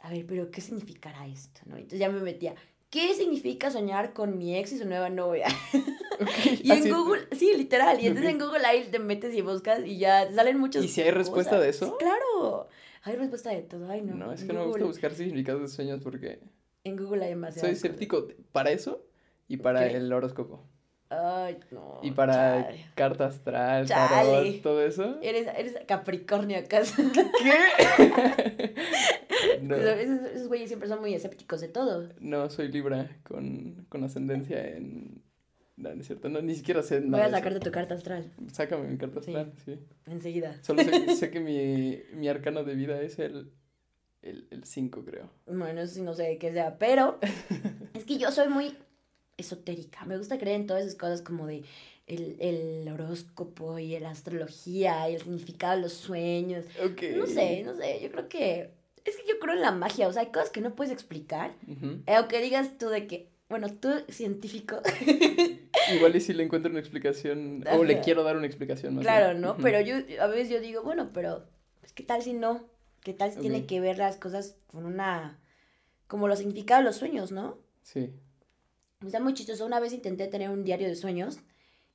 a 0.00 0.10
ver, 0.10 0.26
pero 0.26 0.50
¿qué 0.50 0.60
significará 0.60 1.26
esto? 1.26 1.60
¿no? 1.66 1.76
Entonces 1.76 1.98
ya 1.98 2.08
me 2.08 2.20
metía, 2.20 2.54
¿qué 2.90 3.14
significa 3.14 3.70
soñar 3.70 4.12
con 4.12 4.38
mi 4.38 4.56
ex 4.56 4.72
y 4.72 4.78
su 4.78 4.86
nueva 4.86 5.10
novia? 5.10 5.46
y 6.62 6.70
en 6.70 6.90
Google, 6.90 7.26
sí, 7.32 7.52
literal. 7.56 8.00
Y 8.00 8.06
entonces 8.06 8.32
en 8.32 8.38
Google 8.38 8.64
ahí 8.66 8.88
te 8.90 8.98
metes 8.98 9.34
y 9.34 9.40
buscas 9.42 9.84
y 9.84 9.98
ya 9.98 10.32
salen 10.32 10.58
muchas 10.58 10.84
¿Y 10.84 10.88
si 10.88 11.00
hay 11.02 11.10
respuesta 11.10 11.58
de 11.58 11.68
eso? 11.68 11.96
Claro. 11.98 12.68
Hay 13.04 13.16
respuesta 13.16 13.50
de 13.50 13.62
todo. 13.62 13.90
Ay, 13.90 14.02
no. 14.02 14.14
No, 14.14 14.32
es 14.32 14.44
que 14.44 14.52
no 14.52 14.60
me 14.60 14.66
gusta 14.66 14.84
buscar 14.84 15.14
significados 15.14 15.62
de 15.62 15.68
sueños 15.68 16.00
porque 16.02 16.40
En 16.84 16.96
Google 16.96 17.24
hay 17.24 17.30
demasiado. 17.30 17.66
soy 17.66 17.74
escéptico 17.74 18.28
para 18.52 18.70
eso 18.70 19.04
y 19.48 19.56
para 19.56 19.86
el 19.86 20.12
horóscopo. 20.12 20.64
Ay, 21.14 21.58
no. 21.70 22.00
Y 22.02 22.10
para 22.12 22.64
chale. 22.64 22.86
carta 22.94 23.26
astral, 23.26 23.86
tarot, 23.86 24.62
todo 24.62 24.82
eso. 24.82 25.18
Eres, 25.22 25.46
eres 25.56 25.76
Capricornio 25.86 26.58
acaso. 26.58 27.02
¿Qué? 27.12 28.74
no, 29.62 29.76
esos, 29.76 30.26
esos 30.34 30.48
güeyes 30.48 30.68
siempre 30.68 30.88
son 30.88 31.00
muy 31.00 31.14
escépticos 31.14 31.60
de 31.60 31.68
todo. 31.68 32.08
no, 32.20 32.48
soy 32.50 32.68
Libra 32.68 33.08
con, 33.24 33.86
con 33.88 34.04
ascendencia 34.04 34.66
en... 34.68 35.22
No, 35.76 35.94
no 35.94 36.00
es 36.00 36.06
cierto, 36.06 36.28
no, 36.28 36.40
ni 36.42 36.54
siquiera 36.54 36.82
sé 36.82 37.00
Voy 37.00 37.08
nada 37.10 37.24
a 37.24 37.26
de 37.26 37.30
eso. 37.30 37.36
sacarte 37.38 37.60
tu 37.60 37.70
carta 37.72 37.94
astral. 37.94 38.30
Sácame 38.52 38.88
mi 38.88 38.98
carta 38.98 39.20
Sí. 39.22 39.34
astral, 39.34 39.52
sí. 39.64 39.78
Enseguida. 40.06 40.62
Solo 40.62 40.82
sé, 40.82 41.16
sé 41.16 41.30
que 41.30 41.40
mi, 41.40 42.00
mi 42.14 42.28
arcano 42.28 42.62
de 42.64 42.74
vida 42.74 43.00
es 43.00 43.18
el 43.18 43.52
el 44.22 44.62
5, 44.62 45.04
creo. 45.04 45.28
Bueno, 45.46 45.80
eso 45.80 45.94
sí 45.94 46.00
no 46.02 46.14
sé 46.14 46.22
de 46.22 46.38
qué 46.38 46.52
sea, 46.52 46.78
pero 46.78 47.18
es 47.94 48.04
que 48.04 48.18
yo 48.18 48.30
soy 48.30 48.46
muy 48.48 48.76
esotérica. 49.36 50.04
Me 50.04 50.18
gusta 50.18 50.38
creer 50.38 50.60
en 50.60 50.66
todas 50.66 50.84
esas 50.84 50.96
cosas 50.96 51.22
como 51.22 51.46
de 51.46 51.64
el, 52.06 52.36
el 52.40 52.88
horóscopo 52.88 53.78
y 53.78 53.98
la 53.98 54.10
astrología 54.10 55.08
y 55.08 55.14
el 55.14 55.22
significado 55.22 55.76
de 55.76 55.82
los 55.82 55.92
sueños. 55.92 56.64
No 57.16 57.26
sé, 57.26 57.62
no 57.64 57.76
sé, 57.76 58.00
yo 58.02 58.10
creo 58.10 58.28
que... 58.28 58.70
Es 59.04 59.16
que 59.16 59.22
yo 59.28 59.40
creo 59.40 59.54
en 59.54 59.62
la 59.62 59.72
magia, 59.72 60.06
o 60.06 60.12
sea, 60.12 60.22
hay 60.22 60.28
cosas 60.30 60.50
que 60.50 60.60
no 60.60 60.76
puedes 60.76 60.92
explicar. 60.92 61.52
Eh, 62.06 62.14
Aunque 62.14 62.40
digas 62.40 62.78
tú 62.78 62.88
de 62.88 63.08
que, 63.08 63.30
bueno, 63.48 63.68
tú 63.72 63.88
científico, 64.08 64.80
Igual 65.92 66.14
y 66.14 66.20
si 66.20 66.32
le 66.32 66.44
encuentro 66.44 66.70
una 66.70 66.78
explicación, 66.78 67.64
o 67.72 67.82
le 67.82 68.00
quiero 68.00 68.22
dar 68.22 68.36
una 68.36 68.46
explicación 68.46 68.94
más 68.94 69.02
claro, 69.02 69.30
bien. 69.30 69.40
¿no? 69.40 69.56
Pero 69.56 69.80
yo 69.80 69.96
a 70.20 70.26
veces 70.28 70.50
yo 70.50 70.60
digo, 70.60 70.82
bueno, 70.84 71.10
pero 71.12 71.44
pues, 71.80 71.92
¿qué 71.92 72.04
tal 72.04 72.22
si 72.22 72.32
no? 72.32 72.68
¿Qué 73.02 73.12
tal 73.12 73.32
si 73.32 73.40
tiene 73.40 73.66
que 73.66 73.80
ver 73.80 73.98
las 73.98 74.16
cosas 74.16 74.56
con 74.68 74.86
una... 74.86 75.40
como 76.06 76.28
los 76.28 76.38
significados 76.38 76.84
de 76.84 76.90
los 76.90 76.96
sueños, 76.96 77.32
¿no? 77.32 77.58
Sí. 77.82 78.12
Está 79.04 79.20
muy 79.20 79.34
chistoso. 79.34 79.66
Una 79.66 79.80
vez 79.80 79.92
intenté 79.92 80.26
tener 80.28 80.50
un 80.50 80.64
diario 80.64 80.88
de 80.88 80.94
sueños 80.96 81.38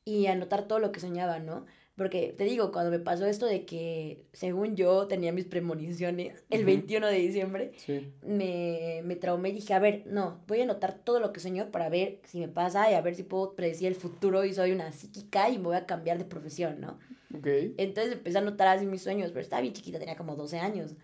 y 0.06 0.28
anotar 0.28 0.68
todo 0.68 0.80
lo 0.80 0.92
que 0.92 1.00
soñaba, 1.00 1.40
¿no? 1.40 1.66
Porque 1.96 2.34
te 2.38 2.44
digo, 2.44 2.72
cuando 2.72 2.92
me 2.92 3.00
pasó 3.00 3.26
esto 3.26 3.46
de 3.48 3.66
que, 3.66 4.26
según 4.32 4.76
yo, 4.76 5.08
tenía 5.08 5.34
mis 5.34 5.46
premoniciones 5.46 6.44
el 6.50 6.60
Ujú. 6.60 6.68
21 6.68 7.08
de 7.08 7.18
diciembre, 7.18 7.72
Sí. 7.78 8.14
me, 8.22 9.02
me 9.04 9.16
traumé 9.16 9.50
y 9.50 9.54
dije, 9.54 9.74
a 9.74 9.80
ver, 9.80 10.04
no, 10.06 10.44
voy 10.48 10.60
a 10.60 10.64
anotar 10.64 11.00
todo 11.00 11.20
lo 11.20 11.34
que 11.34 11.40
sueño 11.40 11.72
para 11.72 11.90
ver 11.90 12.20
si 12.24 12.40
me 12.40 12.48
pasa 12.48 12.92
y 12.92 12.94
a 12.94 13.02
ver 13.02 13.16
si 13.16 13.24
puedo 13.24 13.56
predecir 13.56 13.88
el 13.88 13.96
futuro 13.96 14.46
y 14.46 14.54
soy 14.54 14.72
una 14.72 14.92
psíquica 14.92 15.50
y 15.50 15.58
me 15.58 15.66
voy 15.66 15.76
a 15.76 15.88
cambiar 15.88 16.20
de 16.20 16.26
profesión, 16.26 16.80
¿no? 16.80 17.00
Ok. 17.36 17.48
Entonces 17.78 18.14
empecé 18.14 18.38
a 18.38 18.42
anotar 18.42 18.68
así 18.68 18.86
mis 18.86 19.02
sueños, 19.02 19.32
pero 19.32 19.42
estaba 19.42 19.62
bien 19.62 19.74
chiquita, 19.74 19.98
tenía 20.00 20.16
como 20.16 20.36
12 20.36 20.60
años. 20.60 20.96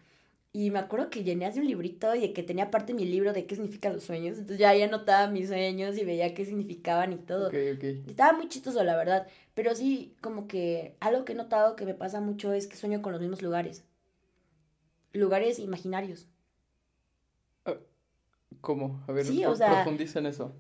Y 0.56 0.70
me 0.70 0.78
acuerdo 0.78 1.10
que 1.10 1.24
llené 1.24 1.48
así 1.48 1.60
un 1.60 1.66
librito 1.68 2.14
y 2.14 2.20
de 2.22 2.32
que 2.34 2.44
tenía 2.44 2.70
parte 2.70 2.94
de 2.94 3.00
mi 3.00 3.06
libro 3.06 3.34
de 3.34 3.48
qué 3.48 3.56
significan 3.56 3.94
los 3.94 4.04
sueños. 4.04 4.38
Entonces 4.38 4.60
ya 4.60 4.70
ahí 4.70 4.84
anotaba 4.84 5.28
mis 5.28 5.48
sueños 5.48 5.98
y 5.98 6.06
veía 6.06 6.36
qué 6.36 6.46
significaban 6.46 7.12
y 7.12 7.18
todo. 7.18 7.48
Ok, 7.48 7.56
ok. 7.76 7.84
Estaba 8.08 8.34
muy 8.38 8.48
chistoso, 8.50 8.84
la 8.84 8.96
verdad. 8.96 9.28
Pero 9.56 9.74
sí, 9.74 10.16
como 10.22 10.48
que 10.48 10.96
algo 11.00 11.26
que 11.26 11.34
he 11.34 11.36
notado 11.36 11.76
que 11.76 11.86
me 11.86 11.96
pasa 11.96 12.22
mucho 12.22 12.54
es 12.54 12.68
que 12.68 12.76
sueño 12.76 13.02
con 13.02 13.14
los 13.14 13.22
mismos 13.22 13.42
lugares. 13.42 13.84
Lugares 15.12 15.58
imaginarios. 15.58 16.28
¿Cómo? 18.62 19.04
A 19.08 19.12
ver, 19.12 19.26
Sí, 19.26 19.42
pro- 19.42 19.52
o 19.52 19.56
sea- 19.56 19.72
profundiza 19.84 20.20
en 20.20 20.28
eso. 20.28 20.52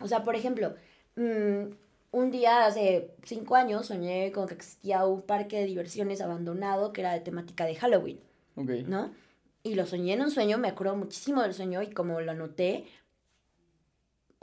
O 0.00 0.06
sea, 0.06 0.22
por 0.22 0.36
ejemplo, 0.36 0.74
mm, 1.16 1.72
un 2.12 2.30
día 2.30 2.66
hace 2.66 3.10
cinco 3.24 3.56
años 3.56 3.86
soñé 3.86 4.30
con 4.32 4.46
que 4.46 4.54
existía 4.54 5.04
un 5.06 5.22
parque 5.22 5.58
de 5.58 5.66
diversiones 5.66 6.20
abandonado 6.20 6.92
que 6.92 7.00
era 7.00 7.12
de 7.12 7.20
temática 7.20 7.64
de 7.64 7.74
Halloween. 7.74 8.20
Ok. 8.56 8.70
¿no? 8.86 9.12
Y 9.62 9.74
lo 9.74 9.86
soñé 9.86 10.12
en 10.14 10.22
un 10.22 10.30
sueño, 10.30 10.58
me 10.58 10.68
acuerdo 10.68 10.96
muchísimo 10.96 11.42
del 11.42 11.54
sueño 11.54 11.82
y 11.82 11.90
como 11.90 12.20
lo 12.20 12.30
anoté, 12.32 12.84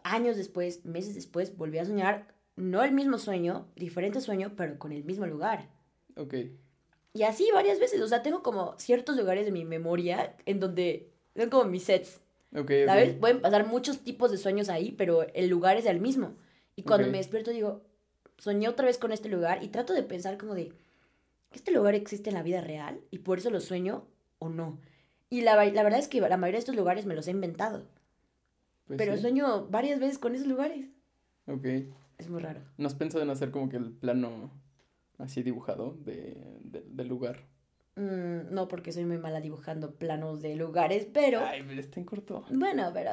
años 0.03 0.37
después, 0.37 0.85
meses 0.85 1.15
después, 1.15 1.55
volví 1.57 1.77
a 1.77 1.85
soñar, 1.85 2.27
no 2.55 2.83
el 2.83 2.91
mismo 2.91 3.17
sueño, 3.17 3.67
diferente 3.75 4.19
sueño, 4.21 4.53
pero 4.57 4.79
con 4.79 4.91
el 4.91 5.03
mismo 5.03 5.25
lugar. 5.27 5.69
Ok. 6.15 6.35
Y 7.13 7.23
así 7.23 7.49
varias 7.53 7.79
veces, 7.79 8.01
o 8.01 8.07
sea, 8.07 8.23
tengo 8.23 8.41
como 8.41 8.75
ciertos 8.77 9.15
lugares 9.17 9.45
de 9.45 9.51
mi 9.51 9.65
memoria 9.65 10.35
en 10.45 10.59
donde 10.59 11.11
son 11.35 11.49
como 11.49 11.65
mis 11.65 11.83
sets, 11.83 12.21
Ok, 12.53 12.71
ok. 12.81 12.85
¿sabes? 12.85 13.13
Pueden 13.13 13.41
pasar 13.41 13.67
muchos 13.67 13.99
tipos 13.99 14.31
de 14.31 14.37
sueños 14.37 14.69
ahí, 14.69 14.91
pero 14.91 15.27
el 15.33 15.47
lugar 15.49 15.77
es 15.77 15.85
el 15.85 16.01
mismo. 16.01 16.35
Y 16.75 16.83
cuando 16.83 17.07
Ok. 17.07 17.11
me 17.11 17.17
despierto 17.19 17.51
digo, 17.51 17.81
soñé 18.37 18.67
otra 18.67 18.85
vez 18.85 18.97
con 18.97 19.11
este 19.11 19.29
lugar 19.29 19.63
y 19.63 19.67
trato 19.67 19.93
de 19.93 20.03
pensar 20.03 20.37
como 20.37 20.55
de, 20.55 20.73
¿este 21.51 21.71
lugar 21.71 21.95
existe 21.95 22.29
en 22.29 22.35
la 22.35 22.43
vida 22.43 22.61
real? 22.61 23.01
Y 23.11 23.19
por 23.19 23.37
eso 23.39 23.49
lo 23.49 23.59
sueño 23.59 24.05
o 24.39 24.49
no. 24.49 24.79
Y 25.29 25.41
la, 25.41 25.55
la 25.65 25.83
verdad 25.83 25.99
es 25.99 26.07
que 26.07 26.19
la 26.21 26.37
mayoría 26.37 26.57
de 26.57 26.61
estos 26.61 26.75
lugares 26.75 27.05
me 27.05 27.15
los 27.15 27.27
he 27.27 27.31
inventado. 27.31 27.85
Pues 28.85 28.97
pero 28.97 29.15
sí. 29.15 29.21
sueño 29.21 29.67
varias 29.67 29.99
veces 29.99 30.17
con 30.17 30.35
esos 30.35 30.47
lugares. 30.47 30.87
Ok. 31.47 31.65
Es 32.17 32.29
muy 32.29 32.41
raro. 32.41 32.61
¿No 32.77 32.87
has 32.87 32.95
pensado 32.95 33.23
en 33.23 33.29
hacer 33.29 33.51
como 33.51 33.69
que 33.69 33.77
el 33.77 33.91
plano 33.91 34.51
así 35.17 35.43
dibujado 35.43 35.95
de, 36.03 36.37
de- 36.63 36.83
del 36.87 37.07
lugar? 37.07 37.45
Mm, 37.95 38.53
no, 38.53 38.67
porque 38.67 38.91
soy 38.91 39.05
muy 39.05 39.17
mala 39.17 39.41
dibujando 39.41 39.95
planos 39.95 40.41
de 40.41 40.55
lugares, 40.55 41.07
pero... 41.11 41.39
Ay, 41.45 41.63
pero 41.67 41.79
está 41.79 41.99
en 41.99 42.05
corto. 42.05 42.45
Bueno, 42.51 42.91
pero, 42.93 43.11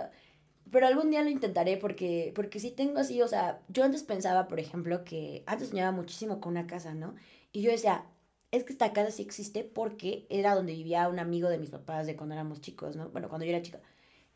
pero 0.70 0.86
algún 0.86 1.10
día 1.10 1.22
lo 1.22 1.30
intentaré 1.30 1.76
porque, 1.76 2.32
porque 2.34 2.60
sí 2.60 2.70
tengo 2.70 2.98
así, 2.98 3.20
o 3.22 3.28
sea, 3.28 3.60
yo 3.68 3.84
antes 3.84 4.02
pensaba, 4.04 4.46
por 4.48 4.60
ejemplo, 4.60 5.04
que 5.04 5.42
antes 5.46 5.68
soñaba 5.70 5.92
muchísimo 5.92 6.40
con 6.40 6.52
una 6.52 6.66
casa, 6.66 6.94
¿no? 6.94 7.14
Y 7.52 7.62
yo 7.62 7.70
decía, 7.70 8.04
es 8.50 8.64
que 8.64 8.72
esta 8.72 8.92
casa 8.92 9.10
sí 9.10 9.22
existe 9.22 9.62
porque 9.64 10.26
era 10.30 10.54
donde 10.54 10.72
vivía 10.72 11.08
un 11.08 11.18
amigo 11.18 11.48
de 11.48 11.58
mis 11.58 11.70
papás 11.70 12.06
de 12.06 12.16
cuando 12.16 12.34
éramos 12.34 12.60
chicos, 12.60 12.96
¿no? 12.96 13.08
Bueno, 13.10 13.28
cuando 13.28 13.44
yo 13.44 13.50
era 13.50 13.62
chica. 13.62 13.80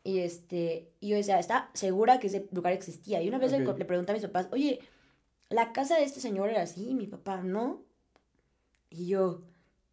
Y 0.03 0.19
este, 0.19 0.91
y 0.99 1.09
yo 1.09 1.15
decía, 1.15 1.39
está 1.39 1.69
segura 1.73 2.19
que 2.19 2.27
ese 2.27 2.47
lugar 2.51 2.73
existía. 2.73 3.21
Y 3.21 3.27
una 3.29 3.37
vez 3.39 3.51
le- 3.51 3.59
le 3.65 3.85
pregunté 3.85 4.11
a 4.11 4.15
mis 4.15 4.23
papás, 4.23 4.47
oye, 4.51 4.79
¿la 5.49 5.71
casa 5.73 5.97
de 5.97 6.03
este 6.03 6.19
señor 6.19 6.49
era 6.49 6.61
así? 6.61 6.89
Y 6.89 6.93
mi 6.93 7.07
papá, 7.07 7.41
no. 7.41 7.81
Y 8.89 9.07
yo, 9.07 9.41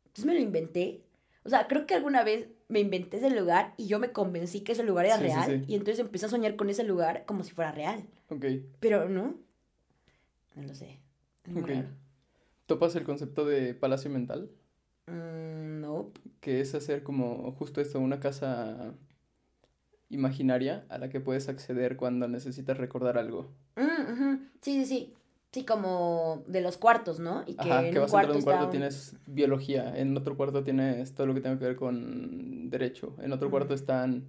entonces 0.06 0.24
me 0.26 0.34
lo 0.34 0.40
inventé. 0.40 1.02
O 1.44 1.48
sea, 1.48 1.66
creo 1.68 1.86
que 1.86 1.94
alguna 1.94 2.22
vez 2.24 2.48
me 2.68 2.80
inventé 2.80 3.16
ese 3.16 3.30
lugar 3.30 3.72
y 3.78 3.86
yo 3.86 3.98
me 3.98 4.12
convencí 4.12 4.60
que 4.60 4.72
ese 4.72 4.82
lugar 4.82 5.06
era 5.06 5.16
Sí, 5.16 5.22
real. 5.24 5.46
sí. 5.46 5.64
Y 5.68 5.74
entonces 5.76 5.98
empecé 6.00 6.26
a 6.26 6.28
soñar 6.28 6.56
con 6.56 6.68
ese 6.68 6.84
lugar 6.84 7.24
como 7.24 7.42
si 7.44 7.52
fuera 7.52 7.72
real. 7.72 8.04
Ok. 8.28 8.44
Pero 8.80 9.08
no. 9.08 9.36
No 10.56 10.62
lo 10.62 10.74
sé. 10.74 10.98
Es 11.46 11.52
muy 11.52 11.62
Ok. 11.62 11.68
raro. 11.68 11.88
¿Topas 12.70 12.94
el 12.94 13.02
concepto 13.02 13.44
de 13.44 13.74
palacio 13.74 14.12
mental? 14.12 14.48
Mm, 15.08 15.80
no. 15.80 16.12
Que 16.40 16.60
es 16.60 16.72
hacer 16.76 17.02
como 17.02 17.50
justo 17.58 17.80
esto, 17.80 17.98
una 17.98 18.20
casa 18.20 18.94
imaginaria 20.08 20.86
a 20.88 20.98
la 20.98 21.08
que 21.08 21.18
puedes 21.18 21.48
acceder 21.48 21.96
cuando 21.96 22.28
necesitas 22.28 22.78
recordar 22.78 23.18
algo. 23.18 23.50
Mm. 23.74 24.36
Sí, 24.60 24.84
sí, 24.84 24.86
sí. 24.86 25.14
Sí, 25.50 25.64
como 25.64 26.44
de 26.46 26.60
los 26.60 26.76
cuartos, 26.76 27.18
¿no? 27.18 27.42
Y 27.44 27.54
que 27.56 27.68
Ajá, 27.68 27.88
en 27.88 27.92
que 27.92 27.98
vas 27.98 28.14
a 28.14 28.18
entrar 28.18 28.34
a 28.34 28.38
un 28.38 28.44
cuarto 28.44 28.64
un- 28.66 28.70
tienes 28.70 29.16
biología, 29.26 29.98
en 29.98 30.16
otro 30.16 30.36
cuarto 30.36 30.62
tienes 30.62 31.12
todo 31.16 31.26
lo 31.26 31.34
que 31.34 31.40
tenga 31.40 31.58
que 31.58 31.64
ver 31.64 31.74
con 31.74 32.70
derecho, 32.70 33.16
en 33.20 33.32
otro 33.32 33.50
cuarto 33.50 33.74
están, 33.74 34.28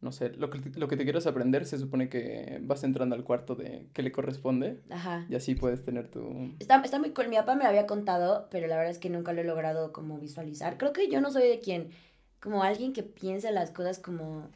no 0.00 0.12
sé, 0.12 0.30
lo 0.30 0.48
que, 0.48 0.58
lo 0.78 0.88
que 0.88 0.96
te 0.96 1.04
quieras 1.04 1.26
aprender, 1.26 1.66
se 1.66 1.78
supone 1.78 2.08
que 2.08 2.58
vas 2.62 2.84
entrando 2.84 3.14
al 3.14 3.22
cuarto 3.24 3.54
de 3.54 3.86
que 3.92 4.02
le 4.02 4.10
corresponde 4.12 4.80
Ajá. 4.88 5.26
y 5.28 5.34
así 5.34 5.54
puedes 5.54 5.84
tener 5.84 6.08
tu... 6.08 6.54
Está, 6.58 6.80
está 6.82 6.98
muy 6.98 7.10
cool. 7.10 7.28
Mi 7.28 7.36
papá 7.36 7.54
me 7.54 7.64
lo 7.64 7.68
había 7.68 7.86
contado, 7.86 8.48
pero 8.50 8.66
la 8.66 8.76
verdad 8.76 8.92
es 8.92 8.98
que 8.98 9.10
nunca 9.10 9.32
lo 9.34 9.42
he 9.42 9.44
logrado 9.44 9.92
como 9.92 10.18
visualizar. 10.18 10.78
Creo 10.78 10.92
que 10.94 11.08
yo 11.10 11.20
no 11.20 11.30
soy 11.30 11.42
de 11.48 11.58
quien, 11.60 11.90
como 12.40 12.62
alguien 12.62 12.92
que 12.94 13.02
piensa 13.02 13.50
las 13.50 13.70
cosas 13.72 13.98
como, 13.98 14.48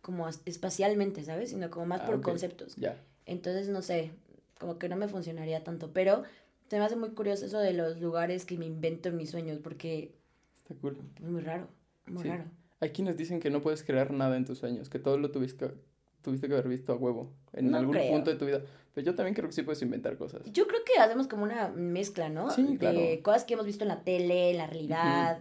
como 0.00 0.26
espacialmente, 0.46 1.22
¿sabes? 1.22 1.50
Sino 1.50 1.70
como 1.70 1.84
más 1.84 2.00
Ah, 2.00 2.06
por 2.06 2.22
conceptos. 2.22 2.74
Ya, 2.76 2.96
Entonces, 3.26 3.68
no 3.68 3.82
sé, 3.82 4.12
como 4.58 4.78
que 4.78 4.88
no 4.88 4.96
me 4.96 5.06
funcionaría 5.08 5.62
tanto. 5.64 5.90
Pero 5.92 6.22
se 6.70 6.78
me 6.78 6.84
hace 6.86 6.96
muy 6.96 7.10
curioso 7.10 7.44
eso 7.44 7.58
de 7.58 7.74
los 7.74 8.00
lugares 8.00 8.46
que 8.46 8.56
me 8.56 8.64
invento 8.64 9.10
en 9.10 9.18
mis 9.18 9.28
sueños, 9.30 9.58
porque 9.62 10.14
está 10.56 10.74
cool. 10.80 10.96
es 11.16 11.22
muy 11.28 11.42
raro, 11.42 11.68
muy 12.06 12.22
Sí. 12.22 12.28
raro. 12.30 12.44
Hay 12.80 12.90
quienes 12.90 13.16
dicen 13.16 13.40
que 13.40 13.50
no 13.50 13.60
puedes 13.60 13.82
crear 13.82 14.12
nada 14.12 14.36
en 14.36 14.44
tus 14.44 14.58
sueños, 14.58 14.88
que 14.88 14.98
todo 14.98 15.18
lo 15.18 15.30
tuviste, 15.30 15.72
tuviste 16.22 16.46
que 16.46 16.54
haber 16.54 16.68
visto 16.68 16.92
a 16.92 16.96
huevo 16.96 17.32
en 17.52 17.70
No 17.70 17.78
algún 17.78 17.94
creo. 17.94 18.12
punto 18.12 18.30
de 18.30 18.36
tu 18.36 18.46
vida. 18.46 18.62
Pero 18.94 19.04
yo 19.04 19.14
también 19.14 19.34
creo 19.34 19.48
que 19.48 19.54
sí 19.54 19.62
puedes 19.62 19.82
inventar 19.82 20.16
cosas. 20.16 20.42
Yo 20.52 20.66
creo 20.66 20.80
que 20.84 21.00
hacemos 21.00 21.26
como 21.28 21.42
una 21.44 21.68
mezcla, 21.68 22.28
¿no? 22.28 22.50
Sí, 22.50 22.64
de 22.64 22.78
claro. 22.78 23.00
cosas 23.22 23.44
que 23.44 23.54
hemos 23.54 23.66
visto 23.66 23.84
en 23.84 23.88
la 23.88 24.02
tele, 24.04 24.50
en 24.50 24.58
la 24.58 24.66
realidad, 24.66 25.40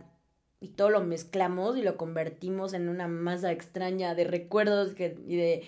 y 0.59 0.69
todo 0.69 0.89
lo 0.89 1.03
mezclamos 1.03 1.77
y 1.77 1.83
lo 1.83 1.97
convertimos 1.97 2.73
en 2.73 2.89
una 2.89 3.07
masa 3.07 3.51
extraña 3.51 4.15
de 4.15 4.23
recuerdos 4.23 4.93
que, 4.93 5.15
y 5.27 5.35
de 5.35 5.63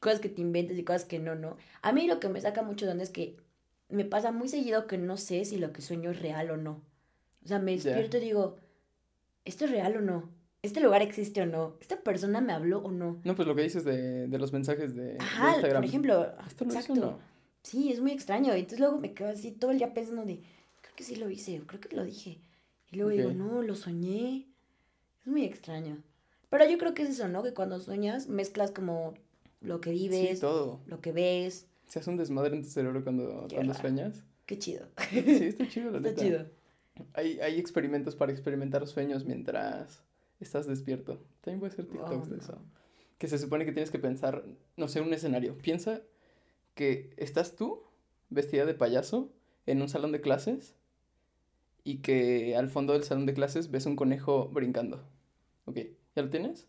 cosas 0.00 0.20
que 0.20 0.28
te 0.28 0.42
inventes 0.42 0.78
y 0.78 0.84
cosas 0.84 1.04
que 1.06 1.18
no, 1.18 1.34
¿no? 1.34 1.56
A 1.82 1.92
mí 1.92 2.06
lo 2.06 2.20
que 2.20 2.28
me 2.28 2.40
saca 2.40 2.62
mucho 2.62 2.84
de 2.84 2.92
onda 2.92 3.04
es 3.04 3.10
que 3.10 3.36
me 3.88 4.04
pasa 4.04 4.32
muy 4.32 4.48
seguido 4.48 4.86
que 4.86 4.98
no 4.98 5.16
sé 5.16 5.44
si 5.44 5.56
lo 5.56 5.72
que 5.72 5.80
sueño 5.80 6.10
es 6.10 6.20
real 6.20 6.50
o 6.50 6.56
no. 6.56 6.82
O 7.44 7.48
sea, 7.48 7.58
me 7.58 7.72
despierto 7.72 8.18
y 8.18 8.20
digo, 8.20 8.56
¿esto 9.44 9.64
es 9.64 9.70
real 9.70 9.96
o 9.96 10.00
no? 10.00 10.28
¿Este 10.66 10.80
lugar 10.80 11.02
existe 11.02 11.40
o 11.42 11.46
no? 11.46 11.74
¿Esta 11.80 12.00
persona 12.00 12.40
me 12.40 12.52
habló 12.52 12.78
o 12.80 12.90
no? 12.90 13.20
No, 13.24 13.34
pues 13.34 13.46
lo 13.48 13.54
que 13.54 13.62
dices 13.62 13.84
de, 13.84 14.28
de 14.28 14.38
los 14.38 14.52
mensajes 14.52 14.94
de, 14.94 15.14
de 15.14 15.18
Ajá, 15.20 15.50
Instagram. 15.52 15.82
por 15.82 15.88
ejemplo, 15.88 16.32
¿Esto 16.46 16.64
lo 16.64 16.70
hizo 16.70 16.78
exacto. 16.80 17.02
o 17.02 17.10
no? 17.12 17.18
Sí, 17.62 17.90
es 17.92 18.00
muy 18.00 18.12
extraño. 18.12 18.54
Y 18.54 18.60
entonces 18.60 18.80
luego 18.80 18.98
me 18.98 19.12
quedo 19.14 19.28
así 19.30 19.50
todo 19.52 19.70
el 19.70 19.78
día 19.78 19.92
pensando 19.94 20.24
de, 20.24 20.36
creo 20.82 20.94
que 20.96 21.04
sí 21.04 21.16
lo 21.16 21.28
hice, 21.30 21.60
creo 21.66 21.80
que 21.80 21.94
lo 21.96 22.04
dije. 22.04 22.38
Y 22.92 22.96
luego 22.96 23.10
digo, 23.10 23.30
no, 23.32 23.62
lo 23.62 23.74
soñé. 23.74 24.46
Es 25.20 25.26
muy 25.26 25.44
extraño. 25.44 26.02
Pero 26.48 26.64
yo 26.68 26.78
creo 26.78 26.94
que 26.94 27.02
es 27.02 27.10
eso, 27.10 27.26
¿no? 27.28 27.42
Que 27.42 27.52
cuando 27.54 27.80
sueñas 27.80 28.28
mezclas 28.28 28.70
como 28.70 29.14
lo 29.60 29.80
que 29.80 29.90
Sí, 29.90 30.08
vives, 30.08 30.40
todo. 30.40 30.80
lo 30.86 31.00
que 31.00 31.10
ves. 31.12 31.66
Se 31.88 31.98
hace 31.98 32.10
un 32.10 32.16
desmadre 32.16 32.54
en 32.56 32.62
tu 32.62 32.68
cerebro 32.68 33.02
cuando, 33.02 33.48
cuando 33.52 33.74
sueñas. 33.74 34.22
Qué 34.46 34.58
chido. 34.58 34.86
Sí, 35.10 35.18
está 35.48 35.68
chido, 35.68 35.90
la 35.90 35.96
Está 36.08 36.10
neta. 36.10 36.22
chido. 36.22 36.46
Hay, 37.14 37.40
hay 37.40 37.58
experimentos 37.58 38.14
para 38.14 38.30
experimentar 38.32 38.86
sueños 38.86 39.24
mientras 39.26 40.02
estás 40.40 40.66
despierto. 40.66 41.22
También 41.40 41.60
puede 41.60 41.72
ser 41.74 41.86
TikToks 41.86 42.26
Oh, 42.28 42.30
de 42.30 42.36
no. 42.36 42.42
eso. 42.42 42.58
Que 43.18 43.28
se 43.28 43.38
supone 43.38 43.64
que 43.64 43.72
tienes 43.72 43.90
que 43.90 43.98
pensar, 43.98 44.44
no 44.76 44.88
sé, 44.88 45.00
un 45.00 45.12
escenario. 45.14 45.56
Piensa 45.58 46.02
que 46.74 47.14
estás 47.16 47.56
tú 47.56 47.82
vestida 48.28 48.66
de 48.66 48.74
payaso 48.74 49.30
en 49.64 49.80
un 49.80 49.88
salón 49.88 50.12
de 50.12 50.20
clases 50.20 50.76
y 51.84 51.98
que 51.98 52.56
al 52.56 52.68
fondo 52.68 52.92
del 52.92 53.04
salón 53.04 53.26
de 53.26 53.34
clases 53.34 53.70
ves 53.70 53.86
un 53.86 53.96
conejo 53.96 54.48
brincando. 54.48 55.02
Ok, 55.64 55.78
¿ya 56.14 56.22
lo 56.22 56.28
tienes? 56.30 56.68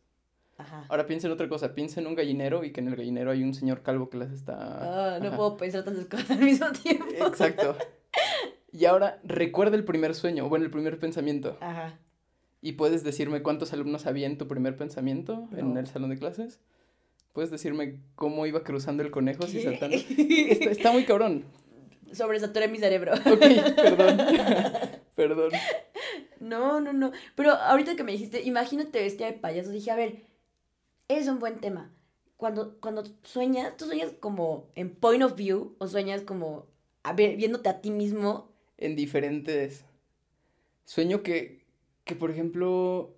Ajá. 0.58 0.86
Ahora 0.90 1.06
piensa 1.06 1.28
en 1.28 1.34
otra 1.34 1.50
cosa. 1.50 1.76
Piensa 1.76 2.00
en 2.00 2.08
un 2.08 2.16
gallinero 2.16 2.64
y 2.64 2.72
que 2.72 2.80
en 2.82 2.88
el 2.88 2.96
gallinero 2.96 3.30
hay 3.32 3.44
un 3.44 3.54
señor 3.54 3.84
calvo 3.84 4.10
que 4.10 4.18
las 4.18 4.32
está... 4.32 5.16
Ah, 5.16 5.20
no 5.20 5.28
Ajá. 5.28 5.38
puedo 5.38 5.58
pensar 5.58 5.84
tantas 5.84 6.06
cosas 6.06 6.32
al 6.32 6.40
mismo 6.40 6.72
tiempo. 6.72 7.06
Exacto. 7.10 7.76
Y 8.72 8.86
ahora 8.86 9.20
recuerda 9.24 9.76
el 9.76 9.84
primer 9.86 10.16
sueño, 10.16 10.50
bueno, 10.50 10.66
el 10.66 10.72
primer 10.72 10.98
pensamiento. 11.00 11.58
Ajá. 11.62 12.00
¿Y 12.68 12.74
puedes 12.74 13.02
decirme 13.06 13.42
cuántos 13.42 13.72
alumnos 13.72 14.08
había 14.08 14.28
en 14.28 14.38
tu 14.38 14.46
primer 14.50 14.76
pensamiento 14.76 15.48
en 15.56 15.78
el 15.78 15.88
salón 15.88 16.10
de 16.10 16.18
clases? 16.18 16.60
¿Puedes 17.32 17.50
decirme 17.50 18.02
cómo 18.16 18.46
iba 18.46 18.66
cruzando 18.66 19.04
el 19.04 19.10
conejo 19.10 19.46
¿Qué? 19.50 19.64
saltando? 19.64 19.96
Está, 20.18 20.72
está 20.72 20.92
muy 20.92 21.06
cabrón. 21.06 21.46
Sobresaturé 22.12 22.68
mi 22.68 22.78
cerebro. 22.78 23.14
Ok, 23.14 23.40
perdón. 23.74 24.18
perdón. 25.16 25.52
No, 26.42 26.82
no, 26.82 26.92
no. 26.92 27.14
Pero 27.36 27.52
ahorita 27.52 27.96
que 27.96 28.04
me 28.04 28.12
dijiste, 28.12 28.44
imagínate 28.44 29.00
vestida 29.02 29.28
de 29.28 29.38
payaso, 29.38 29.70
dije, 29.70 29.92
a 29.92 29.96
ver, 29.96 30.24
es 31.08 31.30
un 31.30 31.40
buen 31.40 31.62
tema. 31.62 31.94
Cuando, 32.36 32.82
cuando 32.82 33.06
sueñas, 33.24 33.78
¿tú 33.78 33.86
sueñas 33.86 34.12
como 34.20 34.68
en 34.76 34.94
point 34.94 35.24
of 35.24 35.38
view 35.38 35.78
o 35.78 35.88
sueñas 35.88 36.24
como 36.24 36.66
a 37.04 37.14
ver, 37.14 37.38
viéndote 37.38 37.70
a 37.70 37.80
ti 37.80 37.92
mismo? 37.92 38.52
En 38.78 38.98
diferentes... 38.98 39.86
Sueño 40.84 41.24
que, 41.24 41.57
que, 42.08 42.16
por 42.16 42.32
ejemplo, 42.32 43.14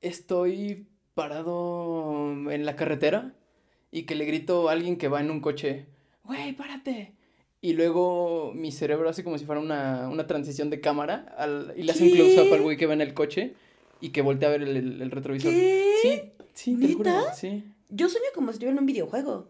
estoy 0.00 0.86
parado 1.14 2.50
en 2.50 2.64
la 2.64 2.76
carretera 2.76 3.34
y 3.90 4.02
que 4.04 4.14
le 4.14 4.24
grito 4.24 4.68
a 4.68 4.72
alguien 4.72 4.96
que 4.96 5.08
va 5.08 5.20
en 5.20 5.30
un 5.30 5.40
coche, 5.40 5.86
güey, 6.24 6.52
párate. 6.54 7.14
Y 7.60 7.72
luego 7.72 8.52
mi 8.54 8.70
cerebro 8.70 9.08
hace 9.08 9.24
como 9.24 9.36
si 9.38 9.44
fuera 9.44 9.60
una, 9.60 10.08
una 10.08 10.26
transición 10.28 10.70
de 10.70 10.80
cámara 10.80 11.34
al- 11.36 11.74
y 11.76 11.82
le 11.82 11.90
hace 11.92 12.04
un 12.04 12.10
¿Qué? 12.10 12.16
close-up 12.16 12.52
al 12.54 12.62
güey 12.62 12.76
que 12.76 12.86
va 12.86 12.92
en 12.94 13.00
el 13.00 13.14
coche 13.14 13.54
y 14.00 14.10
que 14.10 14.22
voltea 14.22 14.48
a 14.48 14.52
ver 14.52 14.62
el, 14.62 14.76
el- 14.76 15.02
el 15.02 15.10
retrovisor. 15.10 15.50
¿Qué? 15.52 15.94
Sí, 16.02 16.22
sí, 16.54 16.76
te 16.80 16.94
juro, 16.94 17.10
sí. 17.34 17.64
Yo 17.88 18.08
sueño 18.08 18.26
como 18.34 18.48
si 18.48 18.56
estuviera 18.56 18.74
en 18.74 18.78
un 18.78 18.86
videojuego. 18.86 19.48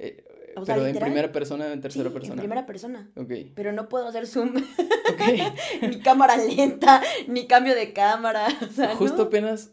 Eh, 0.00 0.24
O 0.62 0.66
sea, 0.66 0.74
pero 0.76 0.86
en 0.86 0.98
primera 0.98 1.32
persona 1.32 1.64
o 1.66 1.68
en 1.68 1.74
Sí, 1.74 1.80
tercera 1.82 2.06
en 2.08 2.12
persona. 2.12 2.36
primera 2.42 2.66
persona. 2.66 3.10
Ok, 3.16 3.32
Pero 3.54 3.72
no 3.72 3.88
puedo 3.88 4.06
hacer 4.08 4.26
zoom, 4.26 4.54
ok. 4.56 5.82
ni 5.88 6.00
cámara 6.00 6.36
lenta, 6.36 7.02
ni 7.26 7.46
cambio 7.46 7.74
de 7.74 7.92
cámara. 7.92 8.46
O 8.62 8.72
sea, 8.72 8.94
Justo 8.96 9.18
no. 9.18 9.22
apenas 9.24 9.72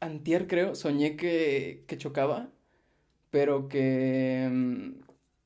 antier, 0.00 0.46
creo, 0.46 0.74
soñé 0.74 1.16
que, 1.16 1.84
que 1.86 1.98
chocaba, 1.98 2.48
pero 3.30 3.68
que... 3.68 4.48
mm, 4.50 4.92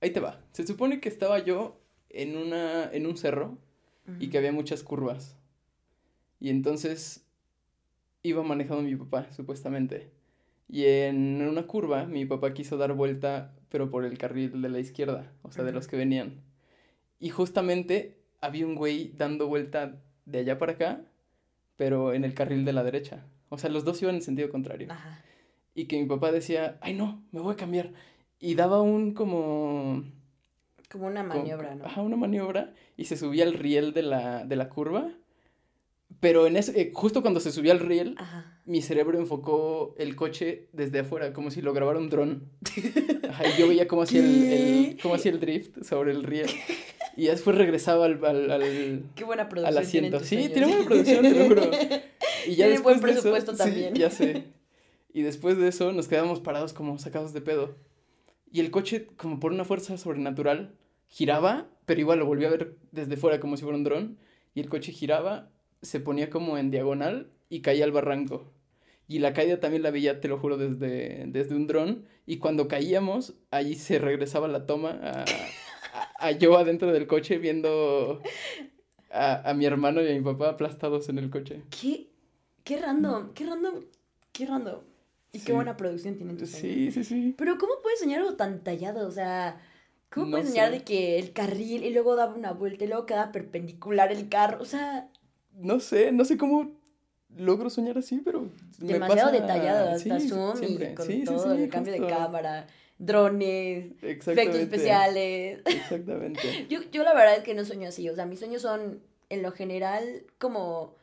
ahí 0.01 0.11
te 0.11 0.21
va. 0.21 0.41
Se 0.53 0.67
supone 0.67 1.01
que 1.01 1.09
estaba 1.09 1.39
yo 1.39 1.81
en 2.11 2.37
una, 2.37 2.91
en 2.93 3.07
un 3.07 3.17
cerro 3.17 3.59
y 4.19 4.29
que 4.29 4.39
había 4.39 4.53
muchas 4.53 4.83
curvas. 4.83 5.37
Y 6.41 6.51
entonces 6.51 7.25
iba 8.23 8.43
manejando 8.43 8.83
mi 8.83 8.95
papá, 8.97 9.29
supuestamente. 9.35 10.11
Y 10.69 10.85
en 10.87 11.41
una 11.43 11.67
curva 11.67 12.05
mi 12.07 12.25
papá 12.27 12.53
quiso 12.53 12.77
dar 12.77 12.93
vuelta, 12.95 13.55
pero 13.73 13.91
por 13.91 14.05
el 14.05 14.19
carril 14.19 14.61
de 14.61 14.69
la 14.69 14.79
izquierda, 14.79 15.33
o 15.41 15.51
sea, 15.51 15.65
de 15.65 15.73
los 15.73 15.89
que 15.89 15.97
venían. 15.97 16.43
Y 17.19 17.31
justamente 17.31 18.19
había 18.43 18.67
un 18.67 18.75
güey 18.75 19.13
dando 19.17 19.49
vuelta 19.49 19.97
de 20.27 20.41
allá 20.41 20.59
para 20.59 20.73
acá, 20.73 21.01
pero 21.77 22.13
en 22.13 22.25
el 22.25 22.35
carril 22.35 22.67
de 22.67 22.75
la 22.75 22.85
derecha. 22.85 23.25
O 23.49 23.57
sea, 23.57 23.71
los 23.71 23.85
dos 23.85 24.01
iban 24.03 24.17
en 24.17 24.23
sentido 24.23 24.51
contrario. 24.51 24.89
Ajá. 24.91 25.25
Y 25.75 25.87
que 25.87 25.99
mi 25.99 26.07
papá 26.07 26.31
decía, 26.33 26.77
ay 26.83 26.93
no, 26.93 27.25
me 27.33 27.41
voy 27.41 27.55
a 27.55 27.57
cambiar. 27.57 27.93
Y 28.39 28.55
daba 28.57 28.83
un 28.83 29.15
como... 29.15 30.05
Como 30.91 31.07
una 31.07 31.23
como- 31.27 31.41
maniobra, 31.41 31.75
¿no? 31.75 31.87
Ajá, 31.87 32.03
una 32.03 32.17
maniobra 32.17 32.75
y 32.99 33.07
se 33.07 33.17
subía 33.17 33.45
al 33.45 33.55
riel 33.55 33.95
de 33.95 34.03
la, 34.03 34.45
de 34.45 34.57
la 34.57 34.69
curva. 34.69 35.11
Pero 36.21 36.47
en 36.47 36.57
ese, 36.57 36.81
eh, 36.81 36.91
justo 36.95 37.23
cuando 37.23 37.41
se 37.41 37.53
subía 37.53 37.73
al 37.73 37.81
riel, 37.81 38.15
Ajá. 38.19 38.61
mi 38.65 38.83
cerebro 38.83 39.19
enfocó 39.19 39.95
el 39.99 40.15
coche 40.15 40.69
desde 40.73 41.01
afuera, 41.01 41.33
como 41.33 41.51
si 41.51 41.63
lo 41.63 41.73
grabara 41.73 41.99
un 41.99 42.11
dron. 42.11 42.49
Ajá, 43.29 43.45
y 43.49 43.61
yo 43.61 43.69
veía 43.69 43.89
cómo 43.89 44.03
hacía 44.03 44.21
el, 44.21 44.45
el- 44.45 44.99
cómo 45.03 45.15
hacía 45.15 45.33
el 45.33 45.41
drift 45.41 45.83
sobre 45.85 46.13
el 46.13 46.23
riel. 46.23 46.49
Y 47.17 47.27
después 47.27 47.57
regresaba 47.57 48.07
al, 48.07 48.25
al, 48.25 48.51
al, 48.51 49.03
Qué 49.15 49.25
buena 49.25 49.49
producción. 49.49 49.77
al 49.79 49.83
asiento. 49.83 50.19
tus 50.19 50.29
Sí, 50.29 50.37
sueños. 50.37 50.53
tiene 50.53 50.69
buena 50.69 50.85
producción, 50.87 51.23
te 51.23 51.31
lo 51.39 51.45
juro. 51.47 51.71
Y 52.47 52.57
ya 52.57 52.67
Tiene 52.67 52.81
buen 52.81 52.95
después 52.97 53.15
de 53.15 53.21
eso- 53.21 53.31
presupuesto 53.31 53.53
sí, 53.53 53.59
también. 53.59 53.95
ya 53.95 54.11
sé. 54.11 54.45
Y 55.15 55.21
después 55.23 55.59
de 55.59 55.69
eso 55.69 55.93
nos 55.93 56.09
quedamos 56.09 56.41
parados 56.41 56.73
como 56.73 56.99
sacados 56.99 57.33
de 57.35 57.41
pedo. 57.43 57.77
Y 58.51 58.61
el 58.61 58.71
coche, 58.71 59.07
como 59.19 59.39
por 59.41 59.53
una 59.53 59.65
fuerza 59.67 59.97
sobrenatural, 59.99 60.75
giraba, 61.07 61.69
pero 61.85 62.01
igual 62.01 62.19
lo 62.19 62.27
volví 62.27 62.47
a 62.47 62.51
ver 62.51 62.77
desde 62.93 63.17
fuera 63.19 63.39
como 63.39 63.57
si 63.59 63.63
fuera 63.63 63.77
un 63.77 63.85
dron. 63.85 64.19
Y 64.55 64.61
el 64.61 64.69
coche 64.71 64.91
giraba, 64.91 65.51
se 65.83 66.01
ponía 66.01 66.31
como 66.31 66.57
en 66.59 66.71
diagonal 66.71 67.31
y 67.49 67.61
caía 67.61 67.85
al 67.85 67.93
barranco. 67.93 68.51
Y 69.09 69.19
la 69.19 69.35
caída 69.35 69.61
también 69.61 69.83
la 69.83 69.91
veía, 69.91 70.21
te 70.21 70.29
lo 70.29 70.39
juro, 70.39 70.57
desde, 70.57 71.25
desde 71.27 71.55
un 71.55 71.67
dron. 71.67 72.07
Y 72.25 72.39
cuando 72.39 72.69
caíamos, 72.69 73.35
ahí 73.51 73.75
se 73.75 73.99
regresaba 73.99 74.49
la 74.49 74.65
toma 74.65 74.91
a, 75.03 75.25
a- 75.93 76.27
a 76.29 76.31
yo 76.33 76.57
adentro 76.57 76.93
del 76.93 77.07
coche 77.07 77.37
viendo 77.39 78.23
a, 79.11 79.51
a 79.51 79.55
mi 79.55 79.67
hermano 79.67 80.01
y 80.03 80.09
a 80.11 80.15
mi 80.15 80.21
papá 80.21 80.51
aplastados 80.51 81.09
en 81.09 81.19
el 81.19 81.31
coche. 81.31 81.63
¿Qué? 81.81 82.09
Qué 82.65 82.79
random, 82.79 83.33
qué 83.35 83.45
random, 83.45 83.75
qué 84.33 84.47
random. 84.47 84.81
Y 85.33 85.39
Sí. 85.41 85.47
qué 85.47 85.53
buena 85.53 85.77
producción 85.77 86.17
tienen 86.17 86.37
tus. 86.37 86.51
Sí, 86.51 86.91
sí, 86.93 87.05
sí. 87.05 87.35
Pero 87.37 87.59
¿cómo 87.59 87.73
puedes 87.83 87.99
soñar 88.01 88.21
algo 88.21 88.35
tan 88.37 88.63
tallado? 88.63 89.07
O 89.09 89.11
sea, 89.11 89.61
¿cómo 90.11 90.27
No 90.27 90.31
puedes 90.33 90.49
soñar 90.51 90.71
de 90.71 90.85
que 90.85 91.19
el 91.19 91.33
carril 91.33 91.83
y 91.85 91.91
luego 91.91 92.17
daba 92.17 92.35
una 92.35 92.53
vuelta 92.53 92.85
y 92.85 92.89
luego 92.89 93.07
quedaba 93.07 93.33
perpendicular 93.33 94.13
el 94.13 94.29
carro? 94.29 94.63
O 94.63 94.67
sea, 94.67 95.09
No 95.55 95.81
sé, 95.81 96.13
no 96.13 96.25
sé 96.25 96.37
cómo 96.37 96.73
logro 97.37 97.71
soñar 97.71 97.97
así, 97.99 98.21
pero 98.25 98.51
me 98.79 98.93
demasiado 98.95 99.31
pasa- 99.31 99.41
detallado, 99.43 99.91
hasta 99.91 100.21
sí, 100.21 100.29
zoom 100.29 100.57
siempre. 100.57 100.93
y 100.93 100.95
con 100.95 101.07
Sí, 101.07 101.13
sí, 101.21 101.25
todo, 101.25 101.55
sí, 101.57 101.63
el 101.63 101.69
cambio 101.71 101.93
de 101.93 102.07
cámara, 102.07 102.67
drones, 102.99 103.93
efectos 104.03 104.57
especiales. 104.57 105.61
Exactamente. 105.67 106.67
Yo, 106.69 106.81
yo 106.91 107.03
la 107.05 107.15
verdad 107.15 107.37
es 107.37 107.43
que 107.45 107.55
no 107.55 107.65
sueño 107.65 107.89
así, 107.89 108.09
o 108.09 108.15
sea, 108.15 108.27
mis 108.27 108.39
sueños 108.39 108.63
son 108.63 109.01
en 109.29 109.43
lo 109.43 109.53
general 109.53 110.25
como 110.39 110.95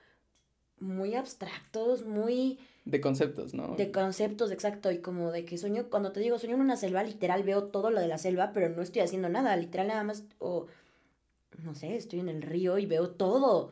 muy 0.79 1.15
abstractos, 1.15 2.05
muy 2.05 2.59
De 2.85 3.01
conceptos, 3.01 3.53
¿no? 3.53 3.75
de 3.75 3.91
conceptos, 3.91 4.51
exacto, 4.51 4.91
y 4.91 4.99
como 4.99 5.31
de 5.31 5.43
que 5.45 5.57
sueño, 5.57 5.89
cuando 5.89 6.11
te 6.11 6.19
digo 6.21 6.37
sueño 6.39 6.55
en 6.55 6.61
una 6.61 6.77
selva, 6.77 7.03
literal 7.03 7.43
veo 7.43 7.65
todo 7.65 7.89
lo 7.91 7.99
de 7.99 8.07
la 8.07 8.17
selva, 8.17 8.51
pero 8.53 8.69
no 8.69 8.81
estoy 8.81 9.01
haciendo 9.01 9.29
nada, 9.29 9.55
literal 9.57 9.87
nada 9.87 10.03
más, 10.03 10.23
o 10.37 10.67
no 11.63 11.73
sé, 11.75 11.95
estoy 11.95 12.19
en 12.21 12.29
el 12.29 12.41
río 12.43 12.77
y 12.77 12.85
veo 12.85 13.09
todo, 13.09 13.71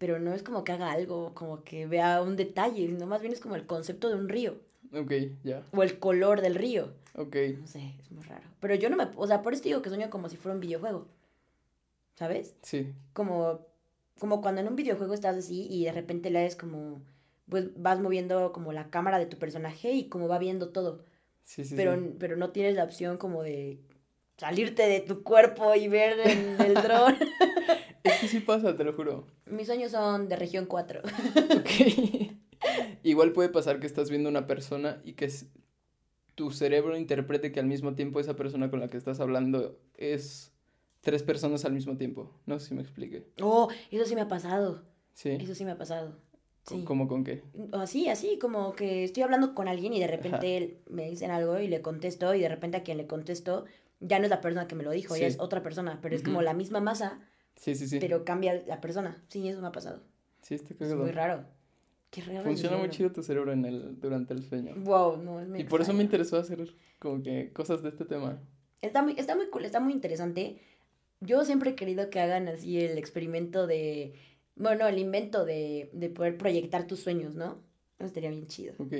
pero 0.00 0.18
no 0.18 0.32
es 0.32 0.42
como 0.42 0.64
que 0.64 0.72
haga 0.72 0.90
algo, 0.90 1.34
como 1.34 1.62
que 1.62 1.86
vea 1.86 2.22
un 2.22 2.34
detalle, 2.34 2.86
sino 2.86 3.06
más 3.06 3.20
bien 3.20 3.34
es 3.34 3.40
como 3.40 3.54
el 3.54 3.66
concepto 3.66 4.08
de 4.08 4.14
un 4.14 4.30
río, 4.30 4.56
Ok, 4.94 5.12
ya. 5.44 5.62
o 5.72 5.82
el 5.82 5.98
color 5.98 6.40
del 6.40 6.54
río, 6.54 6.94
Ok. 7.14 7.36
no 7.60 7.66
sé, 7.66 7.92
es 8.00 8.10
muy 8.10 8.24
raro, 8.24 8.48
pero 8.60 8.74
yo 8.74 8.88
no 8.88 8.96
me, 8.96 9.08
o 9.14 9.26
sea, 9.26 9.42
por 9.42 9.52
eso 9.52 9.62
digo 9.62 9.82
que 9.82 9.90
sueño 9.90 10.08
como 10.08 10.30
si 10.30 10.38
fuera 10.38 10.54
un 10.54 10.60
videojuego, 10.62 11.06
¿sabes? 12.14 12.54
Sí. 12.62 12.92
como, 13.12 13.60
como 14.18 14.40
cuando 14.40 14.62
en 14.62 14.68
un 14.68 14.76
videojuego 14.76 15.12
estás 15.12 15.36
así 15.36 15.66
y 15.70 15.84
de 15.84 15.92
repente 15.92 16.30
lees 16.30 16.56
como, 16.56 17.02
pues 17.50 17.68
vas 17.76 18.00
moviendo 18.00 18.52
como 18.52 18.72
la 18.72 18.88
cámara 18.88 19.18
de 19.18 19.26
tu 19.26 19.36
personaje 19.38 19.92
y 19.92 20.08
como 20.08 20.28
va 20.28 20.38
viendo 20.38 20.70
todo, 20.70 21.04
Sí, 21.44 21.64
sí, 21.64 21.74
pero, 21.76 21.94
sí. 21.96 22.14
pero 22.18 22.36
no 22.36 22.50
tienes 22.50 22.74
la 22.74 22.84
opción 22.84 23.18
como 23.18 23.42
de 23.42 23.78
salirte 24.40 24.88
de 24.88 25.00
tu 25.00 25.22
cuerpo 25.22 25.74
y 25.74 25.86
ver 25.88 26.18
el 26.20 26.74
dron. 26.74 27.14
Es 28.02 28.18
que 28.18 28.28
sí 28.28 28.40
pasa, 28.40 28.74
te 28.74 28.82
lo 28.82 28.94
juro. 28.94 29.26
Mis 29.44 29.66
sueños 29.66 29.92
son 29.92 30.26
de 30.26 30.36
región 30.36 30.64
4. 30.64 31.02
Ok. 31.58 32.32
Igual 33.02 33.32
puede 33.32 33.50
pasar 33.50 33.78
que 33.78 33.86
estás 33.86 34.08
viendo 34.08 34.30
una 34.30 34.46
persona 34.46 35.02
y 35.04 35.12
que 35.12 35.30
tu 36.34 36.50
cerebro 36.50 36.96
interprete 36.96 37.52
que 37.52 37.60
al 37.60 37.66
mismo 37.66 37.94
tiempo 37.94 38.18
esa 38.18 38.36
persona 38.36 38.70
con 38.70 38.80
la 38.80 38.88
que 38.88 38.96
estás 38.96 39.20
hablando 39.20 39.78
es 39.98 40.50
tres 41.02 41.22
personas 41.22 41.66
al 41.66 41.74
mismo 41.74 41.98
tiempo. 41.98 42.30
No 42.46 42.58
sé 42.58 42.68
si 42.68 42.74
me 42.74 42.80
explique. 42.80 43.26
Oh, 43.42 43.68
eso 43.90 44.06
sí 44.06 44.14
me 44.14 44.22
ha 44.22 44.28
pasado. 44.28 44.82
Sí. 45.12 45.36
Eso 45.38 45.54
sí 45.54 45.66
me 45.66 45.72
ha 45.72 45.76
pasado. 45.76 46.16
Sí. 46.66 46.84
¿Cómo 46.84 47.06
con 47.06 47.22
qué? 47.22 47.42
Así, 47.72 48.08
así, 48.08 48.38
como 48.38 48.72
que 48.72 49.04
estoy 49.04 49.22
hablando 49.22 49.54
con 49.54 49.68
alguien 49.68 49.92
y 49.92 50.00
de 50.00 50.06
repente 50.06 50.80
me 50.88 51.10
dicen 51.10 51.30
algo 51.30 51.58
y 51.58 51.68
le 51.68 51.82
contesto 51.82 52.34
y 52.34 52.40
de 52.40 52.48
repente 52.48 52.78
a 52.78 52.82
quien 52.82 52.96
le 52.96 53.06
contesto 53.06 53.66
ya 54.00 54.18
no 54.18 54.24
es 54.24 54.30
la 54.30 54.40
persona 54.40 54.66
que 54.66 54.74
me 54.74 54.82
lo 54.82 54.90
dijo, 54.90 55.16
ya 55.16 55.26
es 55.26 55.38
otra 55.38 55.62
persona, 55.62 55.98
pero 56.02 56.16
es 56.16 56.22
como 56.22 56.42
la 56.42 56.54
misma 56.54 56.80
masa, 56.80 57.20
Sí, 57.56 57.74
sí, 57.74 57.86
sí. 57.86 57.98
pero 58.00 58.24
cambia 58.24 58.62
la 58.66 58.80
persona. 58.80 59.22
Sí, 59.28 59.46
eso 59.46 59.60
me 59.60 59.68
ha 59.68 59.72
pasado. 59.72 60.02
Sí, 60.42 60.54
está 60.54 60.74
Es 60.84 60.94
muy 60.94 61.10
raro. 61.10 61.44
Qué 62.10 62.22
raro. 62.22 62.42
Funciona 62.44 62.76
muy 62.78 62.88
chido 62.88 63.12
tu 63.12 63.22
cerebro 63.22 63.52
en 63.52 63.64
el, 63.64 64.00
durante 64.00 64.34
el 64.34 64.42
sueño. 64.42 64.74
Wow, 64.78 65.18
no, 65.18 65.40
es 65.40 65.60
Y 65.60 65.64
por 65.64 65.80
eso 65.80 65.92
me 65.92 66.02
interesó 66.02 66.38
hacer 66.38 66.66
como 66.98 67.22
que 67.22 67.52
cosas 67.52 67.82
de 67.82 67.90
este 67.90 68.04
tema. 68.04 68.40
Está 68.82 69.02
muy, 69.02 69.14
está 69.16 69.36
muy 69.36 69.48
cool, 69.48 69.64
está 69.64 69.78
muy 69.78 69.92
interesante. 69.92 70.58
Yo 71.20 71.44
siempre 71.44 71.70
he 71.70 71.74
querido 71.74 72.08
que 72.08 72.18
hagan 72.18 72.48
así 72.48 72.80
el 72.80 72.96
experimento 72.96 73.66
de, 73.66 74.14
bueno, 74.56 74.88
el 74.88 74.98
invento 74.98 75.44
de, 75.44 75.90
de 75.92 76.08
poder 76.08 76.38
proyectar 76.38 76.86
tus 76.86 77.00
sueños, 77.00 77.34
¿no? 77.36 77.62
Eso 77.98 78.06
estaría 78.06 78.30
bien 78.30 78.46
chido. 78.46 78.74
Ok. 78.78 78.94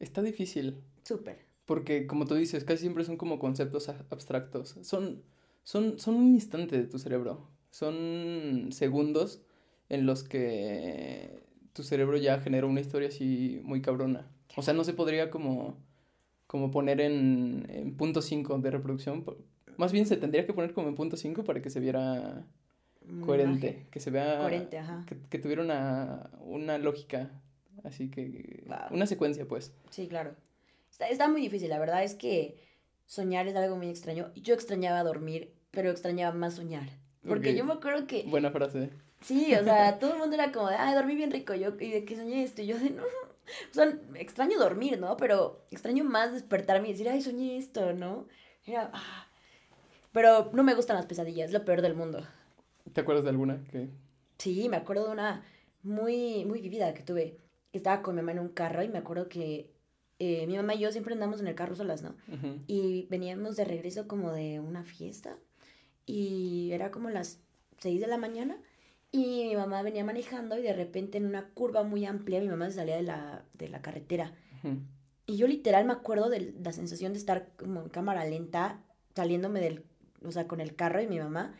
Está 0.00 0.20
difícil. 0.20 0.82
Súper. 1.04 1.51
Porque, 1.64 2.06
como 2.06 2.26
tú 2.26 2.34
dices, 2.34 2.64
casi 2.64 2.80
siempre 2.80 3.04
son 3.04 3.16
como 3.16 3.38
conceptos 3.38 3.88
abstractos. 3.88 4.76
Son, 4.82 5.22
son, 5.62 5.98
son 5.98 6.14
un 6.14 6.34
instante 6.34 6.76
de 6.76 6.86
tu 6.86 6.98
cerebro. 6.98 7.48
Son 7.70 8.68
segundos 8.70 9.42
en 9.88 10.06
los 10.06 10.24
que 10.24 11.42
tu 11.72 11.82
cerebro 11.82 12.16
ya 12.16 12.40
genera 12.40 12.66
una 12.66 12.80
historia 12.80 13.08
así 13.08 13.60
muy 13.64 13.80
cabrona. 13.80 14.26
O 14.56 14.62
sea, 14.62 14.74
no 14.74 14.84
se 14.84 14.92
podría 14.92 15.30
como, 15.30 15.78
como 16.46 16.70
poner 16.70 17.00
en, 17.00 17.66
en 17.68 17.96
punto 17.96 18.22
5 18.22 18.58
de 18.58 18.70
reproducción. 18.70 19.24
Más 19.76 19.92
bien 19.92 20.06
se 20.06 20.16
tendría 20.16 20.46
que 20.46 20.52
poner 20.52 20.74
como 20.74 20.88
en 20.88 20.94
punto 20.94 21.16
5 21.16 21.44
para 21.44 21.62
que 21.62 21.70
se 21.70 21.80
viera 21.80 22.44
coherente. 23.24 23.86
Que 23.90 24.00
se 24.00 24.10
vea... 24.10 24.38
Coherente, 24.38 24.78
ajá. 24.78 25.04
Que, 25.06 25.16
que 25.30 25.38
tuviera 25.38 25.62
una, 25.62 26.30
una 26.40 26.78
lógica. 26.78 27.30
Así 27.84 28.10
que... 28.10 28.64
Wow. 28.66 28.76
Una 28.90 29.06
secuencia, 29.06 29.46
pues. 29.46 29.72
Sí, 29.90 30.08
claro. 30.08 30.34
Está, 30.92 31.08
está 31.08 31.26
muy 31.26 31.40
difícil, 31.40 31.70
la 31.70 31.78
verdad 31.78 32.04
es 32.04 32.14
que 32.14 32.54
soñar 33.06 33.48
es 33.48 33.56
algo 33.56 33.76
muy 33.76 33.88
extraño. 33.88 34.30
Yo 34.36 34.54
extrañaba 34.54 35.02
dormir, 35.02 35.54
pero 35.70 35.90
extrañaba 35.90 36.34
más 36.34 36.54
soñar. 36.54 36.86
Porque 37.26 37.56
yo 37.56 37.64
me 37.64 37.72
acuerdo 37.72 38.06
que, 38.06 38.24
Buena 38.24 38.50
frase. 38.50 38.90
sí, 39.22 39.54
o 39.54 39.64
sea, 39.64 39.98
todo 40.00 40.12
el 40.12 40.18
mundo 40.18 40.34
era 40.34 40.52
como 40.52 40.68
de, 40.68 40.76
ay, 40.76 40.94
dormí 40.94 41.14
bien 41.14 41.30
rico, 41.30 41.54
yo, 41.54 41.70
y 41.80 41.90
de 41.90 42.04
que 42.04 42.14
soñé 42.14 42.44
esto, 42.44 42.60
y 42.60 42.66
yo 42.66 42.78
de, 42.78 42.90
no, 42.90 43.04
o 43.04 43.74
sea, 43.74 43.90
extraño 44.16 44.58
dormir, 44.58 45.00
¿no? 45.00 45.16
Pero 45.16 45.64
extraño 45.70 46.04
más 46.04 46.32
despertarme 46.32 46.88
y 46.88 46.92
decir, 46.92 47.08
ay, 47.08 47.22
soñé 47.22 47.56
esto, 47.56 47.94
¿no? 47.94 48.28
Era, 48.66 48.90
ah. 48.92 49.28
Pero 50.12 50.50
no 50.52 50.62
me 50.62 50.74
gustan 50.74 50.96
las 50.96 51.06
pesadillas, 51.06 51.46
es 51.46 51.54
lo 51.54 51.64
peor 51.64 51.80
del 51.80 51.94
mundo. 51.94 52.22
¿Te 52.92 53.00
acuerdas 53.00 53.24
de 53.24 53.30
alguna 53.30 53.64
que... 53.70 53.88
Sí, 54.36 54.68
me 54.68 54.76
acuerdo 54.76 55.06
de 55.06 55.12
una 55.12 55.42
muy, 55.82 56.44
muy 56.44 56.60
vivida 56.60 56.92
que 56.92 57.02
tuve. 57.02 57.38
que 57.70 57.78
Estaba 57.78 58.02
con 58.02 58.14
mi 58.14 58.20
mamá 58.20 58.32
en 58.32 58.40
un 58.40 58.48
carro 58.50 58.82
y 58.82 58.88
me 58.88 58.98
acuerdo 58.98 59.30
que 59.30 59.71
eh, 60.24 60.46
mi 60.46 60.54
mamá 60.56 60.76
y 60.76 60.78
yo 60.78 60.92
siempre 60.92 61.14
andamos 61.14 61.40
en 61.40 61.48
el 61.48 61.56
carro 61.56 61.74
solas, 61.74 62.00
¿no? 62.02 62.14
Y 62.68 63.08
veníamos 63.10 63.56
de 63.56 63.64
regreso 63.64 64.06
como 64.06 64.30
de 64.30 64.60
una 64.60 64.84
fiesta 64.84 65.36
y 66.06 66.70
era 66.70 66.92
como 66.92 67.10
las 67.10 67.40
6 67.78 68.00
de 68.00 68.06
la 68.06 68.18
mañana 68.18 68.56
y 69.10 69.46
mi 69.48 69.56
mamá 69.56 69.82
venía 69.82 70.04
manejando 70.04 70.56
y 70.56 70.62
de 70.62 70.74
repente 70.74 71.18
en 71.18 71.26
una 71.26 71.48
curva 71.54 71.82
muy 71.82 72.06
amplia 72.06 72.40
mi 72.40 72.46
mamá 72.46 72.70
se 72.70 72.76
salía 72.76 72.94
de 72.94 73.02
la, 73.02 73.44
de 73.58 73.68
la 73.68 73.82
carretera. 73.82 74.32
Y 75.26 75.36
yo 75.38 75.48
literal 75.48 75.86
me 75.86 75.92
acuerdo 75.92 76.30
de 76.30 76.54
la 76.62 76.72
sensación 76.72 77.14
de 77.14 77.18
estar 77.18 77.48
como 77.56 77.80
en 77.82 77.88
cámara 77.88 78.24
lenta 78.24 78.80
saliéndome 79.16 79.60
del, 79.60 79.84
o 80.24 80.30
sea, 80.30 80.46
con 80.46 80.60
el 80.60 80.76
carro 80.76 81.02
y 81.02 81.08
mi 81.08 81.18
mamá, 81.18 81.56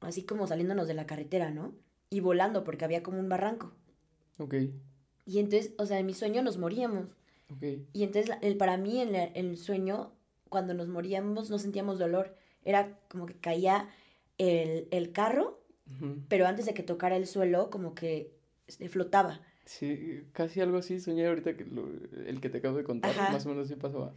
así 0.00 0.22
como 0.22 0.46
saliéndonos 0.46 0.88
de 0.88 0.94
la 0.94 1.04
carretera, 1.04 1.50
¿no? 1.50 1.74
Y 2.08 2.20
volando 2.20 2.64
porque 2.64 2.86
había 2.86 3.02
como 3.02 3.20
un 3.20 3.28
barranco. 3.28 3.74
Ok, 4.38 4.54
Y 5.26 5.40
entonces, 5.40 5.74
o 5.76 5.84
sea, 5.84 5.98
en 5.98 6.06
mi 6.06 6.14
sueño 6.14 6.42
nos 6.42 6.56
moríamos. 6.56 7.08
Y 7.92 8.04
entonces, 8.04 8.36
el, 8.42 8.56
para 8.56 8.76
mí, 8.76 9.00
en, 9.00 9.14
en 9.14 9.50
el 9.50 9.56
sueño, 9.58 10.12
cuando 10.48 10.74
nos 10.74 10.88
moríamos, 10.88 11.50
no 11.50 11.58
sentíamos 11.58 11.98
dolor. 11.98 12.36
Era 12.64 12.98
como 13.08 13.26
que 13.26 13.34
caía 13.34 13.88
el, 14.38 14.88
el 14.90 15.12
carro, 15.12 15.60
pero 16.28 16.46
antes 16.46 16.66
de 16.66 16.74
que 16.74 16.82
tocara 16.82 17.16
el 17.16 17.26
suelo, 17.26 17.70
como 17.70 17.94
que 17.94 18.32
se 18.68 18.88
flotaba. 18.88 19.40
Sí, 19.64 20.24
casi 20.32 20.60
algo 20.60 20.78
así 20.78 21.00
soñé 21.00 21.26
ahorita 21.26 21.56
que 21.56 21.64
lo- 21.64 21.88
el 22.26 22.40
que 22.40 22.48
te 22.48 22.58
acabo 22.58 22.76
de 22.76 22.84
contar, 22.84 23.10
Ajá. 23.10 23.32
más 23.32 23.46
o 23.46 23.50
menos 23.50 23.68
sí 23.68 23.76
pasaba. 23.76 24.12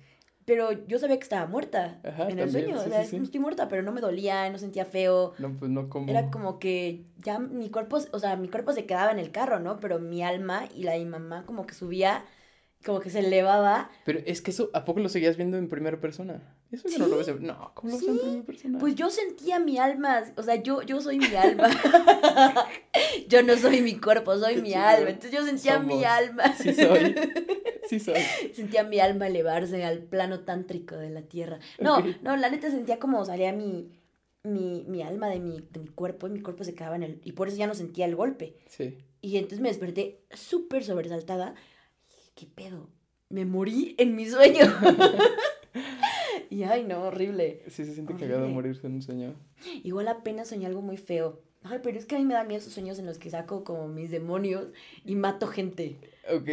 Pero 0.45 0.71
yo 0.88 0.99
sabía 0.99 1.17
que 1.17 1.23
estaba 1.23 1.47
muerta 1.47 1.99
Ajá, 2.03 2.29
en 2.29 2.38
el 2.39 2.51
también, 2.51 2.65
sueño. 2.65 2.79
sí, 2.81 2.88
o 2.88 2.91
sea, 2.91 3.03
sí, 3.03 3.09
sí. 3.11 3.17
no 3.17 3.23
estoy 3.23 3.39
muerta, 3.39 3.67
pero 3.67 3.81
no 3.81 3.91
me 3.91 3.99
dolía, 4.01 4.47
no 4.51 4.59
sentía 4.59 4.86
feo. 4.86 5.33
No, 5.39 5.49
pues 5.57 5.71
no 5.71 5.89
como... 5.89 6.07
Era 6.09 6.29
como 6.29 6.59
que 6.59 7.05
ya 7.23 7.39
mi 7.39 7.69
cuerpo, 7.69 7.97
o 8.11 8.19
sea, 8.19 8.36
mi 8.36 8.47
cuerpo 8.47 8.71
se 8.71 8.86
quedaba 8.86 9.11
en 9.11 9.17
el 9.19 9.31
carro, 9.31 9.59
¿no? 9.59 9.79
Pero 9.79 9.99
mi 9.99 10.23
alma 10.23 10.69
y 10.75 10.83
la 10.83 10.91
de 10.93 10.99
mi 10.99 11.05
mamá 11.05 11.45
como 11.47 11.65
que 11.65 11.73
subía, 11.73 12.25
como 12.86 12.99
que 12.99 13.09
se 13.09 13.19
elevaba. 13.19 13.89
Pero 14.05 14.19
es 14.25 14.41
que 14.41 14.51
eso, 14.51 14.69
¿a 14.73 14.86
poco 14.86 14.99
lo 14.99 15.09
seguías 15.09 15.38
viendo 15.38 15.57
en 15.57 15.67
primera 15.69 15.99
persona? 15.99 16.41
Eso 16.71 16.88
yo 16.88 16.99
no 16.99 17.07
lo 17.07 17.17
ves 17.17 17.27
en... 17.29 17.43
No, 17.43 17.71
¿cómo 17.73 17.91
lo 17.91 17.97
ves 17.97 18.07
en 18.07 18.13
Sí. 18.13 18.19
primera 18.21 18.43
persona? 18.45 18.79
Pues 18.79 18.95
yo 18.95 19.09
sentía 19.09 19.59
mi 19.59 19.77
alma, 19.79 20.23
o 20.38 20.43
sea, 20.43 20.55
yo, 20.61 20.81
yo 20.83 21.01
soy 21.01 21.17
mi 21.19 21.36
alma. 21.36 21.67
yo 23.27 23.43
no 23.43 23.57
soy 23.57 23.81
mi 23.81 23.99
cuerpo, 23.99 24.38
soy 24.38 24.55
Qué 24.55 24.61
mi 24.61 24.69
chido. 24.69 24.81
alma. 24.83 25.09
Entonces 25.09 25.31
yo 25.31 25.45
sentía 25.45 25.79
mi 25.79 26.03
alma. 26.03 26.53
Sí 26.55 26.73
soy, 26.73 27.15
sí 27.89 27.99
soy. 27.99 28.15
sentía 28.53 28.83
mi 28.83 28.99
alma 28.99 29.27
elevarse 29.27 29.83
al 29.83 29.99
plano 29.99 30.41
tántrico 30.41 30.95
de 30.95 31.09
la 31.09 31.21
tierra. 31.23 31.59
No, 31.79 32.03
no, 32.21 32.38
la 32.38 32.49
neta 32.49 32.69
sentía 32.71 32.99
como 32.99 33.23
salía 33.25 33.51
mi, 33.53 33.89
mi, 34.43 34.86
mi 34.88 35.01
alma 35.01 35.27
de 35.29 35.39
mi, 35.39 35.61
de 35.71 35.79
mi 35.79 35.88
cuerpo 35.88 36.27
y 36.27 36.31
mi 36.31 36.41
cuerpo 36.41 36.63
se 36.63 36.75
quedaba 36.75 36.95
en 36.95 37.03
el... 37.03 37.21
Y 37.23 37.31
por 37.33 37.47
eso 37.47 37.57
ya 37.57 37.67
no 37.67 37.75
sentía 37.75 38.05
el 38.05 38.15
golpe. 38.15 38.55
Sí. 38.67 38.97
Y 39.21 39.38
entonces 39.38 39.59
me 39.59 39.69
desperté 39.69 40.21
súper 40.31 40.83
sobresaltada. 40.83 41.55
¿Qué 42.36 42.45
pedo? 42.53 42.89
Me 43.29 43.45
morí 43.45 43.95
en 43.97 44.15
mi 44.15 44.25
sueño. 44.27 44.65
y 46.49 46.63
ay, 46.63 46.83
no, 46.83 47.01
horrible. 47.03 47.61
Sí 47.67 47.86
se 47.86 47.93
siente 47.93 48.13
cagado 48.13 48.39
Horrible. 48.41 48.53
morirse 48.53 48.88
en 48.88 48.93
un 48.95 49.01
sueño. 49.01 49.33
Igual 49.83 50.07
apenas 50.07 50.49
soñé 50.49 50.65
algo 50.67 50.81
muy 50.81 50.97
feo. 50.97 51.39
Ay, 51.63 51.79
pero 51.81 51.97
es 51.97 52.05
que 52.05 52.15
a 52.15 52.19
mí 52.19 52.25
me 52.25 52.33
da 52.36 52.43
miedo 52.43 52.59
esos 52.59 52.73
sueños 52.73 52.99
en 52.99 53.05
los 53.07 53.17
que 53.17 53.29
saco 53.29 53.63
como 53.63 53.88
mis 53.88 54.11
demonios 54.11 54.67
y 55.03 55.15
mato 55.15 55.47
gente. 55.47 55.95
Ok. 56.31 56.49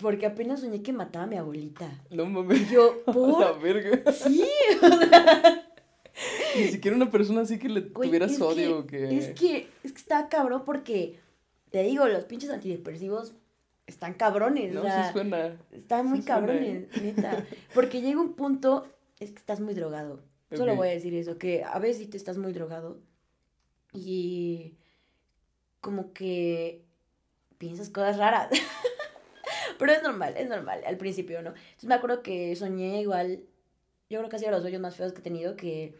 Porque 0.00 0.26
apenas 0.26 0.60
soñé 0.60 0.82
que 0.82 0.92
mataba 0.92 1.24
a 1.24 1.28
mi 1.28 1.36
abuelita. 1.36 2.02
No 2.10 2.26
mames. 2.26 2.62
Y 2.70 2.74
yo, 2.74 3.02
La 3.06 3.12
¿por? 3.12 3.60
verga. 3.60 4.12
Sí. 4.12 4.44
Ni 6.56 6.68
siquiera 6.68 6.96
una 6.96 7.10
persona 7.10 7.40
así 7.42 7.58
que 7.58 7.68
le 7.68 7.80
Güey, 7.80 8.08
tuvieras 8.08 8.40
odio 8.40 8.86
que, 8.86 8.98
que... 9.08 9.18
Es 9.18 9.28
que, 9.38 9.68
es 9.82 9.92
que 9.92 9.98
está 9.98 10.28
cabrón 10.28 10.62
porque, 10.64 11.18
te 11.70 11.82
digo, 11.82 12.06
los 12.06 12.24
pinches 12.24 12.50
antidepresivos 12.50 13.34
están 13.86 14.14
cabrones. 14.14 14.72
No, 14.72 14.80
o 14.80 14.84
sea, 14.84 15.06
sí 15.06 15.12
suena. 15.12 15.56
Están 15.72 16.06
muy 16.06 16.20
Sí 16.20 16.26
suena, 16.26 16.40
cabrones, 16.40 17.02
neta. 17.02 17.44
Porque 17.74 18.00
llega 18.00 18.20
un 18.20 18.34
punto, 18.34 18.86
es 19.20 19.30
que 19.30 19.38
estás 19.38 19.60
muy 19.60 19.74
drogado. 19.74 20.20
Solo 20.52 20.76
voy 20.76 20.88
a 20.88 20.92
decir 20.92 21.14
eso, 21.14 21.36
que 21.36 21.64
a 21.64 21.78
veces 21.80 21.98
sí 21.98 22.06
te 22.06 22.16
estás 22.16 22.38
muy 22.38 22.52
drogado 22.52 23.00
y 23.92 24.74
como 25.80 26.12
que 26.12 26.84
piensas 27.58 27.90
cosas 27.90 28.18
raras. 28.18 28.50
Pero 29.78 29.92
es 29.92 30.02
normal, 30.02 30.34
es 30.36 30.48
normal, 30.48 30.82
al 30.86 30.96
principio, 30.96 31.42
¿no? 31.42 31.50
Entonces 31.50 31.88
me 31.88 31.94
acuerdo 31.94 32.22
que 32.22 32.54
soñé 32.54 33.00
igual, 33.00 33.40
yo 34.08 34.20
creo 34.20 34.28
que 34.28 34.36
ha 34.36 34.38
sido 34.38 34.52
los 34.52 34.62
sueños 34.62 34.80
más 34.80 34.94
feos 34.94 35.12
que 35.12 35.18
he 35.18 35.24
tenido, 35.24 35.56
que, 35.56 35.96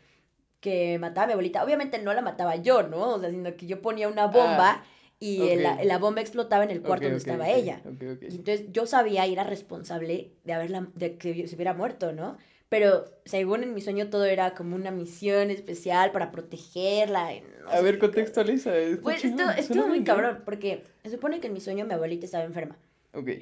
que 0.60 0.98
mataba 1.00 1.24
a 1.24 1.26
mi 1.26 1.32
abuelita. 1.32 1.64
Obviamente 1.64 1.98
no 1.98 2.14
la 2.14 2.22
mataba 2.22 2.54
yo, 2.54 2.84
¿no? 2.84 3.14
O 3.14 3.20
sea, 3.20 3.30
sino 3.30 3.56
que 3.56 3.66
yo 3.66 3.82
ponía 3.82 4.08
una 4.08 4.26
bomba 4.26 4.84
y 5.20 5.56
la, 5.56 5.82
la 5.82 5.98
bomba 5.98 6.20
explotaba 6.20 6.64
en 6.64 6.70
el 6.70 6.82
cuarto 6.82 7.04
donde 7.04 7.18
estaba 7.18 7.48
ella. 7.50 7.80
Y 7.84 8.36
entonces 8.36 8.66
yo 8.72 8.86
sabía 8.86 9.26
y 9.26 9.32
era 9.32 9.44
responsable 9.44 10.32
de 10.44 10.52
haberla, 10.52 10.88
de 10.94 11.16
que 11.16 11.46
se 11.46 11.54
hubiera 11.54 11.74
muerto, 11.74 12.12
¿no? 12.12 12.36
Pero 12.68 13.04
según 13.24 13.62
en 13.62 13.72
mi 13.72 13.80
sueño 13.80 14.10
todo 14.10 14.24
era 14.24 14.54
como 14.54 14.74
una 14.74 14.90
misión 14.90 15.50
especial 15.50 16.10
para 16.12 16.32
protegerla. 16.32 17.30
no 17.62 17.70
A 17.70 17.80
ver, 17.80 17.98
contextualiza. 17.98 18.76
está 18.76 19.02
Pues 19.02 19.22
chingón, 19.22 19.50
esto 19.50 19.60
estuvo 19.60 19.86
muy 19.86 20.02
cabrón, 20.02 20.42
porque 20.44 20.82
se 21.04 21.10
supone 21.10 21.40
que 21.40 21.46
en 21.46 21.52
mi 21.52 21.60
sueño 21.60 21.84
mi 21.84 21.94
abuelita 21.94 22.26
estaba 22.26 22.44
enferma 22.44 22.76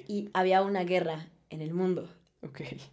y 0.06 0.28
había 0.32 0.62
una 0.62 0.84
guerra 0.84 1.28
en 1.50 1.62
el 1.62 1.72
mundo. 1.72 2.08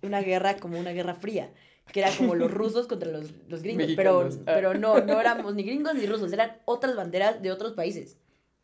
Una 0.02 0.22
guerra 0.22 0.58
como 0.58 0.80
una 0.80 0.92
guerra 0.92 1.16
fría, 1.16 1.52
que 1.92 2.02
era 2.02 2.12
como 2.16 2.36
los 2.36 2.52
rusos 2.52 2.88
contra 2.88 3.12
los, 3.12 3.34
los 3.48 3.64
gringos. 3.64 3.88
Pero, 3.96 4.30
ah. 4.32 4.42
pero 4.46 4.74
no, 4.76 5.02
no 5.02 5.20
éramos 5.20 5.56
ni 5.56 5.64
gringos 5.64 5.96
ni 5.96 6.06
rusos, 6.06 6.32
eran 6.32 6.58
otras 6.66 6.96
banderas 6.96 7.42
de 7.42 7.52
otros 7.52 7.74
países. 7.74 8.18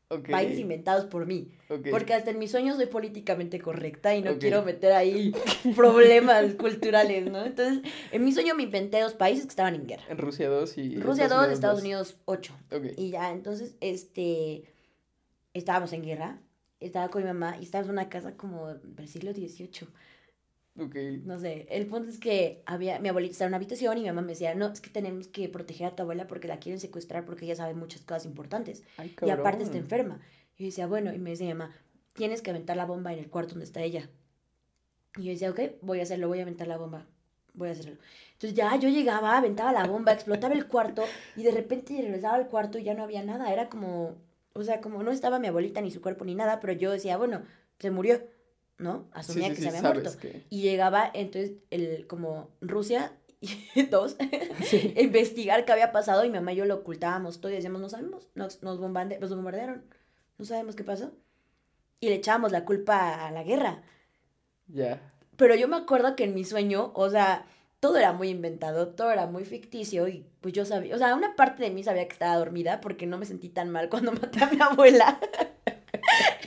Ok. 0.09 0.29
Países 0.29 0.59
inventados 0.59 1.05
por 1.05 1.25
mí. 1.25 1.51
Porque 1.89 2.13
hasta 2.13 2.29
en 2.29 2.37
mis 2.37 2.51
sueños 2.51 2.75
soy 2.75 2.85
políticamente 2.85 3.59
correcta 3.59 4.15
y 4.15 4.21
no 4.21 4.37
quiero 4.37 4.63
meter 4.63 4.91
ahí 4.91 5.33
problemas 5.75 6.53
culturales, 6.55 7.29
¿no? 7.31 7.43
Entonces, 7.43 7.81
en 8.11 8.23
mi 8.23 8.31
sueño 8.31 8.53
me 8.53 8.63
inventé 8.63 9.01
dos 9.01 9.13
países 9.13 9.45
que 9.45 9.49
estaban 9.49 9.73
en 9.73 9.87
guerra. 9.87 10.03
En 10.07 10.17
Rusia 10.19 10.47
2 10.47 10.77
y... 10.77 10.97
Rusia 10.97 11.27
2, 11.27 11.49
Estados 11.49 11.81
Unidos 11.81 12.17
8. 12.25 12.53
Ok. 12.71 12.85
Y 12.97 13.09
ya, 13.09 13.31
entonces, 13.31 13.75
este, 13.81 14.63
estábamos 15.53 15.91
en 15.93 16.03
guerra, 16.03 16.39
estaba 16.79 17.09
con 17.09 17.23
mi 17.23 17.27
mamá 17.27 17.57
y 17.59 17.63
estábamos 17.63 17.89
en 17.89 17.93
una 17.93 18.09
casa 18.09 18.37
como 18.37 18.75
del 18.75 19.07
siglo 19.07 19.33
XVIII. 19.33 19.87
Ok. 20.77 20.95
No 21.23 21.39
sé, 21.39 21.67
el 21.69 21.87
punto 21.87 22.09
es 22.09 22.19
que 22.19 22.61
había, 22.65 22.99
mi 22.99 23.07
abuelita 23.09 23.31
estaba 23.31 23.47
en 23.47 23.51
una 23.51 23.57
habitación 23.57 23.97
y 23.97 24.01
mi 24.01 24.07
mamá 24.07 24.21
me 24.21 24.29
decía, 24.33 24.55
no, 24.55 24.67
es 24.67 24.81
que 24.81 24.89
tenemos 24.89 25.27
que 25.29 25.47
proteger 25.49 25.87
a 25.87 25.95
tu 25.95 26.03
abuela 26.03 26.27
porque 26.27 26.47
la 26.49 26.59
quieren 26.59 26.79
secuestrar 26.81 27.25
porque 27.25 27.45
ella 27.45 27.55
sabe 27.55 27.73
muchas 27.73 28.01
cosas 28.01 28.25
importantes. 28.25 28.83
Ay, 28.97 29.15
Y 29.21 29.29
aparte 29.29 29.63
está 29.63 29.77
enferma. 29.77 30.19
Y 30.57 30.63
yo 30.63 30.65
decía, 30.67 30.87
bueno, 30.87 31.13
y 31.13 31.19
me 31.19 31.29
decía 31.31 31.47
mi 31.47 31.53
mamá, 31.53 31.73
tienes 32.13 32.41
que 32.41 32.49
aventar 32.51 32.75
la 32.77 32.85
bomba 32.85 33.13
en 33.13 33.19
el 33.19 33.29
cuarto 33.29 33.51
donde 33.51 33.65
está 33.65 33.81
ella. 33.83 34.09
Y 35.17 35.23
yo 35.25 35.31
decía, 35.31 35.49
ok, 35.51 35.59
voy 35.81 35.99
a 35.99 36.03
hacerlo, 36.03 36.27
voy 36.27 36.39
a 36.39 36.41
aventar 36.43 36.67
la 36.67 36.77
bomba. 36.77 37.07
voy 37.53 37.69
a 37.69 37.71
hacerlo. 37.71 37.97
Entonces 38.33 38.53
ya 38.55 38.75
yo 38.77 38.89
llegaba, 38.89 39.37
aventaba 39.37 39.71
la 39.71 39.85
bomba, 39.85 40.11
explotaba 40.13 40.53
el 40.55 40.67
cuarto 40.67 41.13
y 41.35 41.43
de 41.43 41.51
repente 41.51 42.01
regresaba 42.01 42.35
al 42.35 42.49
cuarto 42.49 42.77
y 42.79 42.83
ya 42.83 42.93
no 42.93 43.03
había 43.03 43.23
nada. 43.23 43.51
Era 43.53 43.69
como, 43.69 44.17
o 44.53 44.63
sea, 44.63 44.81
como 44.81 45.03
no 45.03 45.11
estaba 45.11 45.39
mi 45.39 45.47
abuelita 45.47 45.81
ni 45.81 45.91
su 45.91 46.01
cuerpo 46.01 46.25
ni 46.25 46.35
nada, 46.35 46.59
pero 46.59 46.73
yo 46.73 46.91
decía, 46.91 47.17
bueno, 47.17 47.43
se 47.79 47.91
murió, 47.91 48.21
¿no? 48.77 49.07
Asumía 49.13 49.49
que 49.49 49.61
se 49.61 49.69
había 49.69 49.81
muerto. 49.81 50.11
Y 50.49 50.61
llegaba 50.61 51.09
entonces 51.13 51.53
el, 51.69 52.07
como 52.07 52.49
Rusia 52.61 53.11
dos, 53.89 54.17
investigar 54.97 55.65
qué 55.65 55.71
había 55.71 55.91
pasado 55.91 56.23
y 56.23 56.29
mi 56.29 56.35
mamá 56.35 56.53
y 56.53 56.57
yo 56.57 56.65
lo 56.65 56.75
ocultábamos 56.75 57.41
todo 57.41 57.51
y 57.51 57.55
decíamos, 57.55 57.81
no 57.81 57.89
sabemos, 57.89 58.29
nos, 58.35 58.61
nos, 58.63 58.79
nos 58.81 59.35
bombardearon, 59.35 59.85
no 60.37 60.45
sabemos 60.45 60.75
qué 60.75 60.83
pasó. 60.83 61.11
Y 61.99 62.09
le 62.09 62.15
echábamos 62.15 62.51
la 62.51 62.65
culpa 62.65 63.25
a 63.25 63.31
la 63.31 63.43
guerra. 63.43 63.83
Ya. 64.67 65.13
Pero 65.37 65.55
yo 65.55 65.67
me 65.67 65.77
acuerdo 65.77 66.15
que 66.15 66.23
en 66.23 66.33
mi 66.33 66.43
sueño, 66.43 66.91
o 66.95 67.09
sea, 67.09 67.45
todo 67.79 67.97
era 67.97 68.13
muy 68.13 68.29
inventado, 68.29 68.89
todo 68.89 69.11
era 69.11 69.27
muy 69.27 69.45
ficticio 69.45 70.07
y 70.07 70.25
pues 70.41 70.53
yo 70.53 70.65
sabía, 70.65 70.95
o 70.95 70.97
sea, 70.97 71.15
una 71.15 71.35
parte 71.35 71.63
de 71.63 71.71
mí 71.71 71.83
sabía 71.83 72.07
que 72.07 72.13
estaba 72.13 72.35
dormida 72.37 72.81
porque 72.81 73.05
no 73.05 73.17
me 73.17 73.25
sentí 73.25 73.49
tan 73.49 73.69
mal 73.69 73.89
cuando 73.89 74.11
maté 74.11 74.43
a 74.43 74.49
mi 74.49 74.59
abuela. 74.61 75.19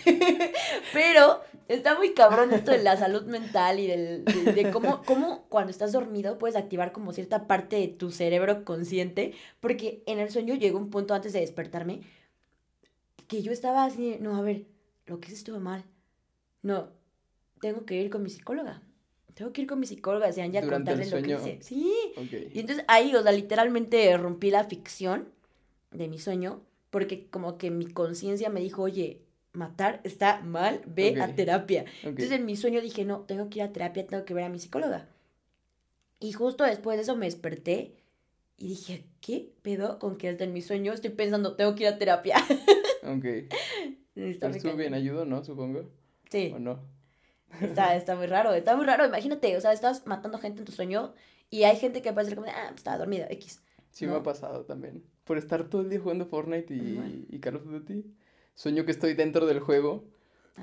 Pero 0.92 1.40
está 1.68 1.96
muy 1.96 2.14
cabrón 2.14 2.52
esto 2.52 2.70
de 2.70 2.82
la 2.82 2.96
salud 2.96 3.24
mental 3.24 3.78
y 3.78 3.86
del, 3.86 4.24
de, 4.24 4.70
cómo, 4.72 5.02
cómo, 5.04 5.44
cuando 5.48 5.70
estás 5.70 5.92
dormido 5.92 6.38
puedes 6.38 6.56
activar 6.56 6.92
como 6.92 7.12
cierta 7.12 7.46
parte 7.46 7.76
de 7.76 7.88
tu 7.88 8.10
cerebro 8.10 8.64
consciente, 8.64 9.34
porque 9.60 10.02
en 10.06 10.18
el 10.18 10.30
sueño 10.30 10.54
llegó 10.54 10.78
un 10.78 10.90
punto 10.90 11.14
antes 11.14 11.32
de 11.32 11.40
despertarme 11.40 12.00
que 13.28 13.42
yo 13.42 13.52
estaba 13.52 13.84
así, 13.84 14.16
no, 14.20 14.36
a 14.36 14.40
ver, 14.40 14.64
lo 15.06 15.20
que 15.20 15.28
hice 15.28 15.36
estuvo 15.36 15.60
mal. 15.60 15.84
No, 16.62 16.88
tengo 17.60 17.84
que 17.84 18.00
ir 18.00 18.10
con 18.10 18.22
mi 18.22 18.30
psicóloga. 18.30 18.82
Tengo 19.34 19.52
que 19.52 19.60
ir 19.60 19.68
con 19.68 19.78
mi 19.78 19.86
psicóloga, 19.86 20.26
decían 20.26 20.50
ya 20.50 20.66
contarle 20.66 21.08
lo 21.08 21.22
que 21.22 21.34
hice. 21.34 21.58
Sí. 21.62 21.92
Y 22.52 22.58
entonces 22.58 22.84
ahí, 22.88 23.14
o 23.14 23.22
sea, 23.22 23.30
literalmente 23.30 24.16
rompí 24.16 24.50
la 24.50 24.64
ficción 24.64 25.28
de 25.92 26.08
mi 26.08 26.18
sueño, 26.18 26.62
porque 26.90 27.28
como 27.28 27.56
que 27.58 27.70
mi 27.70 27.86
conciencia 27.86 28.50
me 28.50 28.60
dijo, 28.60 28.82
oye, 28.82 29.22
matar 29.58 30.00
está 30.04 30.40
mal, 30.40 30.80
ve 30.86 31.20
a 31.20 31.34
terapia. 31.34 31.84
Entonces 32.02 32.30
en 32.30 32.46
mi 32.46 32.56
sueño 32.56 32.80
dije, 32.80 33.04
no, 33.04 33.20
tengo 33.20 33.50
que 33.50 33.58
ir 33.58 33.64
a 33.64 33.72
terapia, 33.72 34.06
tengo 34.06 34.24
que 34.24 34.32
ver 34.32 34.44
a 34.44 34.48
mi 34.48 34.58
psicóloga. 34.58 35.08
Y 36.20 36.32
justo 36.32 36.64
después 36.64 36.96
de 36.96 37.02
eso 37.02 37.16
me 37.16 37.26
desperté 37.26 37.96
y 38.56 38.68
dije, 38.68 39.04
¿qué 39.20 39.52
pedo 39.62 39.98
con 39.98 40.16
que 40.16 40.28
hasta 40.28 40.44
en 40.44 40.52
mi 40.52 40.62
sueño 40.62 40.92
estoy 40.92 41.10
pensando, 41.10 41.56
tengo 41.56 41.74
que 41.74 41.82
ir 41.84 41.88
a 41.88 41.98
terapia? 41.98 42.36
Ok. 43.04 43.24
Pero 44.14 44.48
estuvo 44.50 44.74
bien, 44.74 44.92
ayudó, 44.92 45.24
¿no? 45.24 45.42
Supongo. 45.42 45.88
Sí. 46.28 46.52
¿O 46.54 46.58
no? 46.58 46.80
Está, 47.62 47.94
está 47.96 48.16
muy 48.16 48.26
raro, 48.26 48.52
está 48.52 48.76
muy 48.76 48.84
raro. 48.84 49.06
Imagínate, 49.06 49.56
o 49.56 49.60
sea, 49.60 49.72
estás 49.72 50.06
matando 50.06 50.36
gente 50.36 50.58
en 50.58 50.64
tu 50.66 50.72
sueño 50.72 51.14
y 51.48 51.62
hay 51.62 51.76
gente 51.76 52.02
que 52.02 52.12
puede 52.12 52.26
ser 52.26 52.34
como, 52.34 52.48
ah, 52.48 52.66
pues 52.66 52.78
estaba 52.78 52.98
dormida, 52.98 53.28
X. 53.30 53.62
Sí, 53.92 54.06
me 54.06 54.16
ha 54.16 54.22
pasado 54.22 54.64
también. 54.66 55.04
Por 55.24 55.38
estar 55.38 55.64
todo 55.68 55.80
el 55.80 55.88
día 55.88 56.00
jugando 56.00 56.26
Fortnite 56.26 56.74
y, 56.74 57.26
y 57.30 57.38
Call 57.38 57.56
of 57.56 57.64
Duty 57.64 58.04
sueño 58.58 58.84
que 58.84 58.90
estoy 58.90 59.14
dentro 59.14 59.46
del 59.46 59.60
juego, 59.60 60.02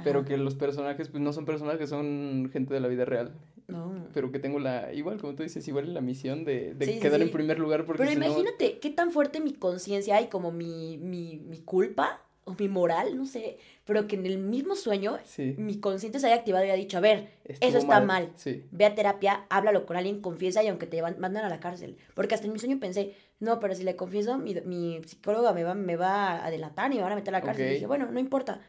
pero 0.04 0.26
que 0.26 0.36
los 0.36 0.56
personajes 0.56 1.08
pues 1.08 1.24
no 1.24 1.32
son 1.32 1.46
personajes, 1.46 1.90
son 1.90 2.50
gente 2.52 2.74
de 2.74 2.82
la 2.82 2.90
vida 2.90 3.06
real. 3.06 3.34
No. 3.68 4.10
Pero 4.14 4.34
que 4.34 4.40
tengo 4.40 4.60
la, 4.60 4.94
igual 4.94 5.18
como 5.18 5.34
tú 5.34 5.44
dices, 5.44 5.66
igual 5.70 5.94
la 5.94 6.02
misión 6.02 6.44
de, 6.44 6.76
quedar 7.02 7.22
en 7.22 7.32
primer 7.32 7.58
lugar. 7.58 7.86
Porque 7.86 8.04
pero 8.04 8.12
imagínate 8.12 8.80
qué 8.80 8.90
tan 8.90 9.12
fuerte 9.12 9.40
mi 9.40 9.54
conciencia 9.54 10.20
y 10.20 10.28
como 10.28 10.52
mi, 10.52 10.98
mi, 10.98 11.38
mi 11.38 11.60
culpa 11.60 12.22
o 12.44 12.54
mi 12.60 12.68
moral, 12.68 13.16
no 13.16 13.26
sé, 13.26 13.60
pero 13.86 14.08
que 14.08 14.16
en 14.16 14.26
el 14.26 14.40
mismo 14.40 14.76
sueño 14.76 15.18
mi 15.58 15.80
consciente 15.80 16.20
se 16.20 16.26
haya 16.26 16.36
activado 16.36 16.66
y 16.66 16.70
haya 16.70 16.78
dicho, 16.78 16.98
a 16.98 17.02
ver, 17.02 17.30
eso 17.44 17.78
está 17.78 18.02
mal, 18.02 18.32
ve 18.72 18.86
a 18.86 18.96
terapia, 18.96 19.46
háblalo 19.50 19.86
con 19.86 19.96
alguien, 19.96 20.22
confiesa 20.22 20.64
y 20.64 20.68
aunque 20.68 20.88
te 20.88 21.02
mandan 21.02 21.46
a 21.46 21.50
la 21.50 21.60
cárcel. 21.60 21.98
Porque 22.16 22.34
hasta 22.34 22.48
en 22.48 22.54
mi 22.54 22.60
sueño 22.60 22.80
pensé, 22.80 23.14
no, 23.40 23.60
pero 23.60 23.76
si 23.76 23.84
le 23.84 23.96
confieso, 23.96 24.40
mi, 24.40 24.56
mi 24.66 25.02
psicóloga 25.06 25.54
me 25.54 25.64
va, 25.64 25.76
me 25.76 25.96
va 25.96 26.44
a 26.44 26.50
delatar 26.50 26.92
y 26.92 26.96
me 26.96 27.04
van 27.04 27.12
a 27.12 27.16
meter 27.16 27.36
a 27.36 27.40
la 27.40 27.46
cárcel. 27.46 27.70
Y 27.70 27.74
dije, 27.76 27.88
bueno, 27.88 28.10
no 28.12 28.20
importa. 28.20 28.60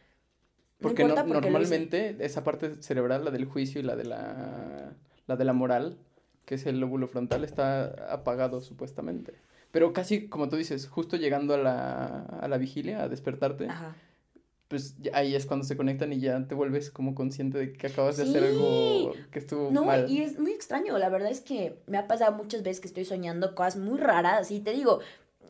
porque, 0.80 1.04
normalmente 1.04 2.16
esa 2.20 2.44
parte 2.44 2.82
cerebral, 2.82 3.24
la 3.24 3.30
del 3.30 3.46
juicio 3.46 3.80
y 3.80 3.84
la 3.84 3.96
de 3.96 4.04
la, 4.04 4.92
la 5.26 5.36
de 5.36 5.44
la 5.44 5.54
moral, 5.54 5.96
que 6.44 6.56
es 6.56 6.66
el 6.66 6.78
lóbulo 6.78 7.08
frontal, 7.08 7.42
está 7.42 8.12
apagado 8.12 8.60
supuestamente. 8.60 9.32
Pero 9.70 9.94
casi, 9.94 10.28
como 10.28 10.48
tú 10.50 10.56
dices, 10.56 10.88
justo 10.88 11.16
llegando 11.16 11.54
a 11.54 11.58
la, 11.58 12.20
a 12.20 12.48
la 12.48 12.58
vigilia, 12.58 13.02
a 13.02 13.08
despertarte, 13.08 13.68
pues 14.68 14.96
ahí 15.12 15.34
es 15.34 15.46
cuando 15.46 15.64
se 15.64 15.76
conectan 15.76 16.12
y 16.12 16.20
ya 16.20 16.46
te 16.46 16.54
vuelves 16.54 16.90
como 16.90 17.14
consciente 17.14 17.58
de 17.58 17.72
que 17.72 17.86
acabas 17.86 18.16
de 18.16 18.24
hacer 18.24 18.44
algo 18.44 19.12
que 19.30 19.38
estuvo 19.38 19.70
no, 19.70 20.06
y 20.08 20.22
es 20.22 20.38
muy 20.38 20.52
extraño, 20.52 20.98
la 20.98 21.08
verdad 21.08 21.30
es 21.30 21.40
que 21.40 21.78
me 21.86 21.98
ha 21.98 22.08
pasado 22.08 22.32
muchas 22.36 22.62
veces 22.62 22.80
que 22.80 22.88
estoy 22.88 23.04
soñando 23.04 23.54
cosas 23.54 23.76
muy 23.76 23.98
raras, 23.98 24.50
y 24.50 24.60
te 24.60 24.72
digo, 24.72 25.00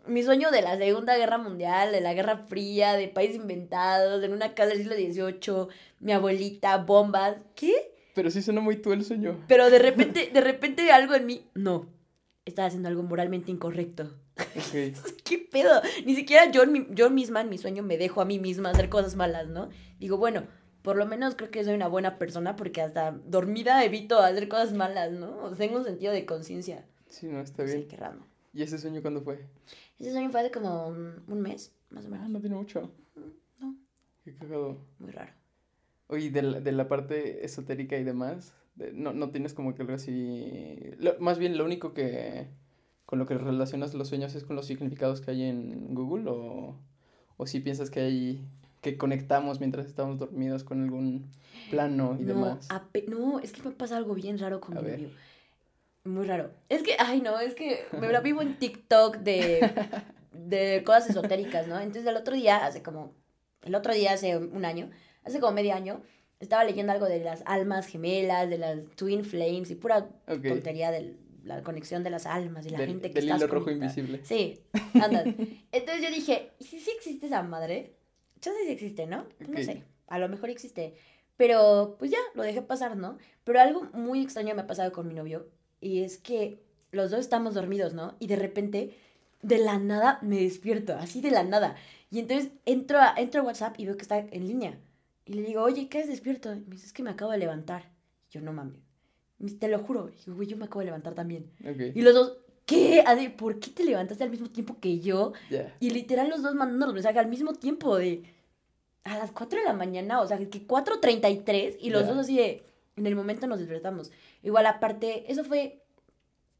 mi 0.07 0.23
sueño 0.23 0.51
de 0.51 0.63
la 0.63 0.77
Segunda 0.77 1.17
Guerra 1.17 1.39
Mundial, 1.39 1.93
de 1.93 2.01
la 2.01 2.15
Guerra 2.15 2.37
Fría, 2.37 2.95
de 2.95 3.09
países 3.09 3.37
inventados, 3.37 4.23
en 4.23 4.33
una 4.33 4.55
casa 4.55 4.71
del 4.71 4.79
siglo 4.79 4.95
XVIII, 4.95 5.69
mi 6.01 6.13
abuelita, 6.13 6.77
bombas, 6.79 7.37
¿qué? 7.55 7.93
Pero 8.15 8.31
sí 8.31 8.43
suena 8.43 8.61
muy 8.61 8.77
tú 8.77 8.93
el 8.93 9.05
sueño. 9.05 9.45
Pero 9.49 9.71
de 9.71 9.79
repente, 9.79 10.31
de 10.33 10.41
repente 10.41 10.91
algo 10.91 11.15
en 11.15 11.27
mí, 11.27 11.47
no, 11.55 11.87
estaba 12.45 12.69
haciendo 12.69 12.89
algo 12.89 13.03
moralmente 13.03 13.51
incorrecto. 13.51 14.15
¿Qué 15.25 15.39
pedo? 15.51 15.81
Ni 16.05 16.15
siquiera 16.15 16.51
yo, 16.51 16.63
yo 16.91 17.11
misma 17.11 17.41
en 17.41 17.49
mi 17.49 17.59
sueño 17.59 17.83
me 17.83 17.97
dejo 17.97 18.21
a 18.21 18.25
mí 18.25 18.39
misma 18.39 18.71
hacer 18.71 18.89
cosas 18.89 19.17
malas, 19.17 19.49
¿no? 19.49 19.71
Digo, 19.99 20.19
bueno, 20.19 20.45
por 20.83 20.97
lo 20.97 21.07
menos 21.07 21.35
creo 21.35 21.51
que 21.51 21.65
soy 21.65 21.75
una 21.75 21.89
buena 21.89 22.19
persona 22.19 22.55
porque 22.55 22.83
hasta 22.83 23.11
dormida 23.11 23.85
evito 23.85 24.19
hacer 24.21 24.49
cosas 24.49 24.73
malas, 24.73 25.13
¿no? 25.13 25.37
O 25.45 25.51
tengo 25.51 25.79
un 25.79 25.85
sentido 25.85 26.13
de 26.13 26.27
conciencia. 26.27 26.87
Sí, 27.09 27.27
no, 27.27 27.41
está 27.41 27.65
bien. 27.65 27.83
Sí, 27.83 27.89
qué 27.89 27.97
raro. 27.97 28.27
¿Y 28.53 28.63
ese 28.63 28.79
sueño 28.79 29.03
cuándo 29.03 29.23
fue? 29.23 29.47
Ese 29.99 30.13
sueño 30.13 30.31
fue 30.31 30.41
hace 30.41 30.51
como 30.51 30.89
un, 30.89 31.41
mes, 31.41 31.75
más 31.91 32.07
o 32.07 32.09
menos. 32.09 32.27
Ah, 32.27 32.29
no 32.29 32.41
tiene 32.41 32.57
mucho. 32.57 32.93
No. 33.59 33.77
Qué 34.25 34.35
cagado. 34.35 34.79
Muy 34.99 35.11
raro. 35.11 35.33
Oye, 36.09 36.31
de 36.31 36.43
la, 36.43 36.61
de 36.61 36.73
la 36.73 36.89
parte 36.89 37.45
esotérica 37.45 37.97
y 37.97 38.05
demás, 38.05 38.55
no, 38.93 39.13
no 39.13 39.31
tienes 39.31 39.55
como 39.55 39.75
que 39.75 39.83
algo 39.83 39.95
así. 39.95 40.93
más 41.21 41.39
bien, 41.39 41.57
lo 41.59 41.65
único 41.65 41.95
que. 41.95 42.49
Con 43.07 43.21
lo 43.21 43.27
que 43.27 43.39
relacionas 43.39 43.95
los 43.95 44.09
sueños 44.09 44.35
es 44.35 44.45
con 44.45 44.57
los 44.57 44.67
significados 44.67 45.21
que 45.21 45.31
hay 45.31 45.45
en 45.45 45.95
Google 45.95 46.29
o, 46.29 46.77
o 47.37 47.47
si 47.47 47.61
piensas 47.61 47.89
que 47.89 48.01
hay. 48.01 48.45
que 48.83 48.99
conectamos 48.99 49.61
mientras 49.61 49.87
estamos 49.87 50.19
dormidos 50.19 50.65
con 50.65 50.83
algún 50.83 51.31
plano 51.71 52.17
y 52.21 52.25
demás. 52.25 52.69
no, 53.09 53.39
es 53.41 53.53
que 53.53 53.63
me 53.63 53.71
pasa 53.71 53.97
algo 53.97 54.15
bien 54.15 54.39
raro 54.39 54.61
con 54.61 54.75
mi 54.75 55.09
Muy 56.05 56.27
raro. 56.27 56.51
Es 56.69 56.83
que, 56.83 56.97
ay, 56.99 57.21
no, 57.21 57.39
es 57.39 57.55
que 57.55 57.87
me 57.93 58.09
la 58.09 58.21
vivo 58.21 58.43
en 58.43 58.59
TikTok 58.59 59.19
de, 59.19 59.73
de 60.33 60.83
cosas 60.85 61.11
esotéricas, 61.11 61.69
¿no? 61.69 61.79
Entonces, 61.79 62.07
el 62.07 62.17
otro 62.17 62.35
día, 62.35 62.67
hace 62.67 62.83
como. 62.83 63.13
El 63.63 63.75
otro 63.75 63.93
día, 63.93 64.13
hace 64.13 64.37
un 64.37 64.65
año, 64.65 64.91
hace 65.25 65.41
como 65.41 65.53
medio 65.53 65.75
año 65.75 66.01
estaba 66.39 66.65
leyendo 66.65 66.93
algo 66.93 67.07
de 67.07 67.21
las 67.21 67.43
almas 67.47 67.87
gemelas, 67.87 68.49
de 68.49 68.59
las 68.59 68.79
twin 68.95 69.25
flames 69.25 69.71
y 69.71 69.75
pura 69.75 70.09
tontería 70.27 70.91
de 70.91 71.17
la 71.47 71.63
conexión 71.63 72.03
de 72.03 72.11
las 72.11 72.27
almas 72.27 72.67
y 72.67 72.71
la 72.71 72.79
gente 72.79 73.11
que 73.11 73.21
del 73.21 73.37
hilo 73.37 73.47
rojo 73.47 73.71
invisible. 73.71 74.21
Sí, 74.25 74.61
anda. 74.95 75.23
Entonces 75.73 76.03
yo 76.03 76.11
dije, 76.11 76.51
¿y 76.59 76.65
si 76.65 76.81
sí 76.81 76.91
existe 76.97 77.27
esa 77.27 77.43
madre? 77.43 77.95
Yo 78.43 78.53
sé 78.53 78.67
si 78.67 78.73
existe, 78.73 79.07
¿no? 79.07 79.27
No 79.49 79.63
sé, 79.63 79.85
a 80.09 80.19
lo 80.19 80.29
mejor 80.29 80.51
existe. 80.51 80.95
Pero 81.37 81.97
pues 81.99 82.11
ya, 82.11 82.19
lo 82.35 82.43
dejé 82.43 82.63
pasar, 82.63 82.97
¿no? 82.97 83.19
Pero 83.45 83.61
algo 83.61 83.85
muy 83.93 84.23
extraño 84.23 84.55
me 84.55 84.63
ha 84.63 84.67
pasado 84.67 84.91
con 84.93 85.07
mi 85.07 85.15
novio 85.15 85.49
y 85.81 86.03
es 86.03 86.19
que 86.19 86.63
los 86.91 87.11
dos 87.11 87.21
estamos 87.21 87.55
dormidos, 87.55 87.95
¿no? 87.95 88.17
Y 88.19 88.27
de 88.27 88.37
repente, 88.37 88.97
de 89.43 89.59
la 89.59 89.79
nada, 89.79 90.19
me 90.23 90.41
despierto, 90.41 90.95
así 90.95 91.21
de 91.21 91.31
la 91.31 91.45
nada. 91.45 91.77
Y 92.11 92.19
entonces 92.19 92.51
entro 92.65 92.99
a, 93.01 93.15
entro 93.17 93.43
a 93.43 93.45
WhatsApp 93.45 93.79
y 93.79 93.87
veo 93.87 93.97
que 93.97 94.03
está 94.03 94.19
en 94.19 94.47
línea. 94.47 94.79
Y 95.27 95.35
le 95.35 95.43
digo, 95.43 95.63
oye, 95.63 95.89
¿qué 95.89 96.01
es 96.01 96.09
despierto? 96.09 96.53
Y 96.55 96.61
me 96.61 96.75
dice, 96.75 96.87
es 96.87 96.93
que 96.93 97.03
me 97.03 97.11
acabo 97.11 97.33
de 97.33 97.39
levantar. 97.39 97.91
Y 98.29 98.35
yo, 98.35 98.41
no 98.41 98.53
mames. 98.53 98.86
Te 99.59 99.69
lo 99.69 99.79
juro. 99.81 100.11
Güey, 100.27 100.49
yo 100.49 100.57
me 100.57 100.65
acabo 100.65 100.81
de 100.81 100.87
levantar 100.87 101.15
también. 101.15 101.51
Y 101.95 102.03
los 102.03 102.15
dos, 102.15 102.39
¿qué? 102.65 103.05
¿Por 103.37 103.61
qué 103.61 103.71
te 103.71 103.85
levantaste 103.85 104.25
al 104.25 104.31
mismo 104.31 104.49
tiempo 104.49 104.79
que 104.81 104.99
yo? 105.01 105.33
Y 105.81 105.91
literal 105.91 106.29
los 106.29 106.43
dos 106.43 106.55
mandando 106.55 106.87
los 106.87 106.95
mensajes 106.95 107.19
al 107.19 107.29
mismo 107.29 107.53
tiempo 107.53 107.97
de... 107.97 108.23
A 109.05 109.19
las 109.19 109.31
4 109.31 109.61
de 109.61 109.65
la 109.65 109.73
mañana, 109.73 110.21
o 110.21 110.27
sea, 110.27 110.37
que 110.37 110.67
4.33 110.67 111.77
y 111.81 111.91
los 111.91 112.07
dos 112.09 112.17
así 112.19 112.37
de... 112.37 112.65
En 112.97 113.07
el 113.07 113.15
momento 113.15 113.47
nos 113.47 113.59
despertamos. 113.59 114.11
Igual 114.43 114.67
aparte, 114.67 115.31
eso 115.31 115.45
fue... 115.45 115.83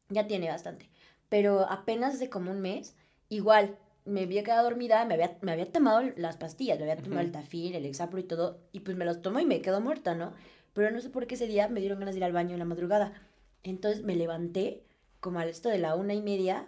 Ya 0.09 0.27
tiene 0.27 0.47
bastante. 0.47 0.89
Pero 1.29 1.65
apenas 1.69 2.15
hace 2.15 2.29
como 2.29 2.51
un 2.51 2.61
mes, 2.61 2.95
igual, 3.27 3.75
me 4.05 4.21
había 4.21 4.43
quedado 4.43 4.63
dormida, 4.69 5.03
me 5.03 5.15
había, 5.15 5.37
me 5.41 5.51
había 5.51 5.69
tomado 5.69 6.01
las 6.15 6.37
pastillas, 6.37 6.79
me 6.79 6.89
había 6.89 7.03
tomado 7.03 7.21
el 7.21 7.31
tafil, 7.31 7.75
el 7.75 7.85
exapro 7.85 8.19
y 8.19 8.23
todo, 8.23 8.59
y 8.71 8.79
pues 8.79 8.95
me 8.95 9.03
los 9.03 9.21
tomo 9.21 9.41
y 9.41 9.45
me 9.45 9.61
quedo 9.61 9.81
muerta, 9.81 10.15
¿no? 10.15 10.31
Pero 10.77 10.91
no 10.91 11.01
sé 11.01 11.09
por 11.09 11.25
qué 11.25 11.33
ese 11.33 11.47
día 11.47 11.67
me 11.69 11.79
dieron 11.79 11.97
ganas 11.97 12.13
de 12.13 12.19
ir 12.19 12.23
al 12.23 12.33
baño 12.33 12.53
en 12.53 12.59
la 12.59 12.65
madrugada. 12.65 13.11
Entonces 13.63 14.03
me 14.03 14.15
levanté 14.15 14.83
como 15.19 15.39
al 15.39 15.49
esto 15.49 15.69
de 15.69 15.79
la 15.79 15.95
una 15.95 16.13
y 16.13 16.21
media 16.21 16.67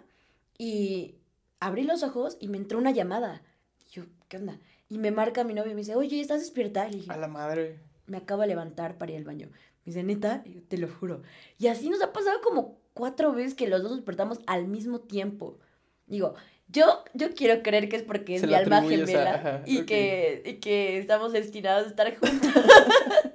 y 0.58 1.14
abrí 1.60 1.84
los 1.84 2.02
ojos 2.02 2.36
y 2.40 2.48
me 2.48 2.56
entró 2.56 2.78
una 2.78 2.90
llamada. 2.90 3.40
Y 3.86 3.92
yo, 3.92 4.02
¿qué 4.28 4.38
onda? 4.38 4.58
Y 4.88 4.98
me 4.98 5.12
marca 5.12 5.44
mi 5.44 5.54
novio 5.54 5.70
y 5.70 5.74
me 5.76 5.82
dice, 5.82 5.94
oye, 5.94 6.20
¿estás 6.20 6.40
despierta? 6.40 6.88
Y 6.88 6.96
dije, 6.96 7.12
a 7.12 7.16
la 7.18 7.28
madre. 7.28 7.78
Me 8.06 8.16
acabo 8.16 8.42
de 8.42 8.48
levantar 8.48 8.98
para 8.98 9.12
ir 9.12 9.18
al 9.18 9.22
baño. 9.24 9.46
Me 9.46 9.92
dice, 9.92 10.02
neta, 10.02 10.42
y 10.44 10.54
yo 10.54 10.62
te 10.64 10.76
lo 10.76 10.88
juro. 10.88 11.22
Y 11.56 11.68
así 11.68 11.88
nos 11.88 12.02
ha 12.02 12.12
pasado 12.12 12.40
como 12.42 12.80
cuatro 12.94 13.32
veces 13.32 13.54
que 13.54 13.68
los 13.68 13.80
dos 13.84 13.94
despertamos 13.94 14.40
al 14.48 14.66
mismo 14.66 14.98
tiempo. 14.98 15.60
Digo, 16.08 16.34
yo, 16.66 17.04
yo 17.14 17.32
quiero 17.34 17.62
creer 17.62 17.88
que 17.88 17.94
es 17.94 18.02
porque 18.02 18.34
es 18.34 18.40
Se 18.40 18.48
mi 18.48 18.54
alma 18.54 18.78
a- 18.78 18.82
gemela 18.82 19.62
y, 19.66 19.82
que, 19.86 20.42
y 20.44 20.54
que 20.54 20.98
estamos 20.98 21.32
destinados 21.32 21.86
a 21.86 21.90
estar 21.90 22.16
juntos. 22.16 22.50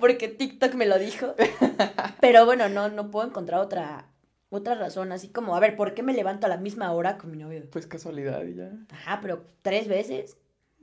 porque 0.00 0.28
TikTok 0.28 0.74
me 0.74 0.86
lo 0.86 0.98
dijo. 0.98 1.34
Pero 2.20 2.46
bueno, 2.46 2.68
no, 2.68 2.88
no 2.88 3.10
puedo 3.10 3.28
encontrar 3.28 3.60
otra, 3.60 4.06
otra 4.48 4.74
razón. 4.74 5.12
Así 5.12 5.28
como, 5.28 5.54
a 5.56 5.60
ver, 5.60 5.76
¿por 5.76 5.94
qué 5.94 6.02
me 6.02 6.12
levanto 6.14 6.46
a 6.46 6.48
la 6.50 6.56
misma 6.56 6.92
hora 6.92 7.18
con 7.18 7.30
mi 7.30 7.36
novio? 7.38 7.62
Pues 7.70 7.86
casualidad 7.86 8.42
y 8.44 8.54
ya. 8.54 8.70
Ajá, 8.90 9.18
pero 9.22 9.44
tres 9.62 9.86
veces. 9.88 10.36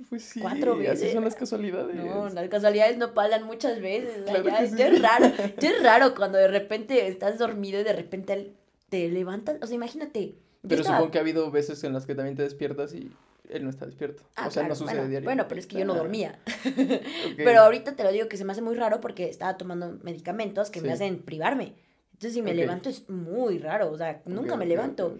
Pues 0.10 0.24
sí, 0.24 0.40
Cuatro 0.40 0.74
así 0.74 0.82
veces. 0.84 1.14
son 1.14 1.24
las 1.24 1.36
casualidades. 1.36 1.96
No, 1.96 2.30
las 2.30 2.48
casualidades 2.50 2.98
no 2.98 3.14
pasan 3.16 3.44
muchas 3.46 3.82
veces. 3.82 4.24
Claro 4.26 4.44
ya, 4.44 4.60
es 4.62 5.02
raro. 5.02 5.26
Ya 5.60 5.70
es 5.72 5.82
raro 5.84 6.14
cuando 6.16 6.38
de 6.38 6.48
repente 6.48 7.08
estás 7.08 7.40
dormido 7.40 7.80
y 7.80 7.84
de 7.84 7.94
repente 7.94 8.54
te 8.90 9.10
levantas. 9.10 9.58
O 9.62 9.66
sea, 9.66 9.76
imagínate. 9.76 10.36
Pero 10.62 10.82
estaba- 10.82 10.98
supongo 10.98 11.12
que 11.12 11.18
ha 11.18 11.22
habido 11.22 11.50
veces 11.50 11.84
en 11.84 11.94
las 11.94 12.06
que 12.06 12.14
también 12.14 12.36
te 12.36 12.44
despiertas 12.44 12.94
y 12.94 13.12
él 13.50 13.64
no 13.64 13.70
está 13.70 13.86
despierto. 13.86 14.24
Ah, 14.36 14.48
o 14.48 14.52
sea, 14.52 14.62
claro, 14.64 14.70
no 14.70 14.76
sucede 14.76 14.96
bueno, 14.96 15.10
diario. 15.10 15.28
Bueno, 15.28 15.48
pero 15.48 15.60
es 15.60 15.68
que 15.68 15.80
yo 15.80 15.86
no 15.86 15.96
dormía. 15.96 16.40
Pero 17.38 17.62
ahorita 17.62 17.96
te 17.96 18.04
lo 18.04 18.12
digo 18.12 18.28
que 18.28 18.38
se 18.38 18.46
me 18.46 18.52
hace 18.52 18.62
muy 18.62 18.76
raro 18.76 19.02
porque 19.02 19.30
estaba 19.30 19.58
tomando 19.58 20.00
medicamentos 20.04 20.70
que 20.70 20.82
me 20.82 20.92
hacen 20.92 21.20
privarme. 21.22 21.76
Entonces, 22.14 22.34
si 22.34 22.42
me 22.42 22.56
levanto 22.56 22.90
es 22.90 23.08
muy 23.10 23.60
raro. 23.60 23.92
O 23.92 23.98
sea, 23.98 24.24
nunca 24.26 24.58
me 24.58 24.66
levanto. 24.66 25.20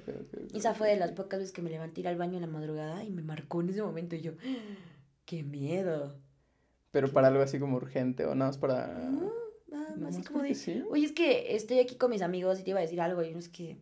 Y 0.52 0.58
esa 0.58 0.74
fue 0.74 0.90
de 0.90 0.98
las 0.98 1.12
pocas 1.12 1.40
veces 1.40 1.54
que 1.54 1.62
me 1.62 1.70
levanté 1.70 2.02
ir 2.02 2.08
al 2.08 2.18
baño 2.18 2.36
en 2.36 2.42
la 2.42 2.48
madrugada 2.48 3.04
y 3.04 3.12
me 3.12 3.22
marcó 3.22 3.62
en 3.62 3.70
ese 3.70 3.84
momento. 3.84 4.16
Y 4.16 4.22
yo, 4.22 4.32
¡qué 5.26 5.44
miedo! 5.44 6.16
Pero 6.92 7.12
para 7.12 7.28
algo 7.28 7.44
así 7.44 7.60
como 7.60 7.78
urgente 7.78 8.26
o 8.26 8.34
nada 8.34 8.50
más 8.50 8.58
para... 8.58 8.88
No, 9.10 9.32
nada 9.68 9.96
más 9.98 10.16
así 10.16 10.24
como 10.24 10.42
de, 10.42 10.56
sí. 10.56 10.84
oye, 10.90 11.06
es 11.06 11.12
que 11.12 11.56
estoy 11.56 11.80
aquí 11.80 11.96
con 11.96 12.10
mis 12.10 12.24
amigos 12.24 12.60
y 12.60 12.64
te 12.64 12.72
iba 12.72 12.80
a 12.80 12.82
decir 12.82 13.00
algo. 13.00 13.22
Y 13.22 13.32
no 13.32 13.40
es 13.40 13.50
que. 13.50 13.78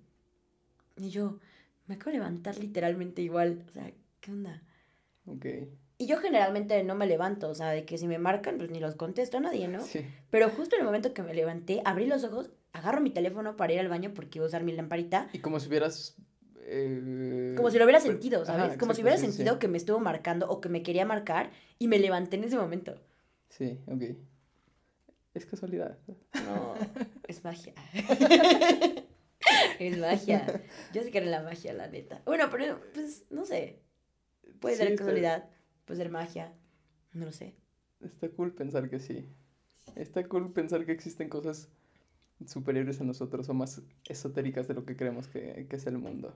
Y 0.98 1.10
yo, 1.10 1.39
me 1.88 1.96
acabo 1.96 2.12
de 2.12 2.18
levantar 2.18 2.58
literalmente 2.58 3.22
igual. 3.22 3.64
O 3.70 3.72
sea, 3.72 3.91
¿qué 4.26 4.32
onda? 4.32 4.63
Ok. 5.28 5.45
Y 5.97 6.07
yo 6.07 6.17
generalmente 6.17 6.84
no 6.84 6.95
me 6.95 7.05
levanto, 7.07 7.47
o 7.49 7.55
sea, 7.55 7.69
de 7.69 7.86
que 7.86 7.97
si 7.99 8.07
me 8.07 8.17
marcan, 8.17 8.57
pues 8.57 8.71
ni 8.71 8.80
los 8.80 8.95
contesto 8.95 9.38
a 9.38 9.39
nadie, 9.39 9.67
¿no? 9.67 9.82
Sí. 9.82 10.05
Pero 10.32 10.49
justo 10.49 10.76
en 10.76 10.82
el 10.82 10.86
momento 10.86 11.13
que 11.13 11.21
me 11.23 11.34
levanté, 11.34 11.82
abrí 11.86 12.05
los 12.07 12.23
ojos, 12.23 12.49
agarro 12.73 12.99
mi 13.01 13.11
teléfono 13.11 13.55
para 13.55 13.71
ir 13.73 13.80
al 13.80 13.88
baño 13.88 14.13
porque 14.13 14.39
iba 14.39 14.45
a 14.45 14.49
usar 14.49 14.63
mi 14.63 14.73
lamparita. 14.73 15.30
Y 15.32 15.39
como 15.39 15.59
si 15.59 15.69
hubieras... 15.69 16.17
eh, 16.63 17.53
Como 17.55 17.69
si 17.71 17.78
lo 17.78 17.86
hubiera 17.86 17.99
pues, 17.99 18.11
sentido, 18.11 18.43
¿sabes? 18.45 18.63
ajá, 18.71 18.78
como 18.78 18.93
si 18.93 19.03
hubiera 19.03 19.17
sí. 19.17 19.28
sentido 19.28 19.57
que 19.59 19.67
me 19.69 19.78
estuvo 19.78 19.99
marcando 19.99 20.49
o 20.49 20.59
que 20.59 20.67
me 20.69 20.84
quería 20.84 21.05
marcar 21.05 21.51
y 21.80 21.88
me 21.88 21.99
levanté 21.99 22.36
en 22.38 22.43
ese 22.45 22.57
momento. 22.57 22.95
Sí, 23.49 23.80
ok. 23.88 24.01
Es 25.34 25.45
casualidad. 25.45 25.97
No, 26.45 26.73
es 27.28 27.43
magia. 27.43 27.73
es 29.80 29.97
magia. 29.97 30.61
Yo 30.93 31.03
sí 31.03 31.11
creo 31.11 31.23
en 31.23 31.32
la 31.32 31.41
magia, 31.41 31.73
la 31.73 31.88
neta. 31.88 32.21
Bueno, 32.26 32.45
pero 32.51 32.82
pues 32.93 33.26
no 33.30 33.45
sé. 33.45 33.80
Puede 34.60 34.76
Sí, 34.76 34.84
ser 34.84 34.95
casualidad, 34.95 35.49
puede 35.86 35.97
ser 35.97 36.10
magia. 36.12 36.53
No 37.14 37.26
lo 37.26 37.32
sé. 37.32 37.56
Está 38.01 38.30
cool 38.30 38.53
pensar 38.53 38.89
que 38.89 38.99
sí. 38.99 39.26
Está 39.95 40.28
cool 40.28 40.51
pensar 40.51 40.86
que 40.86 40.91
existen 40.91 41.30
cosas 41.30 41.70
superiores 42.45 42.99
a 43.01 43.03
nosotros 43.03 43.47
o 43.49 43.53
más 43.53 43.82
esotéricas 44.10 44.68
de 44.68 44.74
lo 44.74 44.86
que 44.86 44.95
creemos 44.95 45.28
que, 45.28 45.68
que 45.70 45.76
es 45.76 45.88
el 45.88 45.97
mundo. 45.97 46.34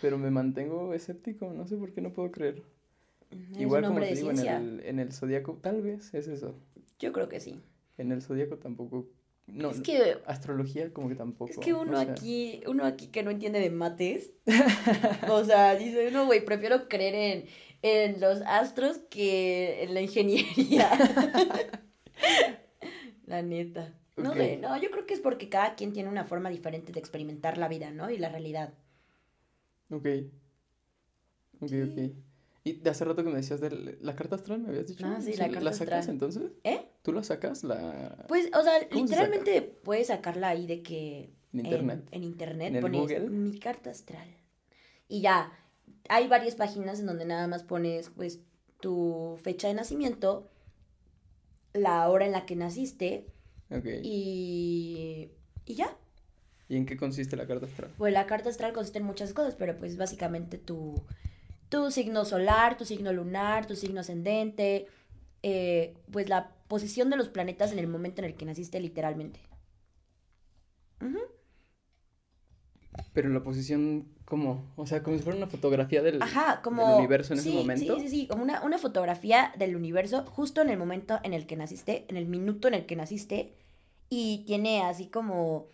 Pero 0.00 0.18
me 0.18 0.30
mantengo 0.30 0.92
escéptico, 0.92 1.52
no 1.52 1.66
sé 1.66 1.76
por 1.76 1.92
qué 1.92 2.00
no 2.00 2.12
puedo 2.12 2.30
creer. 2.30 2.62
Igual 3.58 3.84
como 3.84 4.00
te 4.00 4.14
digo, 4.14 4.30
en 4.30 4.38
el, 4.38 4.80
en 4.84 4.98
el 4.98 5.12
zodiaco, 5.12 5.58
tal 5.62 5.82
vez 5.82 6.12
es 6.14 6.28
eso. 6.28 6.54
Yo 6.98 7.12
creo 7.12 7.28
que 7.28 7.40
sí. 7.40 7.60
En 7.98 8.12
el 8.12 8.22
zodiaco 8.22 8.58
tampoco. 8.58 9.06
No, 9.46 9.70
es 9.70 9.80
que 9.80 10.18
astrología 10.26 10.92
como 10.92 11.08
que 11.08 11.16
tampoco. 11.16 11.50
Es 11.50 11.58
que 11.58 11.72
no 11.72 11.82
uno 11.82 11.98
aquí, 11.98 12.62
uno 12.66 12.84
aquí 12.84 13.08
que 13.08 13.22
no 13.22 13.30
entiende 13.30 13.60
de 13.60 13.70
mates, 13.70 14.32
o 15.28 15.44
sea, 15.44 15.74
dice 15.74 16.08
uno, 16.08 16.26
güey, 16.26 16.44
prefiero 16.44 16.88
creer 16.88 17.14
en, 17.14 17.44
en 17.82 18.20
los 18.20 18.40
astros 18.42 18.98
que 19.10 19.82
en 19.82 19.94
la 19.94 20.00
ingeniería. 20.00 20.88
la 23.26 23.42
neta. 23.42 23.94
No 24.16 24.34
no, 24.34 24.80
yo 24.80 24.90
creo 24.90 25.06
que 25.06 25.14
es 25.14 25.20
porque 25.20 25.48
cada 25.48 25.74
quien 25.74 25.92
tiene 25.92 26.08
una 26.08 26.24
forma 26.24 26.48
diferente 26.48 26.92
de 26.92 27.00
experimentar 27.00 27.58
la 27.58 27.68
vida, 27.68 27.90
¿no? 27.90 28.10
Y 28.10 28.18
la 28.18 28.28
realidad. 28.28 28.72
Ok. 29.90 30.06
Ok, 31.60 31.68
Sí. 31.68 31.82
ok. 31.82 32.33
Y 32.66 32.72
de 32.74 32.90
hace 32.90 33.04
rato 33.04 33.22
que 33.22 33.28
me 33.28 33.36
decías 33.36 33.60
de 33.60 33.98
la 34.00 34.16
carta 34.16 34.36
astral, 34.36 34.60
me 34.60 34.70
habías 34.70 34.86
dicho. 34.88 35.04
Ah, 35.06 35.20
sí, 35.20 35.34
la 35.36 35.50
carta 35.50 35.72
sacas 35.74 35.98
astral. 35.98 36.14
entonces? 36.14 36.52
¿Eh? 36.64 36.80
¿Tú 37.02 37.12
la 37.12 37.22
sacas? 37.22 37.62
La... 37.62 38.24
Pues, 38.26 38.48
o 38.54 38.62
sea, 38.62 38.72
literalmente 38.90 39.60
puedes 39.60 40.06
sacarla 40.06 40.48
ahí 40.48 40.66
de 40.66 40.82
que... 40.82 41.30
En 41.52 41.60
internet. 41.60 42.08
En, 42.10 42.24
internet 42.24 42.68
¿En 42.68 42.76
el 42.76 42.80
pones 42.82 43.00
Google? 43.02 43.28
mi 43.28 43.58
carta 43.58 43.90
astral. 43.90 44.26
Y 45.08 45.20
ya, 45.20 45.52
hay 46.08 46.26
varias 46.26 46.54
páginas 46.54 46.98
en 47.00 47.06
donde 47.06 47.26
nada 47.26 47.46
más 47.46 47.62
pones, 47.62 48.08
pues, 48.08 48.40
tu 48.80 49.38
fecha 49.42 49.68
de 49.68 49.74
nacimiento, 49.74 50.50
la 51.74 52.08
hora 52.08 52.24
en 52.24 52.32
la 52.32 52.46
que 52.46 52.56
naciste 52.56 53.26
Ok. 53.70 53.84
y, 54.02 55.30
y 55.66 55.74
ya. 55.74 55.96
¿Y 56.68 56.76
en 56.76 56.86
qué 56.86 56.96
consiste 56.96 57.36
la 57.36 57.46
carta 57.46 57.66
astral? 57.66 57.90
Pues 57.98 58.12
la 58.12 58.26
carta 58.26 58.48
astral 58.48 58.72
consiste 58.72 58.98
en 59.00 59.04
muchas 59.04 59.34
cosas, 59.34 59.54
pero 59.54 59.76
pues 59.76 59.96
básicamente 59.96 60.56
tu, 60.58 61.04
tu 61.74 61.90
signo 61.90 62.24
solar, 62.24 62.76
tu 62.76 62.84
signo 62.84 63.12
lunar, 63.12 63.66
tu 63.66 63.74
signo 63.74 64.00
ascendente, 64.00 64.86
eh, 65.42 65.96
pues 66.12 66.28
la 66.28 66.50
posición 66.68 67.10
de 67.10 67.16
los 67.16 67.28
planetas 67.28 67.72
en 67.72 67.80
el 67.80 67.88
momento 67.88 68.22
en 68.22 68.26
el 68.26 68.36
que 68.36 68.44
naciste 68.44 68.78
literalmente. 68.78 69.40
Ujú. 71.00 71.18
Pero 73.12 73.28
la 73.30 73.42
posición, 73.42 74.06
¿cómo? 74.24 74.72
O 74.76 74.86
sea, 74.86 75.02
como 75.02 75.16
si 75.16 75.24
fuera 75.24 75.36
una 75.36 75.48
fotografía 75.48 76.00
del, 76.00 76.22
Ajá, 76.22 76.62
como... 76.62 76.86
del 76.86 76.98
universo 76.98 77.32
en 77.32 77.40
ese 77.40 77.50
momento. 77.50 77.96
Sí, 77.96 78.02
sí, 78.02 78.08
sí, 78.08 78.26
como 78.28 78.44
una, 78.44 78.62
una 78.62 78.78
fotografía 78.78 79.52
del 79.58 79.74
universo 79.74 80.24
justo 80.26 80.62
en 80.62 80.70
el 80.70 80.78
momento 80.78 81.18
en 81.24 81.34
el 81.34 81.44
que 81.44 81.56
naciste, 81.56 82.04
en 82.06 82.16
el 82.16 82.26
minuto 82.26 82.68
en 82.68 82.74
el 82.74 82.86
que 82.86 82.94
naciste, 82.94 83.52
y 84.08 84.44
tiene 84.46 84.82
así 84.82 85.08
como 85.08 85.66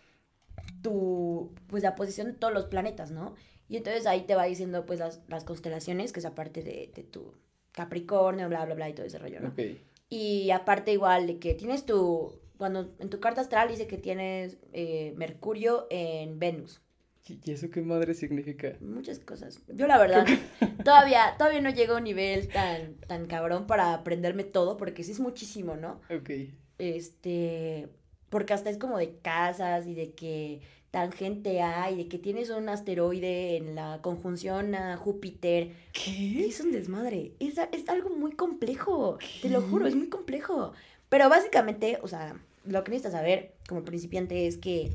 tu, 0.81 1.53
pues 1.67 1.83
la 1.83 1.95
posición 1.95 2.29
de 2.29 2.33
todos 2.33 2.55
los 2.55 2.65
planetas, 2.65 3.11
¿no? 3.11 3.35
Y 3.71 3.77
entonces 3.77 4.05
ahí 4.07 4.23
te 4.23 4.35
va 4.35 4.45
diciendo 4.45 4.85
pues 4.85 4.99
las, 4.99 5.21
las 5.29 5.45
constelaciones, 5.45 6.13
que 6.13 6.19
es 6.19 6.27
aparte 6.27 6.63
de, 6.63 6.91
de 6.93 7.05
tu 7.05 7.33
Capricornio, 7.71 8.49
bla, 8.49 8.65
bla, 8.67 8.75
bla, 8.75 8.91
y 8.91 8.95
todo 8.95 9.07
ese 9.07 9.19
rollo, 9.19 9.41
¿no? 9.41 9.51
Ok. 9.51 9.61
Y 10.09 10.51
aparte 10.51 10.93
igual 10.93 11.29
de 11.29 11.39
que 11.39 11.55
tienes 11.55 11.87
tu, 11.87 12.41
cuando 12.59 12.93
en 12.99 13.09
tu 13.11 13.21
carta 13.21 13.41
astral 13.41 13.69
dice 13.69 13.87
que 13.87 13.97
tienes 13.97 14.59
eh, 14.73 15.15
Mercurio 15.17 15.87
en 15.89 16.41
Venus. 16.41 16.83
¿Y 17.29 17.39
y 17.45 17.53
eso 17.53 17.71
qué 17.71 17.81
madre 17.81 18.15
significa? 18.15 18.75
Muchas 18.81 19.21
cosas. 19.21 19.61
Yo 19.69 19.87
la 19.87 19.99
verdad 19.99 20.27
todavía 20.85 21.37
todavía 21.39 21.61
no 21.61 21.71
llego 21.71 21.95
a 21.95 21.99
un 21.99 22.05
nivel 22.05 22.49
tan 22.49 22.97
tan 23.07 23.27
cabrón 23.29 23.69
para 23.69 23.95
aprenderme 23.95 24.43
todo 24.43 24.77
porque 24.77 25.05
sí 25.05 25.13
es 25.13 25.21
muchísimo, 25.21 25.77
¿no? 25.77 26.01
Ok. 26.11 26.31
Este, 26.79 27.89
porque 28.31 28.55
hasta 28.55 28.71
es 28.71 28.79
como 28.79 28.97
de 28.99 29.17
casas 29.19 29.87
y 29.87 29.95
de 29.95 30.13
que 30.13 30.61
tangente 30.91 31.63
A 31.63 31.91
y 31.91 31.97
de 31.97 32.09
que 32.09 32.19
tienes 32.19 32.51
un 32.51 32.69
asteroide 32.69 33.57
en 33.57 33.75
la 33.75 34.01
conjunción 34.03 34.75
a 34.75 34.97
Júpiter. 34.97 35.73
¿Qué? 35.93 36.47
Es 36.47 36.61
un 36.61 36.73
desmadre. 36.73 37.33
Es, 37.39 37.59
es 37.73 37.89
algo 37.89 38.11
muy 38.11 38.33
complejo. 38.33 39.19
Te 39.43 39.49
lo 39.51 39.63
juro, 39.63 39.87
es 39.87 39.95
muy 39.95 40.09
complejo. 40.09 40.73
Pero 41.09 41.29
básicamente, 41.29 41.99
o 42.03 42.09
sea, 42.09 42.41
lo 42.65 42.83
que 42.83 42.91
necesitas 42.91 43.13
saber 43.13 43.53
como 43.69 43.85
principiante 43.85 44.47
es 44.47 44.59
que 44.59 44.93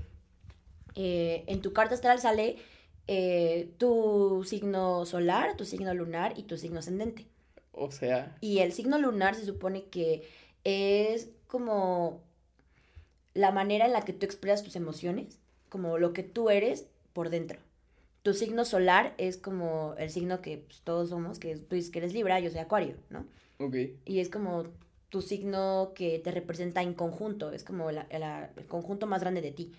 eh, 0.96 1.44
en 1.48 1.62
tu 1.62 1.74
carta 1.74 1.96
astral 1.96 2.20
sale 2.20 2.58
eh, 3.08 3.70
tu 3.78 4.44
signo 4.46 5.06
solar, 5.06 5.56
tu 5.58 5.66
signo 5.66 5.94
lunar 5.94 6.34
y 6.38 6.44
tu 6.44 6.58
signo 6.58 6.80
ascendente. 6.80 7.26
O 7.72 7.92
sea, 7.92 8.36
Y 8.42 8.60
el 8.60 8.72
signo 8.72 8.98
lunar 8.98 9.36
se 9.36 9.46
supone 9.46 9.86
que 9.86 10.28
es 10.64 11.30
como 11.48 12.22
la 13.36 13.52
manera 13.52 13.86
en 13.86 13.94
la 13.94 14.02
que 14.04 14.14
tú 14.14 14.26
expresas 14.26 14.64
tus 14.64 14.76
emociones, 14.78 15.40
como 15.70 16.00
lo 16.00 16.14
que 16.14 16.24
tú 16.24 16.50
eres 16.50 16.88
por 17.14 17.30
dentro. 17.30 17.60
Tu 18.24 18.34
signo 18.34 18.66
solar 18.66 19.14
es 19.20 19.38
como 19.38 19.96
el 20.00 20.10
signo 20.10 20.42
que 20.42 20.60
pues, 20.60 20.82
todos 20.84 21.10
somos, 21.10 21.40
que 21.40 21.56
tú 21.58 21.76
dices 21.76 21.92
que 21.92 22.00
eres 22.00 22.14
Libra, 22.14 22.40
yo 22.42 22.50
soy 22.52 22.60
Acuario, 22.60 22.96
¿no? 23.12 23.28
ok. 23.60 23.76
Y 24.06 24.20
es 24.20 24.30
como 24.30 24.66
tu 25.10 25.22
signo 25.22 25.94
que 25.96 26.20
te 26.20 26.32
representa 26.32 26.82
en 26.84 26.94
conjunto, 26.94 27.52
es 27.52 27.64
como 27.64 27.92
la- 27.92 28.08
la- 28.12 28.52
el 28.58 28.68
conjunto 28.68 29.08
más 29.08 29.22
grande 29.22 29.42
de 29.42 29.52
ti. 29.52 29.74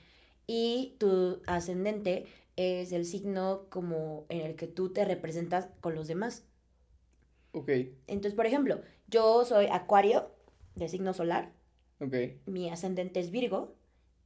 Y 0.47 0.97
tu 0.99 1.41
ascendente 1.47 2.27
es 2.57 2.93
el 2.93 3.05
signo 3.07 3.67
como 3.71 4.27
en 4.29 4.43
el 4.43 4.57
que 4.57 4.67
tú 4.69 4.91
te 4.93 5.05
representas 5.05 5.69
con 5.81 5.95
los 5.95 6.09
demás. 6.09 6.45
Ok. 7.53 7.71
Entonces, 8.07 8.35
por 8.35 8.47
ejemplo, 8.47 8.81
yo 9.09 9.45
soy 9.45 9.67
Acuario 9.67 10.31
de 10.75 10.89
signo 10.89 11.15
solar, 11.15 11.53
Ok. 12.01 12.15
mi 12.47 12.69
ascendente 12.71 13.21
es 13.21 13.31
Virgo 13.31 13.75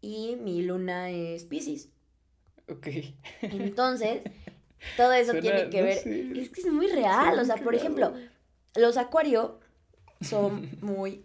y 0.01 0.37
mi 0.37 0.63
luna 0.63 1.11
es 1.11 1.45
Piscis. 1.45 1.91
Ok. 2.69 2.89
Entonces, 3.43 4.23
todo 4.97 5.13
eso 5.13 5.33
Suena- 5.33 5.41
tiene 5.41 5.71
que 5.71 5.79
no 5.81 5.87
ver. 5.87 5.99
sé, 5.99 6.33
Es 6.41 6.51
que 6.51 6.61
es 6.63 6.73
muy 6.73 6.87
real, 6.89 7.27
suena 7.35 7.43
o 7.43 7.45
sea, 7.45 7.57
por 7.57 7.75
ejemplo, 7.75 8.13
los 8.77 8.97
Acuario 8.97 9.61
son 10.21 10.71
muy... 10.81 11.25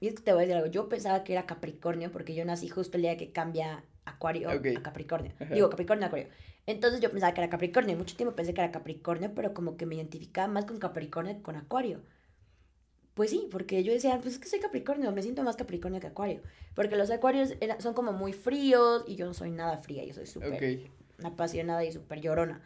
Y 0.00 0.08
es 0.08 0.14
que 0.16 0.22
te 0.22 0.32
voy 0.32 0.40
a 0.40 0.46
decir 0.46 0.56
algo, 0.56 0.70
yo 0.70 0.88
pensaba 0.88 1.24
que 1.24 1.32
era 1.32 1.46
Capricornio 1.46 2.12
porque 2.12 2.34
yo 2.34 2.44
nací 2.44 2.68
justo 2.68 2.96
el 2.98 3.02
día 3.02 3.16
que 3.16 3.32
cambia 3.32 3.84
Acuario 4.04 4.50
a 4.50 4.60
Capricornio. 4.82 5.32
Ajá. 5.40 5.54
Digo, 5.54 5.70
Capricornio 5.70 6.04
a 6.04 6.08
Acuario. 6.08 6.28
Entonces 6.66 7.00
yo 7.00 7.10
pensaba 7.10 7.32
que 7.32 7.40
era 7.40 7.48
Capricornio. 7.50 7.96
Mucho 7.96 8.16
tiempo 8.16 8.34
pensé 8.36 8.52
que 8.52 8.60
era 8.60 8.70
Capricornio, 8.70 9.32
pero 9.34 9.54
como 9.54 9.76
que 9.76 9.86
me 9.86 9.94
identificaba 9.94 10.48
más 10.48 10.66
con 10.66 10.78
Capricornio 10.78 11.34
que 11.36 11.42
con 11.42 11.56
Acuario. 11.56 12.00
Pues 13.14 13.30
sí, 13.30 13.46
porque 13.50 13.82
yo 13.84 13.92
decía, 13.92 14.18
pues 14.20 14.34
es 14.34 14.40
que 14.40 14.48
soy 14.48 14.58
Capricornio, 14.58 15.12
me 15.12 15.22
siento 15.22 15.42
más 15.44 15.54
Capricornio 15.56 16.00
que 16.00 16.08
Acuario. 16.08 16.40
Porque 16.74 16.96
los 16.96 17.10
Acuarios 17.10 17.54
era- 17.60 17.80
son 17.80 17.94
como 17.94 18.12
muy 18.12 18.32
fríos 18.32 19.04
y 19.06 19.14
yo 19.14 19.24
no 19.26 19.34
soy 19.34 19.50
nada 19.50 19.76
fría, 19.78 20.04
yo 20.04 20.14
soy 20.14 20.26
súper 20.26 20.52
Ok. 20.54 21.24
apasionada 21.24 21.84
y 21.84 21.92
súper 21.92 22.20
llorona. 22.20 22.60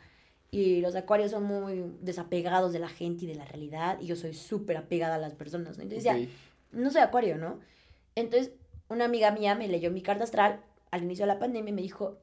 Y 0.50 0.80
los 0.80 0.94
acuarios 0.94 1.30
son 1.32 1.44
muy 1.44 1.92
desapegados 2.00 2.72
de 2.72 2.78
la 2.78 2.88
gente 2.88 3.26
y 3.26 3.28
de 3.28 3.34
la 3.34 3.44
realidad. 3.44 3.98
Y 4.00 4.06
yo 4.06 4.16
soy 4.16 4.32
súper 4.32 4.78
apegada 4.78 5.16
a 5.16 5.18
las 5.18 5.34
personas. 5.34 5.76
¿no? 5.76 5.82
Entonces 5.82 6.04
decía, 6.04 6.26
no 6.72 6.90
soy 6.90 7.02
acuario, 7.02 7.36
¿no? 7.36 7.60
Entonces, 8.14 8.52
una 8.88 9.04
amiga 9.04 9.30
mía 9.30 9.54
me 9.54 9.68
leyó 9.68 9.90
mi 9.90 10.00
carta 10.00 10.24
astral 10.24 10.62
al 10.90 11.02
inicio 11.02 11.24
de 11.26 11.34
la 11.34 11.38
pandemia 11.38 11.68
y 11.68 11.74
me 11.74 11.82
dijo, 11.82 12.16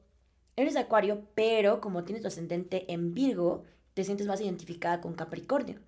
eres 0.56 0.74
acuario, 0.74 1.22
pero 1.36 1.80
como 1.80 2.02
tienes 2.02 2.22
tu 2.22 2.26
ascendente 2.26 2.92
en 2.92 3.14
Virgo, 3.14 3.62
te 3.94 4.02
sientes 4.02 4.26
más 4.26 4.40
identificada 4.40 5.00
con 5.00 5.14
Capricornio. 5.14 5.78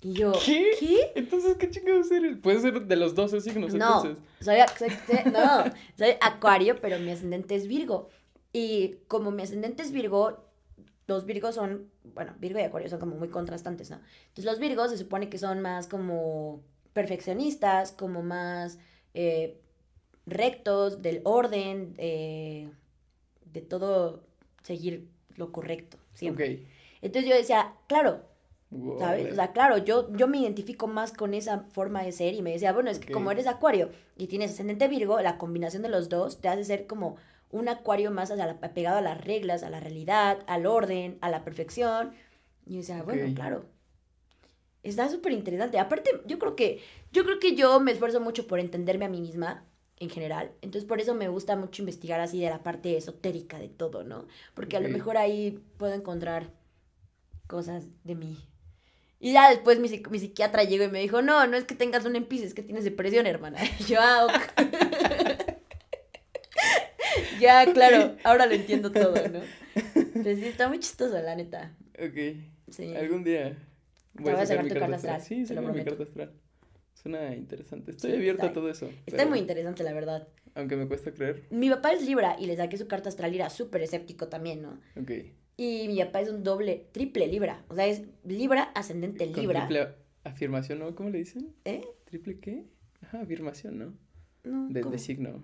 Y 0.00 0.12
yo, 0.12 0.32
¿Qué? 0.44 0.72
¿qué? 0.78 1.12
Entonces, 1.14 1.56
¿qué 1.56 1.70
chingados 1.70 2.10
eres? 2.10 2.36
Puede 2.38 2.60
ser 2.60 2.84
de 2.86 2.96
los 2.96 3.14
12 3.14 3.40
signos, 3.40 3.72
No, 3.74 4.04
entonces. 4.04 4.22
soy, 4.40 4.56
soy- 4.78 4.96
soy- 5.06 5.32
no, 5.32 5.64
soy 5.96 6.10
acuario, 6.20 6.78
pero 6.80 6.98
mi 6.98 7.10
ascendente 7.10 7.54
es 7.54 7.66
Virgo. 7.66 8.10
Y 8.52 8.96
como 9.08 9.30
mi 9.30 9.42
ascendente 9.42 9.82
es 9.82 9.92
Virgo, 9.92 10.44
los 11.06 11.24
Virgos 11.24 11.54
son, 11.54 11.90
bueno, 12.14 12.34
Virgo 12.38 12.58
y 12.58 12.62
Acuario 12.62 12.88
son 12.90 13.00
como 13.00 13.16
muy 13.16 13.28
contrastantes, 13.28 13.90
¿no? 13.90 13.96
Entonces 14.28 14.44
los 14.44 14.58
Virgos 14.58 14.90
se 14.90 14.98
supone 14.98 15.28
que 15.30 15.38
son 15.38 15.60
más 15.60 15.86
como 15.86 16.60
perfeccionistas, 16.92 17.92
como 17.92 18.22
más 18.22 18.78
eh, 19.14 19.58
rectos, 20.26 21.02
del 21.02 21.20
orden, 21.24 21.94
eh, 21.98 22.68
de 23.52 23.60
todo 23.62 24.22
seguir 24.62 25.08
lo 25.36 25.50
correcto, 25.52 25.96
siempre. 26.12 26.54
Ok. 26.54 26.68
Entonces 27.02 27.30
yo 27.30 27.36
decía, 27.36 27.74
claro, 27.86 28.22
Wow, 28.74 28.98
¿Sabes? 28.98 29.32
O 29.32 29.34
sea, 29.36 29.52
claro, 29.52 29.78
yo, 29.78 30.12
yo 30.16 30.26
me 30.28 30.38
identifico 30.38 30.86
más 30.86 31.12
con 31.12 31.32
esa 31.34 31.60
forma 31.70 32.02
de 32.02 32.12
ser 32.12 32.34
y 32.34 32.42
me 32.42 32.50
decía, 32.52 32.72
bueno, 32.72 32.90
es 32.90 32.98
que 32.98 33.10
como 33.12 33.30
eres 33.30 33.46
acuario 33.46 33.90
y 34.16 34.26
tienes 34.26 34.50
ascendente 34.52 34.88
Virgo, 34.88 35.20
la 35.20 35.38
combinación 35.38 35.82
de 35.82 35.88
los 35.88 36.08
dos 36.08 36.40
te 36.40 36.48
hace 36.48 36.64
ser 36.64 36.86
como 36.86 37.16
un 37.50 37.68
acuario 37.68 38.10
más 38.10 38.30
la- 38.30 38.58
apegado 38.62 38.98
a 38.98 39.00
las 39.02 39.20
reglas, 39.24 39.62
a 39.62 39.70
la 39.70 39.80
realidad, 39.80 40.38
al 40.48 40.66
orden, 40.66 41.18
a 41.20 41.30
la 41.30 41.44
perfección. 41.44 42.12
Y 42.66 42.72
yo 42.74 42.76
decía, 42.78 43.02
bueno, 43.02 43.32
claro. 43.34 43.66
Está 44.82 45.08
súper 45.08 45.32
interesante. 45.32 45.78
Aparte, 45.78 46.10
yo 46.26 46.38
creo 46.38 46.56
que 46.56 46.80
yo 47.12 47.24
creo 47.24 47.38
que 47.38 47.54
yo 47.56 47.80
me 47.80 47.92
esfuerzo 47.92 48.20
mucho 48.20 48.46
por 48.46 48.60
entenderme 48.60 49.06
a 49.06 49.08
mí 49.08 49.20
misma 49.20 49.64
en 49.98 50.10
general. 50.10 50.52
Entonces, 50.62 50.86
por 50.86 51.00
eso 51.00 51.14
me 51.14 51.28
gusta 51.28 51.56
mucho 51.56 51.80
investigar 51.82 52.20
así 52.20 52.40
de 52.40 52.50
la 52.50 52.62
parte 52.62 52.96
esotérica 52.96 53.58
de 53.58 53.68
todo, 53.68 54.04
¿no? 54.04 54.26
Porque 54.54 54.76
a 54.76 54.80
lo 54.80 54.88
mejor 54.90 55.16
ahí 55.16 55.62
puedo 55.78 55.94
encontrar 55.94 56.50
cosas 57.46 57.86
de 58.04 58.14
mí. 58.14 58.36
Y 59.24 59.32
ya 59.32 59.48
después 59.48 59.80
mi, 59.80 59.88
mi 60.10 60.18
psiquiatra 60.18 60.64
llegó 60.64 60.84
y 60.84 60.90
me 60.90 61.00
dijo, 61.00 61.22
no, 61.22 61.46
no 61.46 61.56
es 61.56 61.64
que 61.64 61.74
tengas 61.74 62.04
un 62.04 62.14
empis, 62.14 62.42
es 62.42 62.52
que 62.52 62.62
tienes 62.62 62.84
depresión, 62.84 63.26
hermana. 63.26 63.58
Y 63.80 63.84
yo, 63.88 63.98
ah, 63.98 64.26
ok". 64.26 64.66
ya, 67.40 67.72
claro, 67.72 68.16
ahora 68.22 68.44
lo 68.44 68.52
entiendo 68.52 68.92
todo, 68.92 69.14
¿no? 69.28 69.40
Pues 70.22 70.38
sí, 70.38 70.44
está 70.44 70.68
muy 70.68 70.78
chistoso, 70.78 71.18
la 71.22 71.34
neta. 71.36 71.74
Ok. 71.98 72.36
Sí. 72.68 72.94
Algún 72.94 73.24
día 73.24 73.56
voy 74.12 74.34
a 74.34 74.44
sacar 74.44 74.68
tu 74.68 74.74
carta 74.74 74.96
astral, 74.96 75.22
Sí, 75.22 75.44
te 75.46 75.54
lo 75.54 75.62
saca 75.62 75.72
mi 75.72 75.84
carta 75.84 76.02
astral. 76.02 76.32
Suena 76.92 77.34
interesante. 77.34 77.92
Estoy 77.92 78.10
Sí, 78.10 78.16
abierto 78.18 78.44
a 78.44 78.52
todo 78.52 78.68
eso. 78.68 78.90
Está 79.06 79.16
pero 79.16 79.30
muy 79.30 79.38
interesante, 79.38 79.84
la 79.84 79.94
verdad. 79.94 80.28
Aunque 80.54 80.76
me 80.76 80.86
cuesta 80.86 81.14
creer. 81.14 81.44
Mi 81.48 81.70
papá 81.70 81.92
es 81.94 82.02
Libra 82.04 82.36
y 82.38 82.44
le 82.44 82.56
saqué 82.56 82.76
su 82.76 82.86
carta 82.88 83.08
astral 83.08 83.32
y 83.32 83.36
era 83.36 83.48
súper 83.48 83.80
escéptico 83.80 84.28
también, 84.28 84.60
¿no? 84.60 84.80
Ok. 85.00 85.12
Y 85.56 85.86
mi 85.88 85.98
papá 86.04 86.20
es 86.20 86.28
un 86.30 86.42
doble, 86.42 86.88
triple 86.92 87.26
Libra. 87.28 87.64
O 87.68 87.74
sea, 87.74 87.86
es 87.86 88.02
Libra, 88.24 88.64
ascendente 88.74 89.30
Con 89.30 89.40
Libra. 89.42 89.66
triple 89.68 89.94
afirmación, 90.24 90.78
¿no? 90.80 90.94
¿Cómo 90.94 91.10
le 91.10 91.18
dicen? 91.18 91.54
¿Eh? 91.64 91.84
¿Triple 92.06 92.38
qué? 92.40 92.64
Ajá, 93.02 93.20
afirmación, 93.20 93.78
¿no? 93.78 93.94
No, 94.42 94.68
De, 94.68 94.98
signo. 94.98 95.42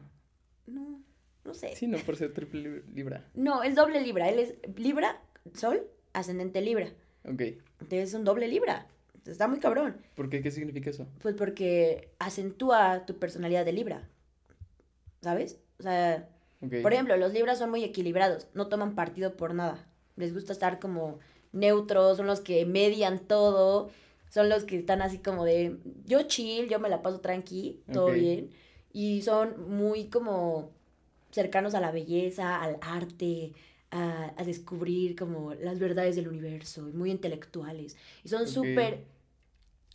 no, 0.66 1.02
no 1.44 1.54
sé. 1.54 1.74
Sí, 1.76 1.86
no, 1.86 1.98
por 1.98 2.16
ser 2.16 2.32
triple 2.34 2.62
lib- 2.62 2.84
libra. 2.94 3.28
No, 3.34 3.62
es 3.62 3.74
doble 3.74 4.00
Libra. 4.02 4.28
Él 4.28 4.38
es 4.40 4.54
Libra, 4.76 5.20
Sol, 5.54 5.86
ascendente 6.12 6.60
Libra. 6.60 6.88
Ok. 7.24 7.40
Entonces 7.80 8.08
es 8.10 8.14
un 8.14 8.24
doble 8.24 8.48
Libra. 8.48 8.86
Está 9.26 9.48
muy 9.48 9.58
cabrón. 9.60 9.96
¿Por 10.16 10.28
qué? 10.28 10.42
¿Qué 10.42 10.50
significa 10.50 10.90
eso? 10.90 11.06
Pues 11.20 11.34
porque 11.34 12.10
acentúa 12.18 13.04
tu 13.06 13.18
personalidad 13.18 13.64
de 13.64 13.72
Libra. 13.72 14.08
¿Sabes? 15.22 15.58
O 15.78 15.82
sea, 15.82 16.28
por 16.82 16.92
ejemplo, 16.92 17.16
los 17.16 17.32
Libras 17.32 17.58
son 17.58 17.70
muy 17.70 17.84
equilibrados. 17.84 18.48
No 18.54 18.68
toman 18.68 18.94
partido 18.94 19.36
por 19.36 19.54
nada. 19.54 19.86
Les 20.20 20.34
gusta 20.34 20.52
estar 20.52 20.78
como 20.80 21.18
neutros, 21.52 22.16
son 22.18 22.26
los 22.26 22.40
que 22.40 22.64
median 22.66 23.20
todo. 23.20 23.90
Son 24.30 24.48
los 24.48 24.64
que 24.64 24.78
están 24.78 25.02
así 25.02 25.18
como 25.18 25.44
de, 25.44 25.78
yo 26.06 26.22
chill, 26.22 26.68
yo 26.68 26.78
me 26.78 26.88
la 26.88 27.02
paso 27.02 27.20
tranqui, 27.20 27.82
todo 27.92 28.12
bien. 28.12 28.50
Y 28.92 29.22
son 29.22 29.68
muy 29.70 30.06
como 30.08 30.70
cercanos 31.32 31.74
a 31.74 31.80
la 31.80 31.92
belleza, 31.92 32.62
al 32.62 32.78
arte, 32.82 33.54
a, 33.90 34.32
a 34.36 34.44
descubrir 34.44 35.16
como 35.16 35.54
las 35.54 35.78
verdades 35.80 36.16
del 36.16 36.28
universo, 36.28 36.88
y 36.88 36.92
muy 36.92 37.10
intelectuales. 37.10 37.96
Y 38.24 38.28
son 38.28 38.46
Ok. 38.46 38.48
súper, 38.48 39.04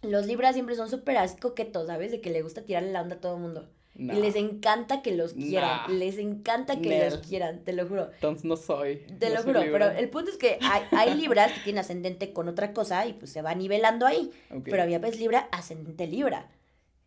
los 0.04 0.26
libras 0.28 0.56
siempre 0.56 0.76
son 0.76 0.90
súper 0.90 1.18
así 1.18 1.38
coquetos, 1.40 1.88
¿sabes? 1.88 2.12
De 2.12 2.22
que 2.22 2.32
le 2.32 2.42
gusta 2.44 2.64
tirarle 2.66 2.92
la 2.94 3.02
onda 3.02 3.16
a 3.18 3.22
todo 3.22 3.36
el 3.36 3.42
mundo. 3.42 3.70
Y 3.98 4.12
les 4.12 4.36
encanta 4.36 5.02
que 5.02 5.16
los 5.16 5.34
quieran, 5.34 5.84
Nah. 5.88 5.94
les 5.94 6.18
encanta 6.18 6.82
que 6.82 6.90
Nel. 6.90 7.12
los 7.12 7.20
quieran, 7.20 7.64
te 7.64 7.72
lo 7.72 7.88
juro. 7.88 8.10
Entonces 8.14 8.44
no 8.44 8.58
soy. 8.58 8.98
Te 9.20 9.30
no 9.30 9.36
lo 9.36 9.44
juro, 9.44 9.64
libra. 9.64 9.88
pero 9.88 10.00
el 10.00 10.10
punto 10.10 10.32
es 10.32 10.38
que 10.38 10.60
hay, 10.62 10.84
hay 10.92 11.14
libras 11.16 11.52
que 11.54 11.62
tienen 11.62 11.80
ascendente 11.80 12.34
con 12.34 12.50
otra 12.50 12.74
cosa 12.74 13.06
y 13.08 13.14
pues 13.14 13.32
se 13.32 13.42
va 13.42 13.56
nivelando 13.56 14.06
ahí. 14.06 14.32
Ok. 14.52 14.64
Pero 14.66 14.84
había 14.84 15.00
pues 15.00 15.18
libra, 15.18 15.48
ascendente 15.52 16.08
libra. 16.08 16.50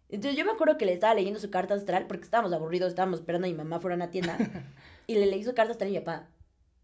Entonces 0.08 0.38
yo 0.38 0.46
me 0.46 0.52
acuerdo 0.52 0.78
que 0.78 0.86
le 0.86 0.94
estaba 0.94 1.12
leyendo 1.14 1.38
su 1.38 1.50
carta 1.50 1.74
astral 1.74 2.06
porque 2.06 2.24
estábamos 2.24 2.54
aburridos, 2.54 2.88
estábamos 2.88 3.20
esperando 3.20 3.46
a 3.46 3.50
mi 3.50 3.56
mamá 3.56 3.80
fuera 3.80 3.94
a 3.94 3.96
una 3.96 4.10
tienda. 4.10 4.38
y 5.06 5.14
le 5.16 5.26
leí 5.26 5.44
su 5.44 5.52
carta 5.54 5.72
astral 5.72 5.90
y 5.90 5.92
mi 5.92 5.98
papá, 6.00 6.28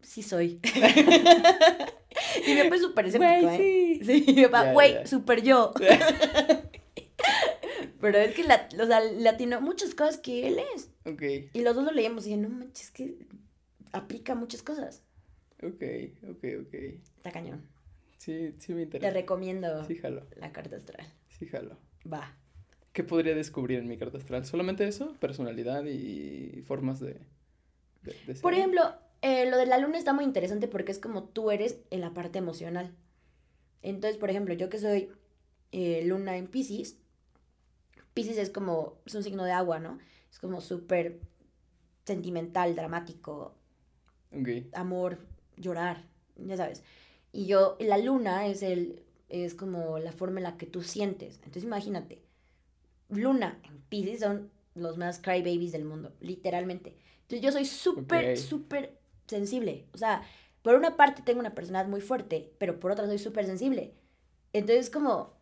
sí 0.01 0.21
soy. 0.21 0.59
y 2.47 2.53
mi 2.53 2.61
papá 2.63 2.75
es 2.75 2.81
súper 2.81 3.05
escéptico, 3.07 3.49
¿eh? 3.49 3.57
sí. 3.57 4.01
Sí, 4.05 4.33
mi 4.35 4.43
papá, 4.43 4.71
güey, 4.71 4.93
ya. 4.93 5.07
súper 5.07 5.41
yo. 5.41 5.73
Pero 8.01 8.17
es 8.17 8.35
que 8.35 8.43
la, 8.43 8.67
o 8.81 8.85
sea, 8.85 9.01
le 9.01 9.27
atinó 9.29 9.61
muchas 9.61 9.95
cosas 9.95 10.17
que 10.17 10.47
él 10.47 10.59
es. 10.75 10.89
Ok, 11.05 11.21
Y 11.53 11.61
los 11.61 11.75
dos 11.75 11.85
lo 11.85 11.91
leíamos 11.91 12.25
y 12.25 12.29
dije, 12.29 12.41
no 12.41 12.49
manches, 12.49 12.85
es 12.87 12.91
que 12.91 13.15
aplica 13.91 14.35
muchas 14.35 14.61
cosas. 14.63 15.01
ok, 15.63 15.83
ok, 16.29 16.43
ok. 16.67 16.73
Está 17.17 17.31
cañón. 17.31 17.63
Sí, 18.17 18.53
sí 18.59 18.73
me 18.73 18.79
Te 18.79 18.97
interesa. 18.97 19.11
recomiendo 19.13 19.85
Sí, 19.85 19.95
jalo. 19.95 20.25
la 20.37 20.51
carta 20.51 20.75
astral. 20.77 21.07
Sí, 21.37 21.45
jalo. 21.45 21.77
Va. 22.11 22.35
¿Qué 22.93 23.03
podría 23.03 23.35
descubrir 23.35 23.79
en 23.79 23.87
mi 23.87 23.97
carta 23.97 24.17
astral? 24.17 24.45
¿Solamente 24.45 24.87
eso? 24.87 25.13
¿Personalidad 25.19 25.83
y 25.85 26.63
formas 26.65 26.99
de, 26.99 27.19
de, 28.03 28.13
de 28.25 28.33
ser? 28.33 28.41
Por 28.41 28.53
ejemplo, 28.53 28.81
eh, 29.21 29.49
lo 29.49 29.57
de 29.57 29.65
la 29.65 29.77
luna 29.77 29.97
está 29.97 30.13
muy 30.13 30.23
interesante 30.23 30.67
porque 30.67 30.91
es 30.91 30.99
como 30.99 31.23
tú 31.25 31.51
eres 31.51 31.77
en 31.91 32.01
la 32.01 32.13
parte 32.13 32.39
emocional. 32.39 32.93
Entonces, 33.81 34.17
por 34.17 34.29
ejemplo, 34.29 34.53
yo 34.53 34.69
que 34.69 34.79
soy 34.79 35.09
eh, 35.71 36.03
luna 36.05 36.37
en 36.37 36.47
Pisces, 36.47 36.97
Pisces 38.15 38.39
es 38.39 38.51
como, 38.51 38.99
es 39.05 39.15
un 39.15 39.23
signo 39.23 39.45
de 39.45 39.53
agua, 39.53 39.79
¿no? 39.79 39.99
Es 40.31 40.39
como 40.39 40.61
súper 40.61 41.21
sentimental, 42.05 42.75
dramático, 42.75 43.55
Ok, 44.31 44.49
amor, 44.73 45.19
llorar, 45.57 46.03
ya 46.37 46.57
sabes. 46.57 46.83
Y 47.31 47.47
yo, 47.47 47.77
la 47.79 47.97
luna 47.97 48.47
es 48.47 48.63
el, 48.63 49.03
es 49.29 49.55
como 49.55 49.99
la 49.99 50.11
forma 50.11 50.39
en 50.39 50.43
la 50.45 50.57
que 50.57 50.65
tú 50.67 50.83
sientes. 50.83 51.37
Entonces 51.37 51.63
imagínate, 51.65 52.21
luna 53.09 53.59
en 53.63 53.81
Pisces 53.89 54.21
son 54.21 54.51
los 54.75 54.97
más 54.97 55.19
crybabies 55.19 55.73
del 55.73 55.85
mundo, 55.85 56.13
literalmente. 56.21 56.97
Entonces 57.23 57.41
yo 57.41 57.51
soy 57.51 57.65
súper, 57.65 58.31
Ok. 58.31 58.37
súper 58.37 58.97
sensible. 59.27 59.87
O 59.93 59.99
sea, 59.99 60.23
por 60.63 60.75
una 60.75 60.97
parte 60.97 61.23
tengo 61.23 61.41
una 61.41 61.55
personalidad 61.55 61.89
muy 61.89 62.01
fuerte, 62.01 62.53
pero 62.59 62.79
por 62.79 62.91
otra 62.91 63.07
soy 63.07 63.19
súper 63.19 63.47
sensible. 63.47 63.95
Entonces 64.53 64.89
como, 64.91 65.33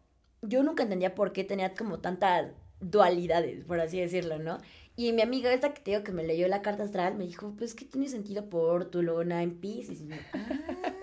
yo 0.43 0.63
nunca 0.63 0.83
entendía 0.83 1.15
por 1.15 1.33
qué 1.33 1.43
tenía 1.45 1.75
como 1.75 1.99
tantas 2.01 2.53
dualidades, 2.89 3.63
por 3.65 3.79
así 3.79 3.99
decirlo, 3.99 4.39
¿no? 4.39 4.59
Y 4.95 5.11
mi 5.11 5.23
amiga 5.23 5.51
esta 5.51 5.73
que 5.73 5.81
te 5.81 5.91
digo 5.91 6.03
que 6.03 6.11
me 6.11 6.23
leyó 6.23 6.47
la 6.47 6.61
carta 6.61 6.83
astral 6.83 7.15
me 7.15 7.25
dijo, 7.25 7.55
pues 7.57 7.73
que 7.73 7.85
tiene 7.85 8.07
sentido 8.09 8.49
por 8.49 8.85
tu 8.85 9.01
luna 9.01 9.41
en 9.41 9.55
Pisces. 9.59 10.01
Y 10.01 10.07
yo, 10.07 10.15
ah. 10.33 10.93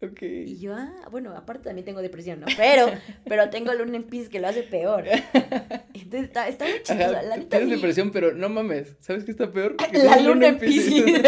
ok. 0.06 0.22
Y 0.22 0.58
yo, 0.58 0.74
ah, 0.74 0.90
bueno, 1.10 1.36
aparte 1.36 1.64
también 1.64 1.84
tengo 1.84 2.00
depresión, 2.00 2.40
¿no? 2.40 2.46
Pero, 2.56 2.90
pero 3.28 3.50
tengo 3.50 3.74
luna 3.74 3.96
en 3.96 4.04
Pisces 4.04 4.30
que 4.30 4.40
lo 4.40 4.48
hace 4.48 4.62
peor. 4.62 5.04
Entonces 5.92 6.24
está, 6.24 6.48
está 6.48 6.64
muy 6.64 6.78
chistosa. 6.78 7.10
Ajá, 7.10 7.22
La 7.22 7.36
neta 7.36 7.58
tienes 7.58 7.68
sí. 7.68 7.74
depresión, 7.74 8.10
pero 8.10 8.32
no 8.32 8.48
mames. 8.48 8.96
¿Sabes 9.00 9.24
qué 9.24 9.32
está 9.32 9.52
peor? 9.52 9.76
Que 9.76 9.98
La 9.98 10.18
luna 10.20 10.48
en 10.48 10.58
Pisces. 10.58 11.20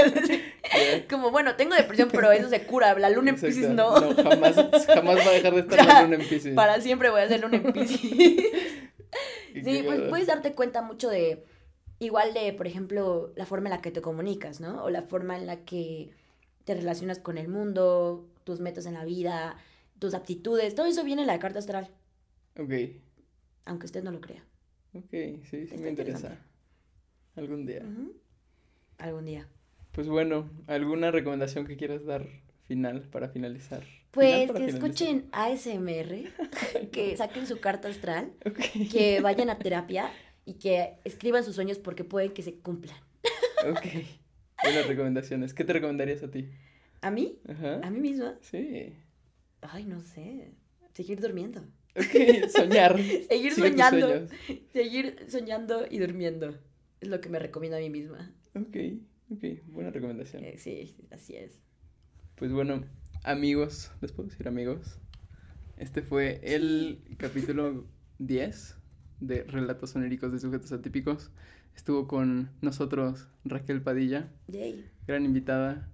Como, 1.11 1.31
bueno, 1.31 1.57
tengo 1.57 1.75
depresión, 1.75 2.09
pero 2.11 2.33
eso 2.33 2.49
se 2.49 2.63
cura. 2.63 2.99
La 2.99 3.11
luna 3.11 3.31
en. 3.31 3.37
Pisces 3.37 3.69
no. 3.69 4.01
No, 4.01 4.15
jamás, 4.15 4.55
jamás 4.87 5.19
va 5.19 5.31
a 5.31 5.35
dejar 5.35 5.55
de 5.55 5.61
estar 5.61 5.87
la 5.87 6.03
luna 6.05 6.17
en 6.17 6.27
Pisces. 6.27 6.55
Para 6.55 6.81
siempre 6.81 7.11
voy 7.11 7.21
a 7.21 7.25
hacer 7.25 7.41
luna 7.41 7.57
en 7.57 7.73
Pisces. 7.73 8.01
Sí, 9.65 9.83
pues 9.85 10.03
puedes 10.09 10.27
darte 10.27 10.55
cuenta 10.55 10.83
mucho 10.83 11.09
de, 11.09 11.45
igual 11.99 12.35
de, 12.35 12.53
por 12.53 12.67
ejemplo, 12.67 13.33
la 13.37 13.47
forma 13.47 13.69
en 13.69 13.77
la 13.77 13.81
que 13.81 13.91
te 13.91 14.01
comunicas, 14.01 14.61
¿no? 14.61 14.85
O 14.85 14.91
la 14.91 15.03
forma 15.03 15.37
en 15.37 15.47
la 15.47 15.65
que 15.65 16.11
te 16.65 16.75
relacionas 16.75 17.19
con 17.19 17.39
el 17.39 17.49
mundo, 17.49 18.29
tus 18.45 18.61
metas 18.61 18.87
en 18.87 18.95
la 18.95 19.05
vida, 19.05 19.57
tus 19.99 20.15
aptitudes, 20.15 20.75
todo 20.75 20.87
eso 20.87 21.05
viene 21.05 21.23
en 21.23 21.29
la 21.29 21.39
carta 21.39 21.59
astral. 21.59 21.89
Ok. 22.59 22.73
Aunque 23.65 23.87
usted 23.87 24.03
no 24.03 24.11
lo 24.11 24.21
crea. 24.21 24.45
Ok, 24.95 25.11
sí, 25.11 25.67
sí 25.67 25.79
me 25.79 25.91
interesa. 25.91 26.39
Algún 27.37 27.67
día. 27.67 27.83
Algún 28.99 29.25
día. 29.27 29.49
Pues 29.93 30.09
bueno, 30.09 30.51
¿alguna 30.67 31.11
recomendación 31.11 31.67
que 31.67 31.77
quieras 31.77 32.05
dar 32.05 32.27
final 32.67 33.03
para 33.11 33.29
finalizar? 33.29 33.85
Pues 34.11 34.51
que 34.51 34.65
escuchen 34.65 35.29
ASMR, 35.33 36.33
que 36.93 37.17
saquen 37.17 37.47
su 37.47 37.61
carta 37.61 37.89
astral, 37.89 38.33
que 38.91 39.21
vayan 39.21 39.51
a 39.51 39.59
terapia 39.59 40.11
y 40.45 40.55
que 40.55 40.95
escriban 41.05 41.45
sus 41.45 41.55
sueños 41.55 41.79
porque 41.79 42.05
pueden 42.05 42.33
que 42.33 42.43
se 42.43 42.55
cumplan. 42.55 42.97
Ok. 43.69 43.87
Buenas 44.63 44.87
recomendaciones. 44.87 45.53
¿Qué 45.55 45.65
te 45.65 45.73
recomendarías 45.73 46.23
a 46.23 46.31
ti? 46.31 46.49
¿A 47.01 47.11
mí? 47.11 47.39
Ajá. 47.49 47.81
¿A 47.83 47.91
mí 47.91 48.01
misma? 48.01 48.39
Sí. 48.41 48.97
Ay, 49.61 49.85
no 49.85 50.01
sé. 50.01 50.53
Seguir 50.95 51.21
durmiendo. 51.21 51.61
Ok, 51.95 52.49
soñar. 52.51 52.99
seguir 53.29 53.53
soñando. 53.53 54.27
Seguir 54.73 55.27
soñando 55.29 55.85
y 55.89 55.99
durmiendo. 55.99 56.59
Es 57.01 57.09
lo 57.09 57.21
que 57.21 57.29
me 57.29 57.39
recomiendo 57.39 57.77
a 57.77 57.81
mí 57.81 57.91
misma. 57.91 58.35
Ok, 58.55 58.77
ok. 59.31 59.45
Buena 59.67 59.91
recomendación. 59.91 60.45
Eh, 60.45 60.59
sí, 60.59 60.97
así 61.11 61.37
es. 61.37 61.61
Pues 62.35 62.53
bueno, 62.53 62.85
amigos, 63.25 63.93
¿les 64.01 64.13
puedo 64.13 64.29
decir 64.29 64.49
amigos? 64.49 64.99
Este 65.77 66.03
fue 66.03 66.41
el 66.43 67.03
capítulo 67.19 67.87
10 68.19 68.77
de 69.21 69.45
Relatos 69.45 69.95
Oníricos 69.97 70.33
de 70.33 70.39
Sujetos 70.39 70.73
Atípicos. 70.73 71.31
Estuvo 71.75 72.09
con 72.09 72.51
nosotros 72.61 73.29
Raquel 73.45 73.83
Padilla, 73.83 74.33
gran 75.07 75.25
invitada. 75.25 75.89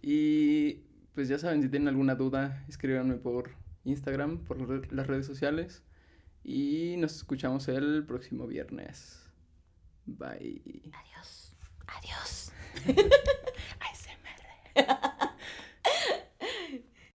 Y 0.00 0.84
pues 1.14 1.28
ya 1.28 1.38
saben, 1.38 1.62
si 1.62 1.68
tienen 1.68 1.88
alguna 1.88 2.14
duda, 2.14 2.64
escríbanme 2.68 3.16
por 3.16 3.50
Instagram, 3.84 4.44
por 4.44 4.92
las 4.92 5.06
redes 5.06 5.26
sociales. 5.26 5.82
Y 6.42 6.96
nos 6.98 7.16
escuchamos 7.16 7.68
el 7.68 8.04
próximo 8.06 8.46
viernes. 8.46 9.28
Bye. 10.06 10.90
Adiós. 10.92 11.56
Adiós. 11.86 12.52